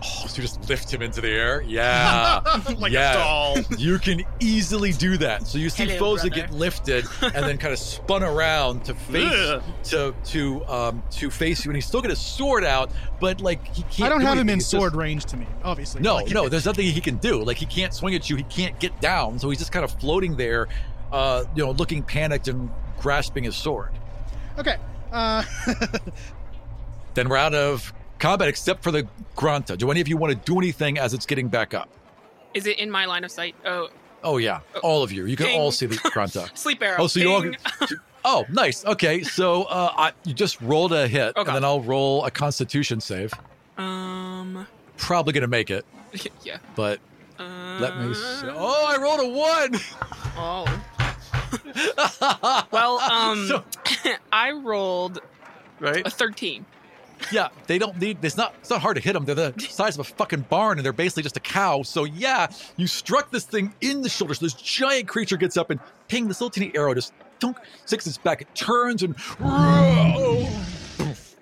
Oh, 0.07 0.27
so 0.27 0.37
you 0.37 0.43
just 0.43 0.69
lift 0.69 0.93
him 0.93 1.01
into 1.03 1.21
the 1.21 1.29
air? 1.31 1.63
Yeah. 1.63 2.41
Like 2.79 2.93
yeah. 2.93 3.13
a 3.13 3.15
doll. 3.15 3.57
You 3.79 3.99
can 3.99 4.23
easily 4.41 4.93
do 4.93 5.17
that. 5.19 5.47
So 5.47 5.59
you 5.59 5.71
see 5.71 5.87
Hello, 5.87 6.17
Foza 6.17 6.33
get 6.33 6.51
lifted 6.53 7.07
and 7.23 7.33
then 7.35 7.57
kind 7.57 7.73
of 7.73 7.79
spun 7.79 8.23
around 8.23 8.85
to 8.87 8.95
face 9.11 9.63
to 9.91 10.15
to 10.25 10.65
um 10.67 11.03
to 11.13 11.31
face 11.31 11.65
you, 11.65 11.71
and 11.71 11.77
he's 11.77 11.87
still 11.87 12.01
got 12.03 12.11
his 12.11 12.19
sword 12.21 12.65
out, 12.65 12.91
but 13.21 13.41
like 13.41 13.67
he 13.75 13.83
can't. 13.85 14.03
I 14.03 14.09
don't 14.11 14.21
do 14.21 14.27
have 14.27 14.39
him 14.39 14.49
in 14.51 14.57
He's 14.59 14.67
sword 14.67 14.93
just- 14.93 14.99
range 14.99 15.25
to 15.27 15.37
me, 15.37 15.47
obviously. 15.63 16.01
no, 16.03 16.17
Like- 16.17 16.31
no, 16.31 16.49
there's 16.49 16.67
nothing 16.67 16.85
he 16.87 17.01
can 17.01 17.17
do. 17.17 17.43
Like 17.43 17.57
he 17.57 17.67
can't 17.67 17.95
swing 17.95 18.15
at 18.15 18.29
you. 18.29 18.37
He 18.37 18.43
can't 18.45 18.79
get 18.81 19.01
down. 19.01 19.39
So 19.39 19.49
he's 19.51 19.59
just 19.59 19.73
kind 19.73 19.85
of 19.85 19.93
floating 20.01 20.37
there, 20.37 20.69
uh, 21.13 21.45
you 21.55 21.65
know, 21.65 21.71
looking 21.73 22.03
panicked 22.03 22.49
and 22.49 22.71
grasping 22.99 23.45
his 23.45 23.57
sword. 23.57 23.91
Okay. 24.59 24.77
Uh, 25.13 25.43
Then 27.15 27.29
we're 27.29 27.37
out 27.37 27.55
of 27.55 27.93
combat, 28.19 28.49
except 28.49 28.83
for 28.83 28.91
the 28.91 29.07
Granta. 29.37 29.77
Do 29.77 29.91
any 29.91 30.01
of 30.01 30.09
you 30.09 30.17
want 30.17 30.33
to 30.33 30.39
do 30.53 30.59
anything 30.59 30.99
as 30.99 31.15
it's 31.15 31.27
getting 31.27 31.49
back 31.49 31.75
up? 31.75 31.89
Is 32.55 32.67
it 32.67 32.79
in 32.79 32.91
my 32.91 33.05
line 33.05 33.25
of 33.25 33.31
sight? 33.31 33.55
Oh, 33.65 33.89
Oh 34.27 34.39
yeah, 34.39 34.61
all 34.83 35.03
of 35.03 35.13
you. 35.13 35.27
You 35.27 35.37
can 35.37 35.47
Ding. 35.47 35.61
all 35.61 35.71
see 35.71 35.85
the 35.85 35.97
Granta. 36.13 36.49
sleep 36.55 36.83
arrow. 36.83 36.97
Oh, 37.03 37.07
so 37.09 37.21
you 37.21 37.31
all. 37.33 37.43
Ding. 37.43 37.57
Oh, 38.27 38.47
nice. 38.49 38.87
Okay, 38.87 39.23
so 39.23 39.65
uh, 39.65 39.93
I, 39.95 40.13
you 40.25 40.33
just 40.33 40.59
rolled 40.63 40.95
a 40.95 41.07
hit, 41.07 41.37
Okay. 41.37 41.47
and 41.47 41.55
then 41.55 41.63
I'll 41.63 41.83
roll 41.83 42.25
a 42.25 42.31
Constitution 42.31 42.99
save. 42.99 43.35
um, 43.77 44.67
Probably 44.97 45.35
gonna 45.35 45.47
make 45.47 45.71
it, 45.71 45.85
yeah. 46.43 46.57
but 46.75 47.01
Uh, 47.39 47.77
let 47.81 47.99
me. 48.01 48.15
See. 48.15 48.47
Oh, 48.49 48.87
I 48.89 48.97
rolled 48.97 49.21
a 49.21 49.29
one. 49.29 49.79
Oh. 50.39 50.65
well, 52.71 52.99
um, 53.01 53.47
So- 53.47 53.65
I 54.33 54.53
rolled 54.53 55.21
right? 55.81 56.07
a 56.07 56.11
thirteen. 56.11 56.65
Yeah, 57.33 57.49
they 57.67 57.79
don't 57.79 57.99
need. 58.01 58.23
It's 58.23 58.37
not. 58.37 58.55
It's 58.61 58.71
not 58.71 58.81
hard 58.81 58.97
to 58.97 59.03
hit 59.03 59.13
them. 59.13 59.25
They're 59.25 59.35
the 59.35 59.55
size 59.59 59.97
of 59.97 60.01
a 60.01 60.05
fucking 60.05 60.47
barn, 60.49 60.79
and 60.79 60.85
they're 60.85 60.93
basically 60.93 61.23
just 61.23 61.37
a 61.37 61.41
cow. 61.41 61.83
So 61.83 62.05
yeah, 62.05 62.49
you 62.77 62.87
struck 62.87 63.31
this 63.31 63.45
thing 63.45 63.75
in 63.81 64.03
the 64.03 64.09
shoulder. 64.09 64.35
So 64.35 64.47
this 64.47 64.55
giant 64.55 65.09
creature 65.09 65.37
gets 65.37 65.57
up 65.57 65.71
and 65.71 65.81
ping. 66.09 66.29
This 66.29 66.41
little 66.41 66.51
teeny 66.51 66.73
arrow 66.75 66.95
just 66.95 67.13
dunk, 67.39 67.59
sticks 67.87 68.07
its 68.07 68.19
back. 68.19 68.43
It 68.43 68.55
turns 68.55 69.03
and 69.03 69.15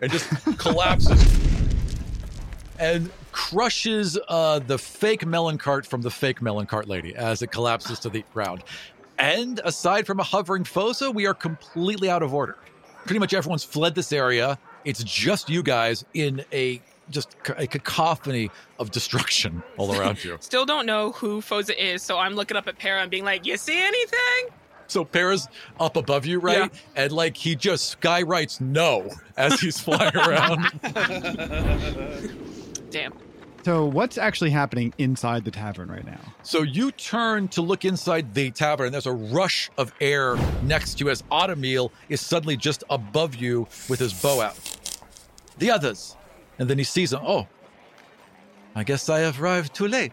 and 0.01 0.11
just 0.11 0.29
collapses 0.59 1.43
and 2.79 3.11
crushes 3.31 4.19
uh, 4.29 4.59
the 4.59 4.77
fake 4.77 5.25
melon 5.25 5.57
cart 5.57 5.87
from 5.87 6.03
the 6.03 6.11
fake 6.11 6.43
melon 6.43 6.67
cart 6.67 6.89
lady 6.89 7.15
as 7.15 7.41
it 7.43 7.53
collapses 7.53 7.99
to 8.01 8.09
the 8.09 8.25
ground. 8.35 8.65
And 9.19 9.61
aside 9.65 10.07
from 10.07 10.19
a 10.19 10.25
hovering 10.25 10.65
Foza, 10.65 11.15
we 11.15 11.27
are 11.27 11.35
completely 11.35 12.11
out 12.11 12.23
of 12.23 12.35
order. 12.35 12.57
Pretty 13.05 13.21
much 13.21 13.35
everyone's 13.35 13.63
fled 13.63 13.95
this 13.95 14.13
area. 14.13 14.59
It's 14.85 15.03
just 15.05 15.49
you 15.49 15.63
guys 15.63 16.05
in 16.15 16.45
a 16.53 16.81
just 17.11 17.37
a 17.57 17.67
cacophony 17.67 18.51
of 18.79 18.91
destruction 18.91 19.63
all 19.77 19.95
around 19.95 20.25
you. 20.25 20.39
Still 20.41 20.65
don't 20.65 20.87
know 20.87 21.13
who 21.13 21.41
Foza 21.41 21.77
is, 21.77 22.03
so 22.03 22.19
I'm 22.19 22.35
looking 22.35 22.57
up 22.57 22.69
at 22.69 22.79
Para 22.79 23.01
and 23.03 23.11
being 23.11 23.25
like, 23.25 23.47
"You 23.47 23.57
see 23.57 23.79
anything?" 23.81 24.55
So 24.89 25.05
Para's 25.05 25.49
up 25.81 25.97
above 25.97 26.27
you, 26.27 26.39
right? 26.39 26.71
And 26.97 27.13
like 27.13 27.37
he 27.37 27.55
just 27.57 27.89
sky 27.91 28.23
writes 28.23 28.61
no 28.61 29.11
as 29.37 29.59
he's 29.61 29.81
flying 29.81 30.15
around. 30.17 30.71
Damn. 32.91 33.13
So 33.65 33.87
what's 33.87 34.19
actually 34.19 34.51
happening 34.51 34.93
inside 34.99 35.45
the 35.45 35.51
tavern 35.51 35.89
right 35.89 36.05
now? 36.05 36.21
So 36.43 36.63
you 36.63 36.91
turn 36.91 37.47
to 37.49 37.63
look 37.63 37.85
inside 37.85 38.35
the 38.35 38.51
tavern, 38.51 38.87
and 38.87 38.95
there's 38.95 39.07
a 39.07 39.13
rush 39.13 39.71
of 39.79 39.93
air 40.01 40.37
next 40.65 40.99
to 40.99 41.05
you 41.05 41.11
as 41.11 41.23
Automil 41.31 41.93
is 42.09 42.21
suddenly 42.21 42.57
just 42.57 42.83
above 42.91 43.37
you 43.37 43.69
with 43.89 44.01
his 44.01 44.13
bow 44.13 44.41
out. 44.41 44.59
The 45.59 45.71
others. 45.71 46.17
And 46.59 46.69
then 46.69 46.79
he 46.79 46.85
sees 46.85 47.11
them. 47.11 47.23
Oh, 47.25 47.47
I 48.75 48.85
guess 48.85 49.09
I 49.09 49.21
have 49.21 49.41
arrived 49.41 49.75
too 49.75 49.87
late. 49.87 50.13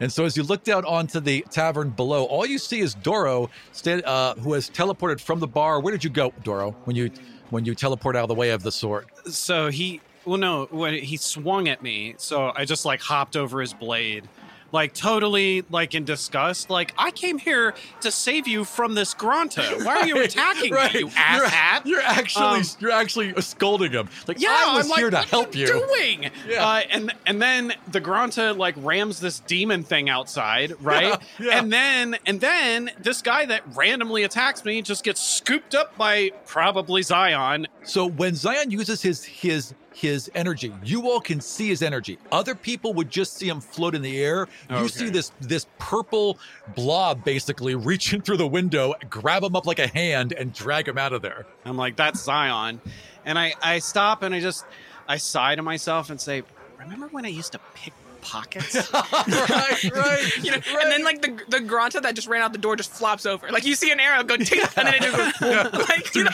And 0.00 0.12
so, 0.12 0.24
as 0.24 0.36
you 0.36 0.44
look 0.44 0.62
down 0.62 0.84
onto 0.84 1.18
the 1.18 1.44
tavern 1.50 1.90
below, 1.90 2.24
all 2.24 2.46
you 2.46 2.58
see 2.58 2.80
is 2.80 2.94
Doro, 2.94 3.50
stand, 3.72 4.04
uh, 4.04 4.34
who 4.36 4.52
has 4.52 4.70
teleported 4.70 5.20
from 5.20 5.40
the 5.40 5.46
bar. 5.46 5.80
Where 5.80 5.90
did 5.90 6.04
you 6.04 6.10
go, 6.10 6.32
Doro? 6.44 6.72
When 6.84 6.94
you 6.94 7.10
when 7.50 7.64
you 7.64 7.74
teleport 7.74 8.14
out 8.14 8.22
of 8.22 8.28
the 8.28 8.34
way 8.34 8.50
of 8.50 8.62
the 8.62 8.70
sword? 8.70 9.06
So 9.24 9.70
he, 9.70 10.00
well, 10.28 10.38
no, 10.38 10.66
when 10.70 10.94
he 10.94 11.16
swung 11.16 11.68
at 11.68 11.82
me, 11.82 12.14
so 12.18 12.52
I 12.54 12.64
just 12.64 12.84
like 12.84 13.00
hopped 13.00 13.36
over 13.36 13.60
his 13.60 13.72
blade, 13.72 14.28
like 14.70 14.92
totally 14.92 15.64
like 15.70 15.94
in 15.94 16.04
disgust. 16.04 16.68
Like 16.68 16.92
I 16.98 17.10
came 17.10 17.38
here 17.38 17.72
to 18.02 18.10
save 18.10 18.46
you 18.46 18.64
from 18.64 18.94
this 18.94 19.14
Granta. 19.14 19.62
Why 19.82 20.00
are 20.00 20.06
you 20.06 20.22
attacking 20.22 20.74
Right. 20.74 20.92
me, 20.92 21.00
you 21.00 21.06
You're- 21.06 21.18
asshat? 21.48 21.86
You're, 21.86 22.02
actually 22.02 22.44
Um, 22.44 22.62
you're 22.78 22.90
actually 22.90 23.32
scolding 23.40 23.92
him. 23.92 24.10
Like 24.26 24.38
Yeah, 24.40 24.50
I 24.68 24.76
was 24.76 24.84
I'm 24.84 24.90
like, 24.90 24.98
here 24.98 25.08
to 25.10 25.22
help 25.22 25.54
you. 25.56 25.64
What 25.64 25.72
are 25.72 25.76
you. 25.76 26.16
Doing? 26.18 26.30
Yeah. 26.46 26.66
Uh, 26.68 26.80
and 26.90 27.12
and 27.26 27.40
then 27.40 27.72
the 27.90 28.00
Granta 28.00 28.52
like 28.52 28.74
rams 28.76 29.20
this 29.20 29.40
demon 29.40 29.84
thing 29.84 30.10
outside, 30.10 30.74
right? 30.82 31.18
Yeah, 31.38 31.46
yeah. 31.46 31.58
And 31.60 31.72
then 31.72 32.16
and 32.26 32.38
then 32.38 32.90
this 33.00 33.22
guy 33.22 33.46
that 33.46 33.62
randomly 33.74 34.24
attacks 34.24 34.66
me 34.66 34.82
just 34.82 35.02
gets 35.02 35.22
scooped 35.22 35.74
up 35.74 35.96
by 35.96 36.30
probably 36.44 37.00
Zion. 37.02 37.68
So 37.84 38.06
when 38.06 38.34
Zion 38.34 38.70
uses 38.70 39.00
his 39.00 39.24
his 39.24 39.72
his 40.00 40.30
energy, 40.34 40.72
you 40.84 41.10
all 41.10 41.20
can 41.20 41.40
see 41.40 41.68
his 41.68 41.82
energy. 41.82 42.18
Other 42.30 42.54
people 42.54 42.94
would 42.94 43.10
just 43.10 43.36
see 43.36 43.48
him 43.48 43.60
float 43.60 43.94
in 43.96 44.02
the 44.02 44.22
air. 44.22 44.46
You 44.70 44.76
Okay. 44.76 44.88
see 44.88 45.08
this 45.10 45.32
this 45.40 45.66
purple 45.78 46.38
blob 46.76 47.24
basically 47.24 47.74
reaching 47.74 48.20
through 48.22 48.36
the 48.36 48.46
window, 48.46 48.94
grab 49.10 49.42
him 49.42 49.56
up 49.56 49.66
like 49.66 49.80
a 49.80 49.88
hand, 49.88 50.32
and 50.32 50.52
drag 50.54 50.86
him 50.86 50.98
out 50.98 51.12
of 51.12 51.22
there. 51.22 51.46
I'm 51.64 51.76
like, 51.76 51.96
that's 51.96 52.22
Zion. 52.22 52.80
And 53.24 53.38
I, 53.38 53.54
I 53.60 53.80
stop 53.80 54.22
and 54.22 54.34
I 54.34 54.40
just 54.40 54.64
I 55.08 55.16
sigh 55.16 55.56
to 55.56 55.62
myself 55.62 56.10
and 56.10 56.20
say, 56.20 56.42
Remember 56.78 57.08
when 57.08 57.24
I 57.24 57.28
used 57.28 57.52
to 57.52 57.60
pick 57.74 57.92
pockets? 58.20 58.74
right, 58.94 59.90
right. 59.92 60.32
You 60.44 60.52
know, 60.52 60.58
and 60.80 60.92
then 60.92 61.02
like 61.04 61.22
the 61.22 61.40
the 61.48 61.60
Granta 61.60 62.00
that 62.00 62.14
just 62.14 62.28
ran 62.28 62.42
out 62.42 62.52
the 62.52 62.58
door 62.58 62.76
just 62.76 62.92
flops 62.92 63.26
over. 63.26 63.48
Like 63.50 63.64
you 63.66 63.74
see 63.74 63.90
an 63.90 63.98
arrow 63.98 64.22
go 64.22 64.36
ting, 64.36 64.60
and 64.76 64.86
then 64.86 64.94
it 64.94 65.02
just 65.02 65.40
goes 65.40 65.72
like 65.88 66.14
you 66.14 66.24
know. 66.24 66.30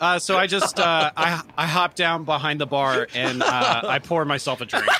Yeah. 0.00 0.06
uh, 0.06 0.18
so 0.18 0.36
I 0.38 0.46
just 0.46 0.78
uh, 0.78 1.10
I 1.16 1.42
I 1.56 1.66
hop 1.66 1.94
down 1.94 2.24
behind 2.24 2.60
the 2.60 2.66
bar 2.66 3.06
and 3.14 3.42
uh, 3.42 3.82
I 3.86 3.98
pour 3.98 4.24
myself 4.24 4.60
a 4.60 4.66
drink. 4.66 4.86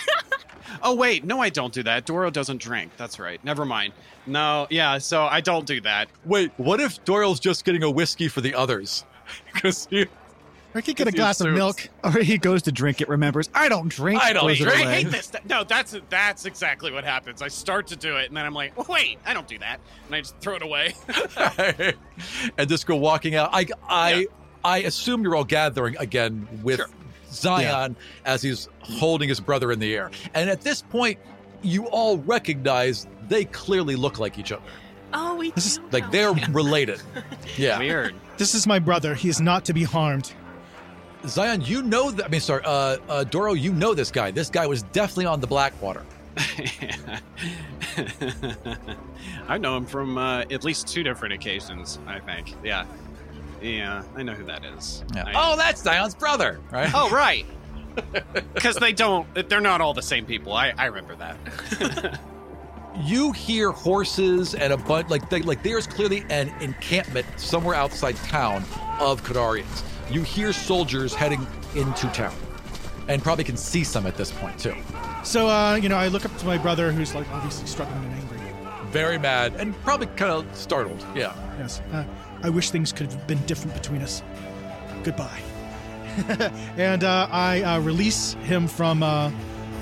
Oh 0.82 0.94
wait, 0.94 1.24
no, 1.24 1.40
I 1.40 1.48
don't 1.48 1.72
do 1.72 1.82
that. 1.84 2.04
Doro 2.04 2.30
doesn't 2.30 2.58
drink. 2.60 2.92
That's 2.98 3.18
right. 3.18 3.42
Never 3.42 3.64
mind. 3.64 3.94
No, 4.26 4.66
yeah. 4.68 4.98
So 4.98 5.24
I 5.24 5.40
don't 5.40 5.66
do 5.66 5.80
that. 5.80 6.08
Wait, 6.24 6.52
what 6.58 6.80
if 6.80 7.02
Doro's 7.04 7.40
just 7.40 7.64
getting 7.64 7.82
a 7.82 7.90
whiskey 7.90 8.28
for 8.28 8.40
the 8.42 8.54
others? 8.54 9.04
Because 9.54 9.88
he, 9.90 10.02
Or 10.02 10.08
he 10.76 10.82
could 10.82 10.96
get 10.96 11.08
a 11.08 11.12
glass 11.12 11.40
of 11.40 11.52
milk. 11.54 11.88
Or 12.04 12.12
he 12.12 12.36
goes 12.36 12.62
to 12.64 12.72
drink 12.72 13.00
it, 13.00 13.08
remembers, 13.08 13.48
I 13.54 13.68
don't 13.70 13.88
drink. 13.88 14.22
I 14.22 14.32
don't 14.34 14.54
drink. 14.54 14.86
I 14.86 14.92
hate 14.96 15.10
this. 15.10 15.32
No, 15.48 15.64
that's 15.64 15.96
that's 16.10 16.44
exactly 16.44 16.92
what 16.92 17.02
happens. 17.04 17.40
I 17.42 17.48
start 17.48 17.86
to 17.88 17.96
do 17.96 18.16
it, 18.18 18.28
and 18.28 18.36
then 18.36 18.44
I'm 18.44 18.54
like, 18.54 18.74
oh, 18.76 18.84
wait, 18.88 19.18
I 19.24 19.32
don't 19.34 19.48
do 19.48 19.58
that, 19.60 19.80
and 20.06 20.14
I 20.14 20.20
just 20.20 20.36
throw 20.40 20.56
it 20.56 20.62
away. 20.62 20.94
and 22.58 22.68
just 22.68 22.86
go 22.86 22.96
walking 22.96 23.34
out. 23.34 23.50
I 23.52 23.66
I 23.88 24.12
Yeah. 24.14 24.24
I 24.66 24.78
assume 24.78 25.22
you're 25.22 25.36
all 25.36 25.44
gathering 25.44 25.96
again 25.98 26.46
with 26.62 26.78
Sure. 26.78 26.88
Zion 27.30 27.96
as 28.24 28.42
he's 28.42 28.68
holding 28.80 29.28
his 29.28 29.40
brother 29.40 29.70
in 29.72 29.78
the 29.78 29.94
air. 29.94 30.10
And 30.34 30.50
at 30.50 30.60
this 30.62 30.82
point, 30.82 31.18
you 31.62 31.86
all 31.86 32.18
recognize 32.18 33.06
they 33.28 33.44
clearly 33.46 33.96
look 33.96 34.18
like 34.18 34.38
each 34.38 34.52
other. 34.52 34.62
Oh, 35.12 35.36
we 35.36 35.50
This 35.52 35.66
is- 35.66 35.78
do 35.78 35.84
Like 35.92 36.10
they're 36.10 36.32
related. 36.50 37.00
Yeah. 37.56 37.78
Weird. 37.78 38.14
This 38.38 38.54
is 38.54 38.66
my 38.66 38.78
brother. 38.78 39.14
He 39.14 39.28
is 39.28 39.40
not 39.40 39.64
to 39.66 39.72
be 39.72 39.84
harmed. 39.84 40.32
Zion, 41.26 41.62
you 41.62 41.82
know 41.82 42.10
that 42.10 42.26
I 42.26 42.28
mean 42.28 42.40
sorry, 42.40 42.62
uh, 42.64 42.98
uh 43.08 43.24
Doro, 43.24 43.54
you 43.54 43.72
know 43.72 43.94
this 43.94 44.10
guy. 44.10 44.30
This 44.30 44.50
guy 44.50 44.66
was 44.66 44.82
definitely 44.82 45.26
on 45.26 45.40
the 45.40 45.46
Blackwater. 45.46 46.04
I 49.48 49.58
know 49.58 49.76
him 49.76 49.86
from 49.86 50.18
uh, 50.18 50.40
at 50.50 50.64
least 50.64 50.86
two 50.88 51.02
different 51.02 51.34
occasions. 51.34 51.98
I 52.06 52.18
think. 52.20 52.54
Yeah. 52.62 52.84
Yeah, 53.62 54.02
I 54.14 54.22
know 54.22 54.34
who 54.34 54.44
that 54.44 54.64
is. 54.64 55.04
Yeah. 55.14 55.24
I- 55.26 55.32
Oh, 55.34 55.56
that's 55.56 55.82
Zion's 55.82 56.14
brother, 56.14 56.60
right? 56.70 56.90
Oh, 56.94 57.10
right. 57.10 57.46
Because 58.54 58.76
they 58.76 58.92
don't. 58.92 59.26
They're 59.48 59.60
not 59.62 59.80
all 59.80 59.94
the 59.94 60.02
same 60.02 60.26
people. 60.26 60.52
I, 60.52 60.74
I 60.76 60.84
remember 60.86 61.16
that. 61.16 62.20
you 63.02 63.32
hear 63.32 63.70
horses 63.70 64.54
and 64.54 64.70
a 64.72 64.76
bunch 64.76 65.08
like 65.08 65.28
they, 65.30 65.40
like 65.40 65.62
there's 65.62 65.86
clearly 65.86 66.22
an 66.28 66.52
encampment 66.60 67.26
somewhere 67.36 67.74
outside 67.74 68.16
town 68.16 68.62
of 69.00 69.22
Kadarians. 69.24 69.82
You 70.10 70.22
hear 70.22 70.52
soldiers 70.52 71.14
heading 71.14 71.46
into 71.74 72.06
town, 72.08 72.34
and 73.08 73.22
probably 73.22 73.44
can 73.44 73.56
see 73.56 73.82
some 73.82 74.06
at 74.06 74.16
this 74.16 74.30
point 74.30 74.58
too. 74.58 74.74
So, 75.24 75.48
uh, 75.48 75.76
you 75.76 75.88
know, 75.88 75.96
I 75.96 76.08
look 76.08 76.24
up 76.26 76.36
to 76.38 76.46
my 76.46 76.58
brother, 76.58 76.92
who's 76.92 77.14
like 77.14 77.28
obviously 77.32 77.66
struggling 77.66 78.04
and 78.04 78.14
angry. 78.14 78.38
Very 78.90 79.18
mad 79.18 79.54
and 79.56 79.74
probably 79.82 80.06
kind 80.08 80.30
of 80.32 80.56
startled. 80.56 81.04
Yeah. 81.14 81.34
Yes. 81.58 81.80
Uh, 81.92 82.04
I 82.42 82.48
wish 82.50 82.70
things 82.70 82.92
could 82.92 83.10
have 83.12 83.26
been 83.26 83.38
different 83.46 83.74
between 83.74 84.02
us. 84.02 84.22
Goodbye. 85.02 85.40
and 86.78 87.04
uh, 87.04 87.28
I 87.30 87.62
uh, 87.62 87.80
release 87.80 88.32
him 88.44 88.66
from 88.68 89.02
uh, 89.02 89.30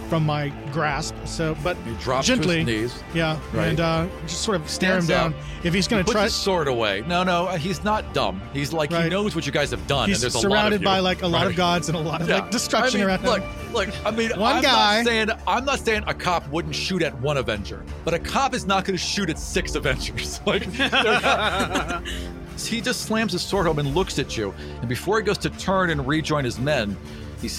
from 0.08 0.26
my 0.26 0.48
grasp. 0.72 1.14
So, 1.24 1.56
but 1.62 1.76
He 1.78 1.94
drops 1.94 2.26
gently, 2.26 2.64
to 2.64 2.70
his 2.70 2.92
knees. 2.94 3.02
yeah, 3.14 3.38
Right. 3.52 3.68
and 3.68 3.80
uh, 3.80 4.06
just 4.26 4.42
sort 4.42 4.60
of 4.60 4.68
stare 4.68 4.98
him 4.98 5.06
down. 5.06 5.32
up. 5.32 5.40
If 5.62 5.72
he's 5.72 5.88
going 5.88 6.00
to 6.02 6.04
puts 6.04 6.12
try, 6.12 6.24
his 6.24 6.34
sword 6.34 6.68
away. 6.68 7.02
No, 7.06 7.22
no, 7.22 7.46
uh, 7.46 7.56
he's 7.56 7.82
not 7.84 8.12
dumb. 8.12 8.42
He's 8.52 8.72
like 8.72 8.92
he 8.92 9.08
knows 9.08 9.34
what 9.34 9.46
you 9.46 9.52
guys 9.52 9.70
have 9.70 9.86
done. 9.86 10.08
he's 10.08 10.16
and 10.18 10.22
there's 10.24 10.34
a 10.34 10.40
surrounded 10.40 10.82
lot 10.82 10.90
by 10.90 10.92
of 10.94 10.98
you. 10.98 11.02
like 11.04 11.22
a 11.22 11.26
lot 11.26 11.46
of 11.46 11.56
gods 11.56 11.88
and 11.88 11.96
a 11.96 12.00
lot 12.00 12.20
of 12.20 12.28
Yeah. 12.28 12.40
like 12.40 12.50
destruction 12.50 13.00
I 13.00 13.04
mean, 13.04 13.08
around 13.08 13.24
look, 13.24 13.40
him. 13.42 13.72
look. 13.72 14.06
I 14.06 14.10
mean, 14.10 14.30
One 14.38 14.56
I'm 14.56 14.62
guy- 14.62 14.96
Not 14.98 15.04
saying, 15.06 15.28
I'm 15.46 15.64
not 15.64 15.78
saying 15.80 16.04
a 16.06 16.12
cop 16.14 16.46
wouldn't 16.50 16.74
shoot 16.74 17.02
at 17.02 17.18
one 17.20 17.36
Avenger, 17.38 17.82
but 18.04 18.12
a 18.12 18.18
cop 18.18 18.54
is 18.54 18.66
not 18.66 18.84
going 18.84 18.98
to 18.98 19.02
shoot 19.02 19.30
at 19.30 19.38
six 19.38 19.74
Avengers. 19.76 20.40
Like, 20.46 20.70
they're 20.72 20.90
not- 20.90 22.02
he 22.58 22.80
just 22.80 23.02
slams 23.02 23.32
his 23.32 23.42
sword 23.42 23.66
home 23.66 23.78
and 23.78 23.94
looks 23.94 24.18
at 24.18 24.36
you. 24.36 24.54
And 24.80 24.88
before 24.88 25.18
he 25.18 25.24
goes 25.24 25.38
to 25.38 25.50
turn 25.50 25.90
and 25.90 26.06
rejoin 26.06 26.44
his 26.44 26.58
men, 26.58 26.96
he 27.40 27.50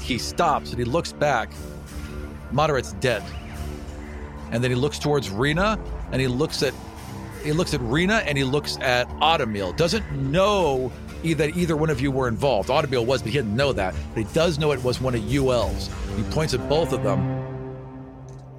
he 0.00 0.18
stops 0.18 0.70
and 0.70 0.78
he 0.78 0.84
looks 0.84 1.12
back. 1.12 1.52
Moderate's 2.52 2.92
dead. 2.94 3.22
And 4.50 4.62
then 4.62 4.70
he 4.70 4.76
looks 4.76 4.98
towards 4.98 5.30
Rena 5.30 5.78
and 6.12 6.20
he 6.20 6.28
looks 6.28 6.62
at 6.62 6.74
he 7.42 7.52
looks 7.52 7.74
at 7.74 7.80
Rena 7.82 8.22
and 8.26 8.38
he 8.38 8.44
looks 8.44 8.78
at 8.78 9.08
Automil. 9.20 9.76
Doesn't 9.76 10.10
know 10.12 10.90
that 11.32 11.56
either 11.56 11.76
one 11.76 11.90
of 11.90 12.00
you 12.00 12.10
were 12.10 12.28
involved. 12.28 12.68
Automil 12.68 13.06
was, 13.06 13.22
but 13.22 13.32
he 13.32 13.38
didn't 13.38 13.56
know 13.56 13.72
that. 13.72 13.94
But 14.14 14.24
he 14.24 14.34
does 14.34 14.58
know 14.58 14.72
it 14.72 14.82
was 14.84 15.00
one 15.00 15.14
of 15.14 15.34
UL's. 15.34 15.90
He 16.16 16.22
points 16.24 16.52
at 16.54 16.68
both 16.68 16.92
of 16.92 17.02
them. 17.02 17.20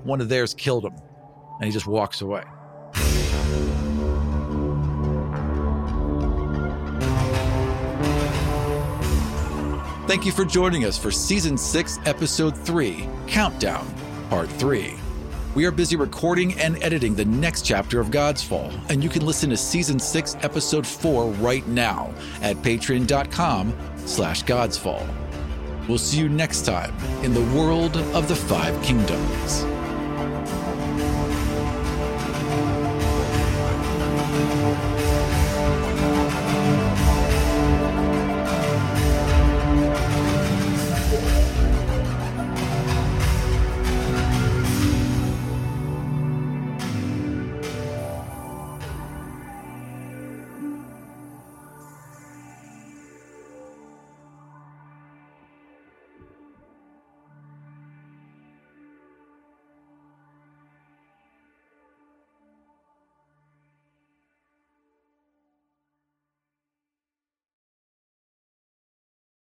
One 0.03 0.19
of 0.21 0.29
theirs 0.29 0.53
killed 0.53 0.85
him, 0.85 0.93
and 1.59 1.65
he 1.65 1.71
just 1.71 1.87
walks 1.87 2.21
away. 2.21 2.43
Thank 10.07 10.23
you 10.23 10.31
for 10.31 10.45
joining 10.45 10.85
us 10.85 10.99
for 10.99 11.09
Season 11.09 11.57
6, 11.57 11.97
Episode 12.05 12.55
3 12.55 13.09
Countdown, 13.25 13.91
Part 14.29 14.49
3. 14.49 14.93
We 15.55 15.65
are 15.65 15.71
busy 15.71 15.95
recording 15.95 16.53
and 16.59 16.81
editing 16.83 17.15
the 17.15 17.25
next 17.25 17.63
chapter 17.63 17.99
of 17.99 18.11
God's 18.11 18.43
Fall, 18.43 18.71
and 18.89 19.03
you 19.03 19.09
can 19.09 19.25
listen 19.25 19.49
to 19.49 19.57
Season 19.57 19.97
6, 19.97 20.35
Episode 20.41 20.85
4 20.85 21.31
right 21.31 21.67
now 21.67 22.13
at 22.43 22.55
patreon.com 22.57 23.75
slash 24.05 24.43
God's 24.43 24.77
Fall. 24.77 25.07
We'll 25.89 25.97
see 25.97 26.19
you 26.19 26.29
next 26.29 26.67
time 26.67 26.95
in 27.23 27.33
the 27.33 27.57
world 27.57 27.97
of 27.97 28.27
the 28.27 28.35
Five 28.35 28.79
Kingdoms. 28.83 29.65